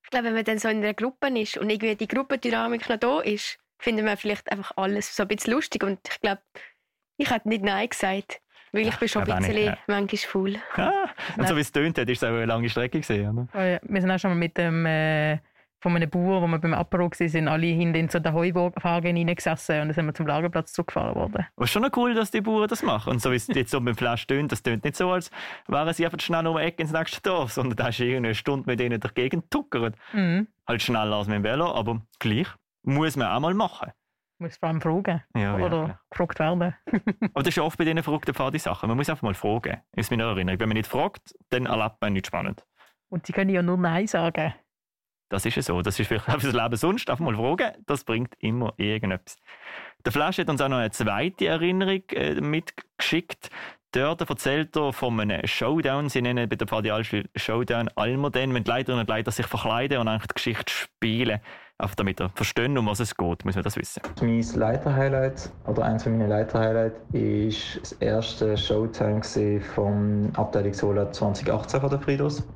Ich 0.05 0.11
glaube, 0.11 0.27
wenn 0.27 0.35
man 0.35 0.45
dann 0.45 0.59
so 0.59 0.69
in 0.69 0.79
einer 0.79 0.95
Gruppe 0.95 1.29
ist 1.39 1.59
und 1.59 1.69
irgendwie 1.69 1.97
die 1.97 2.07
Gruppendynamik 2.07 2.89
noch 2.89 2.97
da 2.97 3.21
ist, 3.21 3.59
findet 3.79 4.05
man 4.05 4.17
vielleicht 4.17 4.51
einfach 4.51 4.73
alles 4.77 5.15
so 5.15 5.23
ein 5.23 5.29
bisschen 5.29 5.53
lustig. 5.53 5.83
Und 5.83 5.99
ich 6.09 6.21
glaube, 6.21 6.43
ich 7.17 7.31
hätte 7.31 7.49
nicht 7.49 7.65
Nein 7.65 7.89
gesagt. 7.89 8.41
Weil 8.73 8.89
ich 8.89 8.97
bin 8.97 9.09
schon 9.09 9.23
ein 9.23 9.39
bisschen 9.39 9.65
ja. 9.65 9.79
manchmal 9.87 10.19
faul. 10.19 10.57
Ja, 10.77 11.07
und 11.39 11.49
so 11.49 11.57
wie 11.57 11.61
es 11.61 11.73
tönt 11.73 11.97
hat, 11.99 12.09
ist 12.09 12.23
es 12.23 12.29
auch 12.29 12.35
eine 12.35 12.45
lange 12.47 12.69
Strecke 12.69 13.01
gesehen, 13.01 13.31
oder? 13.31 13.49
Oh 13.55 13.59
ja, 13.59 13.79
wir 13.83 14.01
sind 14.01 14.11
auch 14.11 14.19
schon 14.19 14.31
mal 14.33 14.37
mit 14.37 14.59
dem 14.59 14.85
äh, 14.85 15.39
von 15.81 15.95
einem 15.95 16.11
Bauer, 16.11 16.43
wo 16.43 16.47
wir 16.47 16.59
beim 16.59 16.75
Apero 16.75 17.05
waren, 17.05 17.29
sind 17.29 17.49
alle 17.49 17.67
hinten 17.67 17.95
in 17.95 18.09
so 18.09 18.19
den 18.19 18.33
Heuwagen 18.33 19.17
reingesessen 19.17 19.83
und 19.83 19.89
dann 19.89 19.95
sind 19.95 20.07
wir 20.07 20.15
zum 20.15 20.27
Lagerplatz 20.27 20.73
zurückgefahren 20.73 21.15
worden. 21.15 21.47
Aber 21.57 21.67
schon 21.67 21.83
noch 21.83 21.97
cool, 21.97 22.15
dass 22.15 22.31
die 22.31 22.41
Bauern 22.41 22.69
das 22.69 22.83
machen. 22.83 23.12
Und 23.12 23.23
so 23.23 23.31
wie 23.31 23.37
es 23.37 23.47
jetzt 23.47 23.71
so 23.71 23.81
beim 23.81 23.95
Flash 23.95 24.27
tönt, 24.27 24.53
das 24.53 24.62
tönt 24.62 24.85
nicht 24.85 24.97
so, 24.97 25.11
als 25.11 25.31
wären 25.69 25.93
sie 25.95 26.05
einfach 26.05 26.21
schnell 26.21 26.47
um 26.47 26.57
die 26.57 26.62
Ecke 26.62 26.83
ins 26.83 26.93
nächste 26.93 27.21
Dorf, 27.23 27.53
sondern 27.53 27.77
da 27.77 27.89
ist 27.89 28.01
irgendwie 28.01 28.17
eine 28.17 28.35
Stunde 28.35 28.69
mit 28.69 28.81
denen 28.81 29.01
durch 29.01 29.15
die 29.15 29.23
Gegend 29.23 29.51
tuckert. 29.51 29.95
Mhm. 30.12 30.49
Halt 30.67 30.83
schneller 30.83 31.17
als 31.17 31.29
mit 31.29 31.37
dem 31.37 31.45
Velo, 31.45 31.73
aber 31.73 32.03
gleich 32.19 32.49
muss 32.87 33.16
man 33.16 33.29
auch 33.29 33.40
mal 33.40 33.55
machen. 33.55 33.92
Muss 34.38 34.57
vor 34.59 34.68
allem 34.68 34.81
fragen. 34.81 35.22
Ja, 35.35 35.57
Oder 35.57 35.88
ja, 35.88 36.01
gefragt 36.11 36.38
werden. 36.38 36.75
Aber 36.92 37.42
das 37.42 37.49
ist 37.49 37.57
ja 37.57 37.62
oft 37.62 37.79
bei 37.79 37.85
diesen 37.85 38.03
verrückten 38.03 38.35
Pfadi-Sachen. 38.35 38.88
Man 38.88 38.96
muss 38.96 39.09
einfach 39.09 39.22
mal 39.22 39.35
fragen. 39.35 39.81
Ist 39.92 40.11
mir 40.11 40.22
erinnern. 40.22 40.61
Wenn 40.61 40.68
man 40.68 40.77
nicht 40.77 40.88
fragt, 40.88 41.35
dann 41.49 41.66
erlebt 41.66 41.96
man 42.01 42.12
nichts 42.12 42.29
spannend. 42.29 42.66
Und 43.09 43.27
sie 43.27 43.33
können 43.33 43.51
ja 43.51 43.62
nur 43.62 43.79
Nein 43.79 44.07
sagen. 44.07 44.55
Das 45.31 45.44
ist 45.46 45.57
ja 45.57 45.62
so. 45.62 45.81
Das 45.81 45.99
ist 45.99 46.07
vielleicht 46.07 46.29
auch 46.29 46.35
das 46.35 46.53
Leben 46.53 46.77
sonst. 46.77 47.09
Einfach 47.09 47.25
mal 47.25 47.35
fragen. 47.35 47.83
Das 47.87 48.05
bringt 48.05 48.35
immer 48.38 48.75
irgendetwas. 48.77 49.38
Der 50.05 50.12
Flash 50.12 50.38
hat 50.38 50.51
uns 50.51 50.61
auch 50.61 50.68
noch 50.68 50.79
eine 50.79 50.90
zweite 50.90 51.46
Erinnerung 51.46 52.03
äh, 52.11 52.35
mitgeschickt. 52.40 53.51
Dort 53.97 54.29
erzählt 54.29 54.77
er 54.77 54.93
von 54.93 55.19
einem 55.19 55.47
Showdown. 55.47 56.11
Sie 56.11 56.21
nennen 56.21 56.47
bei 56.51 56.57
der 56.57 56.67
Pfadi 56.67 56.93
Showdown 57.35 57.89
Almoden, 57.95 58.53
wenn 58.53 58.63
die 58.63 58.71
Leiterinnen 58.71 59.01
und 59.01 59.09
Leiter 59.09 59.31
sich 59.31 59.47
verkleiden 59.47 59.97
und 59.97 60.07
eigentlich 60.07 60.27
die 60.27 60.35
Geschichte 60.35 60.71
spielen. 60.71 61.41
Einfach 61.79 61.95
damit 61.95 62.21
ihr 62.21 62.29
verstehen, 62.35 62.77
um 62.77 62.89
was 62.89 63.01
es 63.01 63.17
geht, 63.17 63.47
muss 63.47 63.55
man 63.55 63.65
das 63.65 63.75
wissen. 63.79 64.03
Mein 64.21 64.45
Leiter-Highlight, 64.55 65.51
oder 65.67 65.85
eins 65.87 66.05
meiner 66.05 66.29
Leiter-Highlights, 66.29 67.01
ist 67.15 67.81
das 67.81 67.93
erste 67.93 68.59
Showtime 68.59 69.23
vom 69.75 70.31
Abteilung 70.37 70.75
Sola 70.75 71.11
2018 71.11 71.81
von 71.81 71.89
der 71.89 71.99
Fridos. 71.99 72.47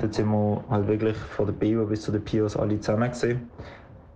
Dort 0.00 0.12
sind 0.12 0.28
wir 0.28 0.62
halt 0.68 0.86
wirklich 0.86 1.16
von 1.16 1.46
der 1.46 1.54
BIO 1.54 1.86
bis 1.86 2.02
zu 2.02 2.12
den 2.12 2.22
Pios 2.22 2.58
alle 2.58 2.78
zusammen. 2.78 3.10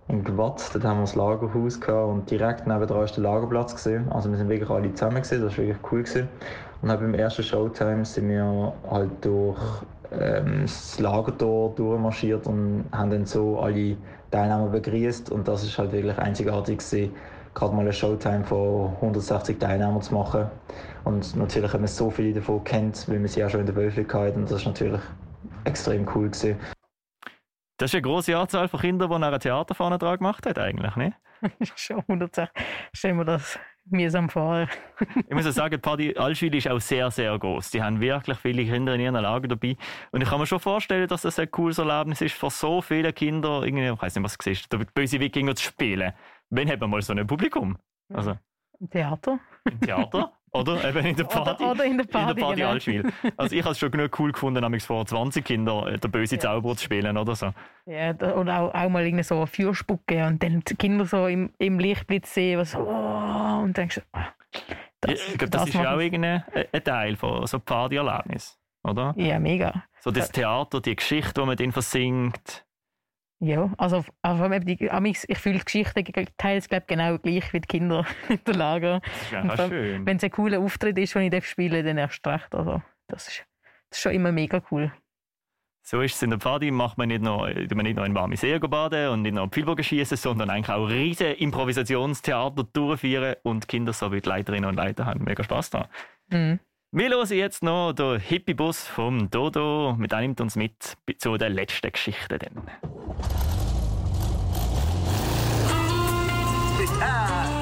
In 0.07 0.23
Gwatt, 0.23 0.69
dort 0.71 0.83
haben 0.83 0.97
wir 0.97 1.05
das 1.05 1.15
Lagerhaus 1.15 1.77
und 1.77 2.29
direkt 2.29 2.67
neben 2.67 2.85
der 2.85 3.03
ist 3.03 3.15
der 3.17 3.23
Lagerplatz 3.23 3.73
gesehen. 3.73 4.07
Also 4.11 4.29
wir 4.29 4.37
sind 4.37 4.49
wirklich 4.49 4.69
alle 4.69 4.93
zusammen 4.93 5.23
das 5.23 5.31
war 5.31 5.41
wirklich 5.41 5.77
cool. 5.91 6.27
Und 6.81 6.89
dann 6.89 6.99
beim 6.99 7.13
ersten 7.13 7.43
Showtime 7.43 8.05
sind 8.05 8.29
wir 8.29 8.73
halt 8.89 9.11
durch 9.23 9.57
ähm, 10.11 10.61
das 10.63 10.99
Lagertor 10.99 11.73
durchmarschiert 11.75 12.47
und 12.47 12.85
haben 12.91 13.09
dann 13.09 13.25
so 13.25 13.59
alle 13.59 13.97
Teilnehmer 14.31 14.67
begrüßt 14.67 15.31
und 15.31 15.47
das 15.47 15.63
ist 15.63 15.77
halt 15.77 15.91
wirklich 15.91 16.17
einzigartig 16.17 16.79
gewesen, 16.79 17.13
gerade 17.53 17.73
mal 17.73 17.81
eine 17.81 17.93
Showtime 17.93 18.43
von 18.43 18.93
160 18.95 19.59
Teilnehmern 19.59 20.01
zu 20.01 20.13
machen. 20.13 20.47
Und 21.05 21.35
natürlich 21.35 21.71
haben 21.71 21.81
wir 21.81 21.87
so 21.87 22.09
viele 22.09 22.33
davon 22.33 22.63
kennt, 22.63 23.07
weil 23.07 23.21
wir 23.21 23.29
sie 23.29 23.39
ja 23.39 23.49
schon 23.49 23.61
in 23.61 23.73
der 23.73 23.75
hatten 23.75 24.39
und 24.39 24.51
das 24.51 24.61
ist 24.61 24.65
natürlich 24.65 25.01
extrem 25.63 26.07
cool 26.15 26.29
gewesen. 26.29 26.57
Das 27.77 27.91
ist 27.91 27.95
eine 27.95 28.03
große 28.03 28.37
Anzahl 28.37 28.67
von 28.67 28.79
Kindern, 28.79 29.09
die 29.09 29.15
eine 29.15 29.39
Theaterfahne 29.39 29.97
dran 29.97 30.17
gemacht 30.17 30.45
hat, 30.45 30.57
eigentlich, 30.57 30.95
ne? 30.95 31.13
schon 31.75 31.99
160. 31.99 32.49
Stellen 32.93 33.17
wir 33.17 33.25
das 33.25 33.59
mühsam 33.85 34.29
vor. 34.29 34.67
ich 35.15 35.33
muss 35.33 35.45
auch 35.45 35.51
sagen, 35.51 35.71
die 35.71 35.77
Party 35.77 36.17
Allschule 36.17 36.57
ist 36.57 36.67
auch 36.67 36.79
sehr, 36.79 37.09
sehr 37.11 37.37
groß. 37.37 37.71
Die 37.71 37.81
haben 37.81 37.99
wirklich 37.99 38.37
viele 38.37 38.65
Kinder 38.65 38.95
in 38.95 39.01
ihren 39.01 39.15
Lager 39.15 39.47
dabei. 39.47 39.77
Und 40.11 40.21
ich 40.21 40.29
kann 40.29 40.39
mir 40.39 40.47
schon 40.47 40.59
vorstellen, 40.59 41.07
dass 41.07 41.23
das 41.23 41.39
ein 41.39 41.49
cooles 41.51 41.77
Erlebnis 41.77 42.21
ist, 42.21 42.35
für 42.35 42.49
so 42.49 42.81
viele 42.81 43.13
Kinder, 43.13 43.63
irgendwie, 43.63 43.87
ich 43.87 44.01
weiß 44.01 44.15
nicht, 44.15 44.23
was 44.23 44.37
du 44.37 44.43
siehst, 44.43 44.71
der 44.71 44.79
böse 44.93 45.19
Wikinger 45.19 45.55
zu 45.55 45.65
spielen. 45.65 46.13
Wann 46.49 46.69
hat 46.69 46.79
man 46.79 46.89
mal 46.89 47.01
so 47.01 47.13
ein 47.13 47.25
Publikum? 47.25 47.77
Also, 48.13 48.37
Im 48.79 48.89
Theater. 48.89 49.39
Im 49.69 49.79
Theater? 49.79 50.33
Oder 50.55 50.83
eben 50.89 51.05
in 51.05 51.15
der 51.15 51.23
Party. 51.25 51.63
Oder, 51.63 51.71
oder 51.71 51.85
in 51.85 51.97
der 51.97 52.05
Party. 52.05 52.41
In 52.41 52.55
der 52.57 52.65
Party 52.65 52.91
genau. 52.91 53.09
Also 53.37 53.55
ich 53.55 53.63
habe 53.63 53.71
es 53.73 53.79
schon 53.79 53.91
genug 53.91 54.17
cool 54.19 54.31
gefunden, 54.31 54.61
nämlich 54.61 54.83
vor 54.83 55.05
20 55.05 55.43
Kindern 55.43 55.87
äh, 55.87 55.97
der 55.97 56.07
böse 56.07 56.35
ja. 56.35 56.41
Zauberer 56.41 56.75
zu 56.75 56.85
spielen 56.85 57.17
oder 57.17 57.35
so. 57.35 57.53
Ja, 57.85 58.11
und 58.11 58.49
auch, 58.49 58.73
auch 58.73 58.89
mal 58.89 59.05
irgendwie 59.05 59.23
so 59.23 59.45
Feuerspucke 59.45 60.25
und 60.25 60.41
dann 60.41 60.61
die 60.61 60.75
Kinder 60.75 61.05
so 61.05 61.27
im, 61.27 61.51
im 61.59 61.79
Lichtblitz 61.79 62.33
sehen, 62.33 62.59
was 62.59 62.75
oh, 62.75 63.61
und 63.63 63.77
denkst 63.77 64.01
oh, 64.13 64.19
das, 65.01 65.11
ja, 65.11 65.33
ich 65.33 65.37
glaube, 65.37 65.51
das, 65.51 65.61
das, 65.61 65.69
ist 65.69 65.75
ja 65.75 65.93
auch 65.93 65.99
ein 65.99 66.83
Teil 66.83 67.15
von 67.15 67.45
so 67.45 67.59
Partyerlebnis, 67.59 68.57
oder? 68.83 69.13
Ja, 69.17 69.39
mega. 69.39 69.83
So 69.99 70.11
das 70.11 70.31
Theater, 70.31 70.81
die 70.81 70.95
Geschichte, 70.95 71.41
die 71.41 71.45
man 71.45 71.57
dann 71.57 71.71
versingt. 71.71 72.65
Ja, 73.39 73.69
also, 73.77 74.05
also 74.21 74.45
ich 74.45 75.37
fühle 75.37 75.59
die 75.59 75.65
Geschichte 75.65 76.03
teils 76.37 76.69
glaub, 76.69 76.87
genau 76.87 77.17
gleich 77.17 77.51
wie 77.51 77.59
die 77.59 77.67
Kinder 77.67 78.05
in 78.29 78.39
der 78.45 78.55
Lager. 78.55 79.01
Schön. 79.29 80.05
Wenn 80.05 80.17
es 80.17 80.23
ein 80.23 80.31
cooler 80.31 80.59
Auftritt 80.59 80.97
ist, 80.97 81.15
den 81.15 81.33
ich 81.33 81.47
spiele, 81.47 81.83
dann 81.83 81.97
erst 81.97 82.25
recht. 82.25 82.55
Also, 82.55 82.81
das, 83.07 83.27
ist, 83.27 83.45
das 83.89 83.97
ist 83.97 84.01
schon 84.01 84.13
immer 84.13 84.31
mega 84.31 84.61
cool. 84.71 84.91
So 85.87 86.01
ist 86.01 86.15
es 86.15 86.23
in 86.23 86.31
der 86.31 86.39
Pfadi, 86.39 86.71
macht 86.71 86.97
man 86.97 87.09
nicht 87.09 87.21
nur, 87.21 87.47
man 87.47 87.83
nicht 87.83 87.95
nur 87.95 88.05
in 88.07 88.15
warme 88.15 88.35
See 88.37 88.57
baden 88.57 89.09
und 89.09 89.21
nicht 89.21 89.35
nur 89.35 89.47
Pfeilbogen 89.49 89.83
schießen, 89.83 90.17
sondern 90.17 90.49
eigentlich 90.49 90.75
auch 90.75 90.87
riesige 90.89 91.33
Improvisationstheater 91.33 92.63
durchführen 92.63 93.35
und 93.43 93.67
Kinder 93.67 93.93
so 93.93 94.11
wie 94.11 94.19
die 94.19 94.27
Leiterinnen 94.27 94.67
und 94.67 94.77
Leiter 94.77 95.05
haben 95.05 95.23
mega 95.23 95.43
Spaß 95.43 95.69
da. 95.69 95.89
Mhm. 96.31 96.59
Wir 96.91 97.09
hören 97.09 97.27
jetzt 97.29 97.63
noch 97.63 97.93
den 97.93 98.19
Hippie-Bus 98.19 98.87
vom 98.87 99.29
Dodo. 99.29 99.95
Mit 99.97 100.11
dem 100.11 100.19
nimmt 100.19 100.41
uns 100.41 100.55
mit 100.55 100.95
zu 101.17 101.37
der 101.37 101.49
letzten 101.49 101.91
Geschichte. 101.91 102.37
Dann. 102.39 102.69
Ey, 107.01 107.54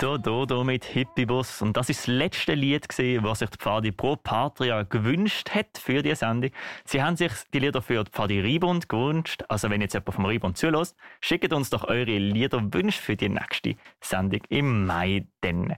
Der 0.00 0.16
Dodo 0.16 0.62
mit 0.62 0.84
Hippie-Bus. 0.84 1.60
Und 1.60 1.76
das 1.76 1.90
ist 1.90 2.02
das 2.02 2.06
letzte 2.06 2.54
Lied, 2.54 2.86
was 2.88 3.40
sich 3.40 3.50
die 3.50 3.58
Pfadi 3.58 3.90
Pro 3.90 4.14
Patria 4.14 4.84
gewünscht 4.84 5.50
hat 5.50 5.76
für 5.76 6.04
diese 6.04 6.14
Sendung. 6.14 6.52
Sie 6.84 7.02
haben 7.02 7.16
sich 7.16 7.32
die 7.52 7.58
Lieder 7.58 7.82
für 7.82 8.04
die 8.04 8.10
Pfadi 8.12 8.38
Ribund 8.38 8.88
gewünscht. 8.88 9.42
Also 9.48 9.70
wenn 9.70 9.80
jetzt 9.80 9.94
jemand 9.94 10.14
vom 10.14 10.26
Ribund 10.26 10.56
zulässt, 10.56 10.96
schickt 11.20 11.52
uns 11.52 11.70
doch 11.70 11.82
eure 11.82 12.16
Liederwünsche 12.16 13.02
für 13.02 13.16
die 13.16 13.28
nächste 13.28 13.74
Sendung 14.00 14.42
im 14.50 14.86
Mai. 14.86 15.26
Dann. 15.40 15.74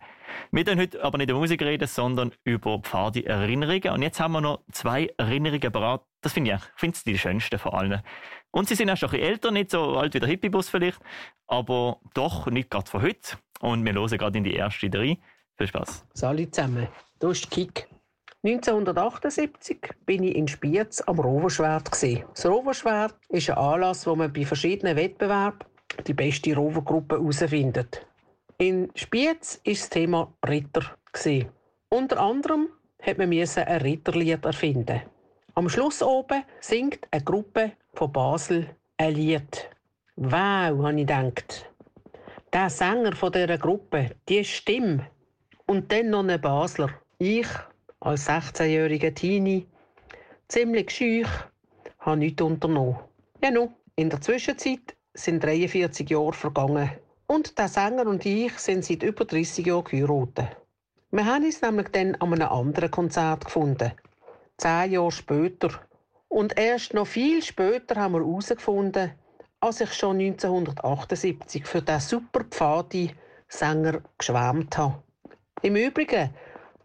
Wir 0.52 0.60
reden 0.60 0.78
heute 0.78 1.02
aber 1.02 1.16
nicht 1.16 1.30
über 1.30 1.38
Musik 1.38 1.62
reden, 1.62 1.88
sondern 1.88 2.32
über 2.44 2.78
Pfadi 2.80 3.24
Erinnerungen. 3.24 3.94
Und 3.94 4.02
jetzt 4.02 4.20
haben 4.20 4.32
wir 4.32 4.42
noch 4.42 4.60
zwei 4.70 5.08
Erinnerungen 5.16 5.72
parat. 5.72 6.04
Das 6.20 6.34
finde 6.34 6.52
ich, 6.52 6.60
finde 6.76 6.98
die 7.06 7.16
schönsten 7.16 7.58
von 7.58 7.72
allen. 7.72 8.02
Und 8.50 8.68
sie 8.68 8.74
sind 8.74 8.90
auch 8.90 8.98
schon 8.98 9.08
ein 9.08 9.12
bisschen 9.12 9.30
älter, 9.30 9.50
nicht 9.50 9.70
so 9.70 9.96
alt 9.96 10.12
wie 10.12 10.20
der 10.20 10.28
Hippie-Bus 10.28 10.68
vielleicht, 10.68 11.00
aber 11.46 12.00
doch 12.12 12.48
nicht 12.48 12.68
gerade 12.68 12.90
von 12.90 13.00
heute. 13.00 13.38
Und 13.60 13.84
wir 13.84 13.94
hören 13.94 14.18
gerade 14.18 14.38
in 14.38 14.44
die 14.44 14.54
erste 14.54 14.90
drei. 14.90 15.18
Viel 15.56 15.66
Spaß. 15.66 16.06
Salut 16.14 16.54
zusammen, 16.54 16.88
hier 17.20 17.30
ist 17.30 17.50
Kick. 17.50 17.86
1978 18.42 19.78
bin 20.06 20.22
ich 20.24 20.34
in 20.34 20.48
Spiez 20.48 21.02
am 21.02 21.18
Roverschwert. 21.18 21.90
Das 21.90 22.46
Roverschwert 22.46 23.14
ist 23.28 23.50
ein 23.50 23.58
Anlass, 23.58 24.06
wo 24.06 24.16
man 24.16 24.32
bei 24.32 24.46
verschiedenen 24.46 24.96
Wettbewerben 24.96 25.58
die 26.06 26.14
beste 26.14 26.56
Rovergruppe 26.56 27.16
herausfindet. 27.16 28.06
In 28.56 28.90
Spiez 28.94 29.60
ist 29.64 29.82
das 29.82 29.90
Thema 29.90 30.32
Ritter. 30.48 30.96
Unter 31.90 32.18
anderem 32.18 32.68
hat 33.02 33.18
man 33.18 33.30
ein 33.30 33.82
Ritterlied 33.82 34.44
erfinden. 34.44 35.02
Am 35.54 35.68
Schluss 35.68 36.02
oben 36.02 36.44
singt 36.60 37.00
eine 37.10 37.22
Gruppe 37.22 37.72
von 37.92 38.10
Basel 38.10 38.70
ein 38.96 39.14
Lied. 39.14 39.68
Wow, 40.16 40.32
habe 40.32 40.92
ich 40.92 41.06
gedacht. 41.06 41.69
Der 42.52 42.68
Sänger 42.68 43.14
von 43.14 43.30
dieser 43.30 43.58
Gruppe, 43.58 44.16
die 44.28 44.44
Stimme. 44.44 45.06
Und 45.66 45.92
dann 45.92 46.10
noch 46.10 46.26
ein 46.26 46.40
Basler. 46.40 46.90
Ich, 47.18 47.46
als 48.00 48.28
16-jähriger 48.28 49.14
Teenie, 49.14 49.68
ziemlich 50.48 50.90
schüch, 50.90 51.28
habe 52.00 52.16
nichts 52.16 52.42
unternommen. 52.42 52.98
Ja, 53.40 53.52
nun, 53.52 53.72
in 53.94 54.10
der 54.10 54.20
Zwischenzeit 54.20 54.96
sind 55.14 55.44
43 55.44 56.10
Jahre 56.10 56.32
vergangen. 56.32 56.90
Und 57.28 57.56
der 57.56 57.68
Sänger 57.68 58.08
und 58.08 58.26
ich 58.26 58.58
sind 58.58 58.84
seit 58.84 59.04
über 59.04 59.24
30 59.24 59.64
Jahren 59.64 59.84
geheiratet. 59.84 60.56
Wir 61.12 61.24
haben 61.24 61.44
uns 61.44 61.62
nämlich 61.62 61.88
dann 61.90 62.16
an 62.16 62.32
einem 62.32 62.48
anderen 62.48 62.90
Konzert 62.90 63.44
gefunden. 63.44 63.92
Zehn 64.56 64.90
Jahre 64.90 65.12
später. 65.12 65.70
Und 66.26 66.58
erst 66.58 66.94
noch 66.94 67.06
viel 67.06 67.44
später 67.44 67.94
haben 67.94 68.14
wir 68.14 68.20
herausgefunden, 68.20 69.12
als 69.60 69.80
ich 69.80 69.92
schon 69.92 70.18
1978 70.18 71.66
für 71.66 71.82
den 71.82 72.00
super 72.00 72.44
Pfadi-Sänger 72.44 74.00
geschwärmt 74.16 74.78
habe. 74.78 75.02
Im 75.62 75.76
Übrigen 75.76 76.30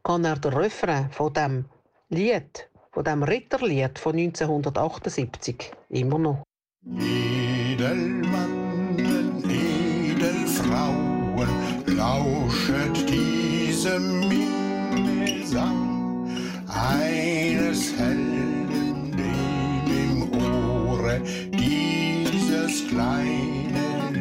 kann 0.03 0.25
er 0.25 0.35
den 0.35 0.53
Refrain 0.53 1.09
von 1.11 1.33
dem 1.33 1.65
Lied, 2.09 2.69
von 2.91 3.05
dem 3.05 3.23
Ritterlied 3.23 3.97
von 3.97 4.17
1978 4.17 5.71
immer 5.89 6.19
noch. 6.19 6.43
Edelmannen, 6.85 8.29
Edelfrauen, 9.49 11.47
lauschet 11.87 13.09
diesem 13.09 14.27
Minnesang 14.27 15.85
eines 16.67 17.97
Helden 17.97 19.11
dem 19.15 19.87
im 19.87 20.29
Ohre 20.33 21.21
dieses 22.75 22.87
kleine 22.89 24.11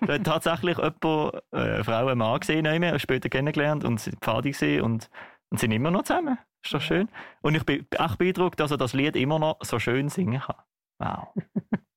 da 0.00 0.14
hat 0.14 0.24
tatsächlich 0.24 0.78
jemand, 0.78 1.42
äh, 1.52 1.56
eine 1.56 1.84
Frau, 1.84 2.06
einen 2.06 2.18
Mann 2.18 2.40
gesehen, 2.40 2.66
und 2.66 2.98
später 3.00 3.28
kennengelernt 3.28 3.84
und 3.84 4.00
sie 4.00 4.12
Pfadi 4.20 4.50
gesehen 4.50 4.82
und, 4.82 5.10
und 5.50 5.58
sind 5.58 5.72
immer 5.72 5.90
noch 5.90 6.02
zusammen. 6.02 6.38
Ist 6.64 6.74
doch 6.74 6.80
schön. 6.80 7.08
Und 7.42 7.54
ich 7.54 7.64
bin 7.64 7.86
echt 7.90 8.18
beeindruckt, 8.18 8.58
dass 8.60 8.70
er 8.70 8.76
das 8.76 8.92
Lied 8.92 9.16
immer 9.16 9.38
noch 9.38 9.58
so 9.62 9.78
schön 9.78 10.08
singen 10.08 10.40
kann. 10.40 10.56
Wow. 10.98 11.28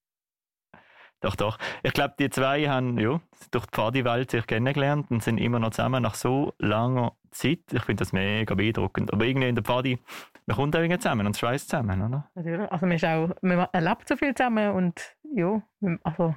doch, 1.22 1.36
doch. 1.36 1.58
Ich 1.84 1.94
glaube, 1.94 2.16
die 2.20 2.30
zwei 2.30 2.68
haben 2.68 2.98
ja, 2.98 3.22
durch 3.52 3.66
die 3.66 3.72
Pfadi-Welt 3.72 4.32
sich 4.32 4.46
kennengelernt 4.48 5.12
und 5.12 5.24
sind 5.24 5.38
immer 5.38 5.60
noch 5.60 5.70
zusammen 5.70 6.04
nach 6.04 6.16
so 6.16 6.54
langer 6.58 7.14
Zeit. 7.30 7.60
Ich 7.72 7.84
finde 7.84 8.02
das 8.02 8.12
mega 8.12 8.56
beeindruckend. 8.56 9.14
Aber 9.14 9.26
irgendwie 9.26 9.48
in 9.48 9.56
der 9.56 9.64
Pfadi, 9.64 10.00
man 10.48 10.58
kommt 10.58 10.76
auch 10.76 10.98
zusammen 10.98 11.28
und 11.28 11.38
schweißt 11.38 11.70
zusammen, 11.70 12.02
oder? 12.02 12.30
Natürlich. 12.36 12.72
Also 12.72 12.86
man, 12.86 12.96
ist 12.96 13.06
auch, 13.06 13.30
man 13.42 13.68
erlebt 13.72 14.08
so 14.08 14.18
viel 14.18 14.34
zusammen 14.34 14.72
und 14.72 15.16
ja, 15.36 15.62
also... 16.04 16.36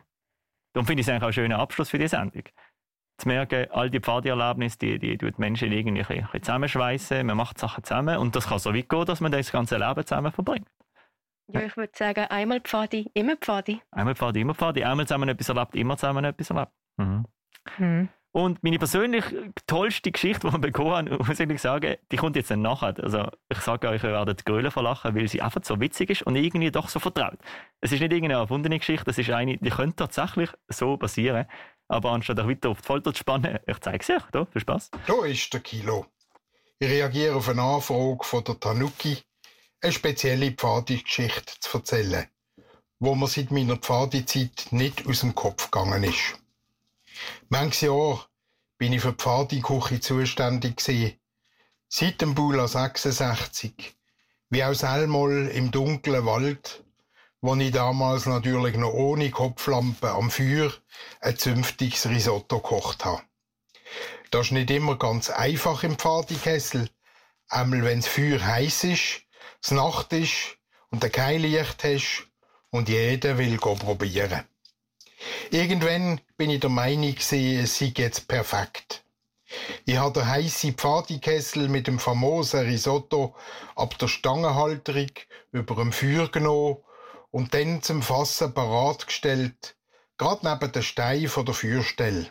Darum 0.75 0.87
finde 0.87 1.01
ich 1.01 1.07
es 1.07 1.11
eigentlich 1.11 1.23
auch 1.23 1.29
ein 1.29 1.33
schöner 1.33 1.59
Abschluss 1.59 1.91
für 1.91 1.99
die 1.99 2.09
Sendung. 2.09 2.43
Zu 3.17 3.29
merken, 3.29 3.71
all 3.71 3.91
die 3.91 4.01
Pfadi-Erlebnisse, 4.01 4.79
die, 4.79 4.99
die 4.99 5.17
die 5.17 5.33
Menschen 5.39 5.71
irgendwie 5.71 6.05
zusammenschweissen, 6.41 7.27
man 7.27 7.37
macht 7.37 7.59
Sachen 7.59 7.85
zusammen 7.85 8.19
und 8.19 8.35
das 8.35 8.49
kann 8.49 8.59
so 8.59 8.75
weit 8.75 8.89
gehen, 8.89 9.05
dass 9.05 9.21
man 9.21 9.33
das 9.33 9.53
ganze 9.53 9.79
Leben 9.79 10.05
zusammen 10.05 10.33
verbringt. 10.33 10.69
Ja, 11.49 11.61
ich 11.63 11.77
würde 11.77 11.93
sagen, 11.95 12.25
einmal 12.25 12.61
Pfadi, 12.61 13.11
immer 13.15 13.37
Pfadi. 13.37 13.81
Einmal 13.91 14.15
Pfadi, 14.15 14.41
immer 14.41 14.55
Pfadi. 14.55 14.85
Einmal 14.85 15.07
zusammen 15.07 15.29
etwas 15.29 15.49
erlebt, 15.49 15.75
immer 15.75 15.97
zusammen 15.97 16.25
etwas 16.25 16.51
erlebt. 16.51 16.73
Mhm. 16.97 17.25
Mhm. 17.79 18.09
Und 18.37 18.65
meine 18.65 18.79
persönlich 18.79 19.25
tollste 19.69 20.11
Geschichte, 20.11 20.49
die 20.49 20.53
wir 20.53 20.59
bekommen 20.59 21.09
haben, 21.09 21.19
muss 21.25 21.39
ich 21.39 21.61
sagen, 21.61 21.97
die 22.11 22.17
kommt 22.17 22.35
jetzt 22.35 22.51
dann 22.51 22.63
nachher. 22.63 22.95
Also 23.01 23.29
ich 23.49 23.59
sage 23.59 23.89
euch, 23.89 24.03
ihr 24.03 24.11
werdet 24.11 24.45
Grölen 24.45 24.73
verlachen, 24.73 25.15
weil 25.15 25.29
sie 25.29 25.41
einfach 25.41 25.61
so 25.63 25.79
witzig 25.79 26.11
ist 26.11 26.23
und 26.23 26.35
irgendwie 26.35 26.73
doch 26.73 26.89
so 26.89 26.99
vertraut. 26.99 27.39
Es 27.81 27.93
ist 27.93 28.01
nicht 28.01 28.13
irgendeine 28.13 28.41
erfundene 28.41 28.79
Geschichte, 28.79 29.09
es 29.09 29.19
ist 29.19 29.31
eine, 29.31 29.57
die 29.59 29.71
könnte 29.71 29.97
tatsächlich 29.97 30.51
so 30.67 30.97
passieren. 30.97 31.47
Aber 31.87 32.11
anstatt 32.11 32.41
euch 32.41 32.49
weiter 32.49 32.71
auf 32.71 32.81
die 32.81 32.87
Folter 32.87 33.13
zu 33.13 33.21
spannen, 33.21 33.61
ich 33.69 33.79
zeige 33.79 33.99
es 34.01 34.11
euch. 34.11 34.31
Da, 34.33 34.47
viel 34.47 34.63
Spaß. 34.63 34.91
Da 35.07 35.25
ist 35.27 35.53
der 35.53 35.61
Kilo. 35.61 36.07
Ich 36.81 36.89
reagiere 36.89 37.37
auf 37.37 37.49
eine 37.49 37.63
Anfrage 37.63 38.25
von 38.25 38.43
der 38.43 38.59
Tanuki, 38.59 39.19
eine 39.85 39.93
spezielle 39.93 40.51
Pfadi-Geschichte 40.53 41.61
zu 41.61 41.77
erzählen, 41.77 42.27
wo 43.01 43.15
mir 43.15 43.29
seit 43.29 43.51
meiner 43.51 43.77
Pfadi-Zeit 43.77 44.69
nicht 44.71 45.07
aus 45.07 45.21
dem 45.21 45.35
Kopf 45.35 45.71
gegangen 45.71 46.05
ist. 46.05 46.39
Manches 47.51 47.83
Jahr 47.83 48.27
bin 48.79 48.95
ich 48.95 49.03
für 49.03 49.13
die 49.13 49.19
Pfadi-Küche 49.19 50.01
zuständig 50.01 50.79
gewesen. 50.79 51.21
Seit 51.89 52.23
dem 52.23 52.35
Bula 52.35 52.67
66, 52.67 53.95
wie 54.49 54.65
auch 54.65 54.73
selmal 54.73 55.49
im 55.49 55.71
dunklen 55.71 56.25
Wald, 56.25 56.83
wo 57.43 57.55
ich 57.55 57.71
damals 57.71 58.25
natürlich 58.25 58.79
noch 58.79 58.95
ohne 58.95 59.31
Kopflampe 59.31 60.13
am 60.13 60.31
Feuer 60.31 60.73
ein 61.21 61.37
zünftiges 61.37 62.09
Risotto 62.09 62.61
gekocht 62.61 63.05
habe. 63.05 63.23
Das 64.31 64.47
ist 64.47 64.53
nicht 64.53 64.71
immer 64.71 64.97
ganz 64.97 65.29
einfach 65.29 65.83
im 65.83 65.99
Pfadikessel, 65.99 66.89
einmal 67.49 67.85
wenn 67.85 68.01
das 68.01 68.09
Feuer 68.09 68.43
heiß 68.43 68.85
ist, 68.85 69.24
es 69.65 69.71
Nacht 69.71 70.13
ist 70.13 70.59
und 70.91 71.03
du 71.03 71.09
kein 71.09 71.41
Licht 71.41 71.85
hast 71.85 72.27
und 72.69 72.91
jeder 72.91 73.39
will 73.39 73.57
go 73.57 73.75
probieren. 73.75 74.45
Irgendwann 75.51 76.21
bin 76.37 76.51
ich 76.51 76.61
der 76.61 76.69
Meinung 76.69 77.15
es 77.17 77.31
sei 77.31 77.93
jetzt 77.97 78.29
perfekt. 78.29 79.05
Ich 79.87 79.97
habe 79.97 80.21
den 80.21 80.29
heissen 80.29 80.75
Pfadikessel 80.75 81.69
mit 81.69 81.87
dem 81.87 81.99
famosen 81.99 82.67
Risotto 82.67 83.35
ab 83.75 83.97
der 83.99 84.09
Stangenhalterung 84.09 85.13
über 85.51 85.77
dem 85.77 85.93
Feuer 85.93 86.29
genommen 86.29 86.77
und 87.31 87.55
dann 87.55 87.81
zum 87.83 88.03
Fassen 88.03 88.53
parat 88.53 89.07
gestellt, 89.07 89.77
grad 90.19 90.43
neben 90.43 90.73
den 90.73 90.83
Stein 90.83 91.29
von 91.29 91.47
der 91.47 91.55
Feuerstelle. 91.55 92.29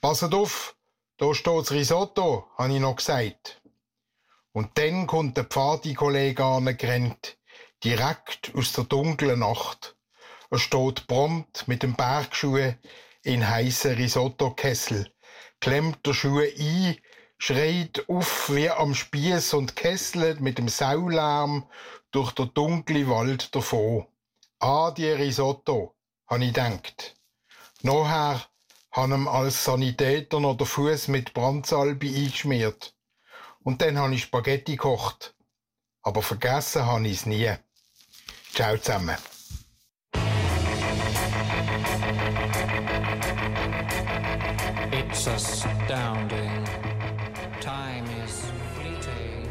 Passet 0.00 0.34
auf, 0.34 0.74
da 1.16 1.32
steht 1.32 1.60
das 1.60 1.70
Risotto, 1.70 2.48
habe 2.58 2.74
ich 2.74 2.80
noch 2.80 2.96
gesagt. 2.96 3.59
Und 4.52 4.76
dann 4.78 5.06
kommt 5.06 5.36
der 5.36 5.44
Pfadi-Kollege 5.44 6.44
angerannt, 6.44 7.38
direkt 7.84 8.52
aus 8.54 8.72
der 8.72 8.84
dunklen 8.84 9.40
Nacht. 9.40 9.96
Er 10.50 10.58
steht 10.58 11.06
prompt 11.06 11.68
mit 11.68 11.82
dem 11.82 11.94
Bergschuhe 11.94 12.78
in 13.22 13.48
heißen 13.48 13.94
Risotto-Kessel, 13.94 15.12
klemmt 15.60 16.04
der 16.04 16.14
Schuhe 16.14 16.52
ein, 16.58 16.96
schreit 17.38 18.04
auf 18.08 18.50
wie 18.52 18.68
am 18.68 18.94
Spieß 18.94 19.54
und 19.54 19.76
kesselt 19.76 20.40
mit 20.40 20.58
dem 20.58 20.68
Saulärm 20.68 21.68
durch 22.10 22.32
den 22.32 22.52
dunklen 22.52 23.08
Wald 23.08 23.54
davon. 23.54 24.06
Ah, 24.58 24.90
die 24.90 25.06
Risotto, 25.06 25.94
han 26.26 26.42
ich 26.42 26.52
denkt. 26.52 27.14
Nachher 27.82 28.44
han 28.90 29.12
ihm 29.12 29.28
als 29.28 29.64
Sanitäter 29.64 30.40
noch 30.40 30.56
den 30.56 30.66
Fuß 30.66 31.08
mit 31.08 31.32
Brandsalbe 31.32 32.08
eingeschmiert. 32.08 32.94
Und 33.62 33.82
dann 33.82 33.98
han 33.98 34.12
ich 34.12 34.22
Spaghetti 34.22 34.72
gekocht. 34.72 35.34
Aber 36.02 36.22
vergessen 36.22 36.86
han 36.86 37.04
ich's 37.04 37.26
nie. 37.26 37.52
Ciao 38.54 38.76
zusammen. 38.76 39.16
It's 44.92 45.28
astounding. 45.28 46.64
Time 47.60 48.06
is 48.24 48.44
fleeting. 48.74 49.48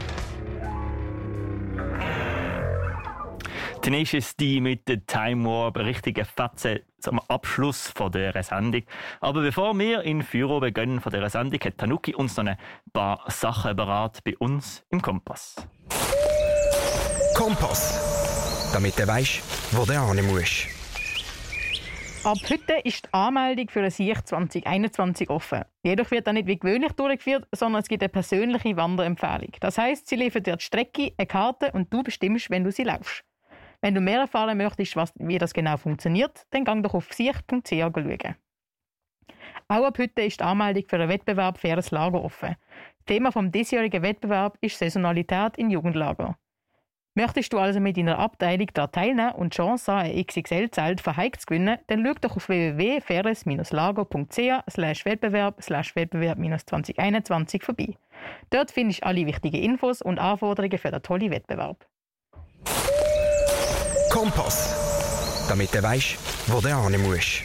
Tenacious 3.81 4.35
D 4.35 4.59
mit 4.59 4.87
der 4.87 5.05
Time 5.05 5.45
Warp, 5.45 5.77
richtige 5.77 6.25
Fetze 6.25 6.81
zum 6.99 7.19
Abschluss 7.27 7.91
von 7.95 8.11
dieser 8.11 8.43
Sendung. 8.43 8.83
Aber 9.21 9.41
bevor 9.41 9.77
wir 9.77 10.03
in 10.03 10.23
Führer 10.23 10.59
beginnen 10.59 11.01
von 11.01 11.11
dieser 11.11 11.29
Sendung, 11.29 11.59
hat 11.59 11.77
Tanuki 11.77 12.15
uns 12.15 12.37
noch 12.37 12.45
ein 12.45 12.57
paar 12.93 13.23
Sachen 13.27 13.75
beraten 13.75 14.21
bei 14.23 14.37
uns 14.37 14.83
im 14.89 15.01
Kompass. 15.01 15.55
Kompass. 17.35 18.69
Damit 18.73 18.99
du 18.99 19.07
weisst, 19.07 19.41
wo 19.71 19.85
du 19.85 19.93
hin 19.93 20.27
musst. 20.27 20.79
Ab 22.25 22.37
heute 22.49 22.73
ist 22.83 23.05
die 23.05 23.13
Anmeldung 23.13 23.69
für 23.69 23.81
ein 23.81 23.91
Sicht 23.91 24.27
2021 24.27 25.29
offen. 25.29 25.63
Jedoch 25.83 26.11
wird 26.11 26.27
er 26.27 26.33
nicht 26.33 26.47
wie 26.47 26.59
gewöhnlich 26.59 26.91
durchgeführt, 26.91 27.47
sondern 27.55 27.81
es 27.81 27.87
gibt 27.87 28.03
eine 28.03 28.09
persönliche 28.09 28.75
Wanderempfehlung. 28.75 29.51
Das 29.61 29.77
heißt, 29.77 30.05
sie 30.05 30.17
liefert 30.17 30.45
dir 30.45 30.57
die 30.57 30.63
Strecke, 30.63 31.13
eine 31.17 31.27
Karte 31.27 31.71
und 31.71 31.93
du 31.93 32.03
bestimmst, 32.03 32.49
wenn 32.49 32.65
du 32.65 32.73
sie 32.73 32.83
laufst. 32.83 33.23
Wenn 33.81 33.95
du 33.95 34.01
mehr 34.01 34.19
erfahren 34.19 34.57
möchtest, 34.57 34.95
was, 34.95 35.13
wie 35.15 35.37
das 35.37 35.53
genau 35.53 35.77
funktioniert, 35.77 36.45
dann 36.51 36.65
gang 36.65 36.83
doch 36.83 36.93
auf 36.93 37.13
sicht.ch 37.13 37.69
schauen. 37.69 38.35
Auch 39.67 39.85
ab 39.85 39.97
heute 39.99 40.23
ist 40.23 40.39
die 40.39 40.43
Anmeldung 40.43 40.83
für 40.87 40.95
einen 40.97 41.09
Wettbewerb 41.09 41.59
Faires 41.59 41.91
Lager 41.91 42.23
offen. 42.23 42.55
Thema 43.05 43.31
vom 43.31 43.51
diesjährigen 43.51 44.01
Wettbewerb 44.01 44.57
ist 44.61 44.79
Saisonalität 44.79 45.57
in 45.57 45.69
Jugendlager. 45.69 46.35
Möchtest 47.15 47.51
du 47.53 47.57
also 47.57 47.79
mit 47.79 47.97
deiner 47.97 48.19
Abteilung 48.19 48.67
daran 48.73 48.91
teilnehmen 48.91 49.31
und 49.33 49.53
die 49.53 49.57
Chance 49.57 49.91
haben, 49.91 50.09
ein 50.09 50.25
XXL-Zelt 50.25 51.05
Hike 51.05 51.39
zu 51.39 51.45
gewinnen, 51.47 51.79
dann 51.87 52.05
schau 52.05 52.13
doch 52.21 52.37
auf 52.37 52.49
www.faires-lager.ch 52.49 55.05
wettbewerb 55.05 55.57
wettbewerb 55.57 56.37
2021 56.65 57.63
vorbei. 57.63 57.97
Dort 58.51 58.71
findest 58.71 59.01
du 59.01 59.05
alle 59.05 59.25
wichtigen 59.25 59.61
Infos 59.61 60.01
und 60.01 60.19
Anforderungen 60.19 60.77
für 60.77 60.91
den 60.91 61.01
tollen 61.01 61.31
Wettbewerb. 61.31 61.85
Kompass. 64.09 65.45
Damit 65.47 65.73
du 65.73 65.83
weisst, 65.83 66.17
wo 66.47 66.59
du 66.59 66.67
hin 66.67 67.01
musst. 67.03 67.43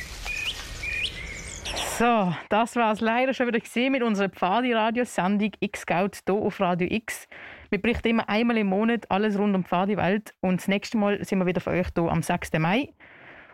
So, 1.99 2.35
das 2.49 2.75
war 2.75 2.93
es 2.93 3.01
leider 3.01 3.35
schon 3.35 3.47
wieder 3.49 3.61
gesehen 3.61 3.93
mit 3.93 4.03
unserer 4.03 4.31
Pfadi-Radiosendung 4.31 5.53
X-Scout 5.61 6.11
hier 6.27 6.35
auf 6.35 6.61
Radio 6.61 6.89
X. 6.91 7.29
Wir 7.69 7.81
berichten 7.81 8.09
immer 8.09 8.29
einmal 8.29 8.57
im 8.57 8.69
Monat 8.69 9.11
alles 9.11 9.39
rund 9.39 9.55
um 9.55 9.63
die 9.63 9.69
Pfadi-Welt 9.69 10.35
und 10.41 10.61
das 10.61 10.69
nächste 10.69 10.97
Mal 10.97 11.23
sind 11.25 11.39
wir 11.39 11.47
wieder 11.47 11.61
für 11.61 11.71
euch 11.71 11.89
hier 11.95 12.11
am 12.11 12.23
6. 12.23 12.53
Mai. 12.59 12.89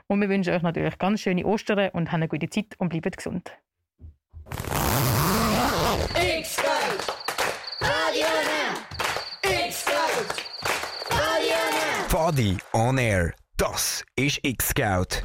Und 0.06 0.20
wir 0.20 0.28
wünschen 0.28 0.54
euch 0.54 0.62
natürlich 0.62 0.96
ganz 0.98 1.20
schöne 1.20 1.44
Ostern 1.44 1.90
und 1.92 2.12
habt 2.12 2.14
eine 2.14 2.28
gute 2.28 2.48
Zeit 2.48 2.76
und 2.78 2.90
bleibt 2.90 3.16
gesund. 3.16 3.50
Fadi 12.30 12.58
on 12.72 12.96
Air. 12.96 13.34
Das 13.56 14.04
ist 14.14 14.38
X-Scout. 14.44 15.20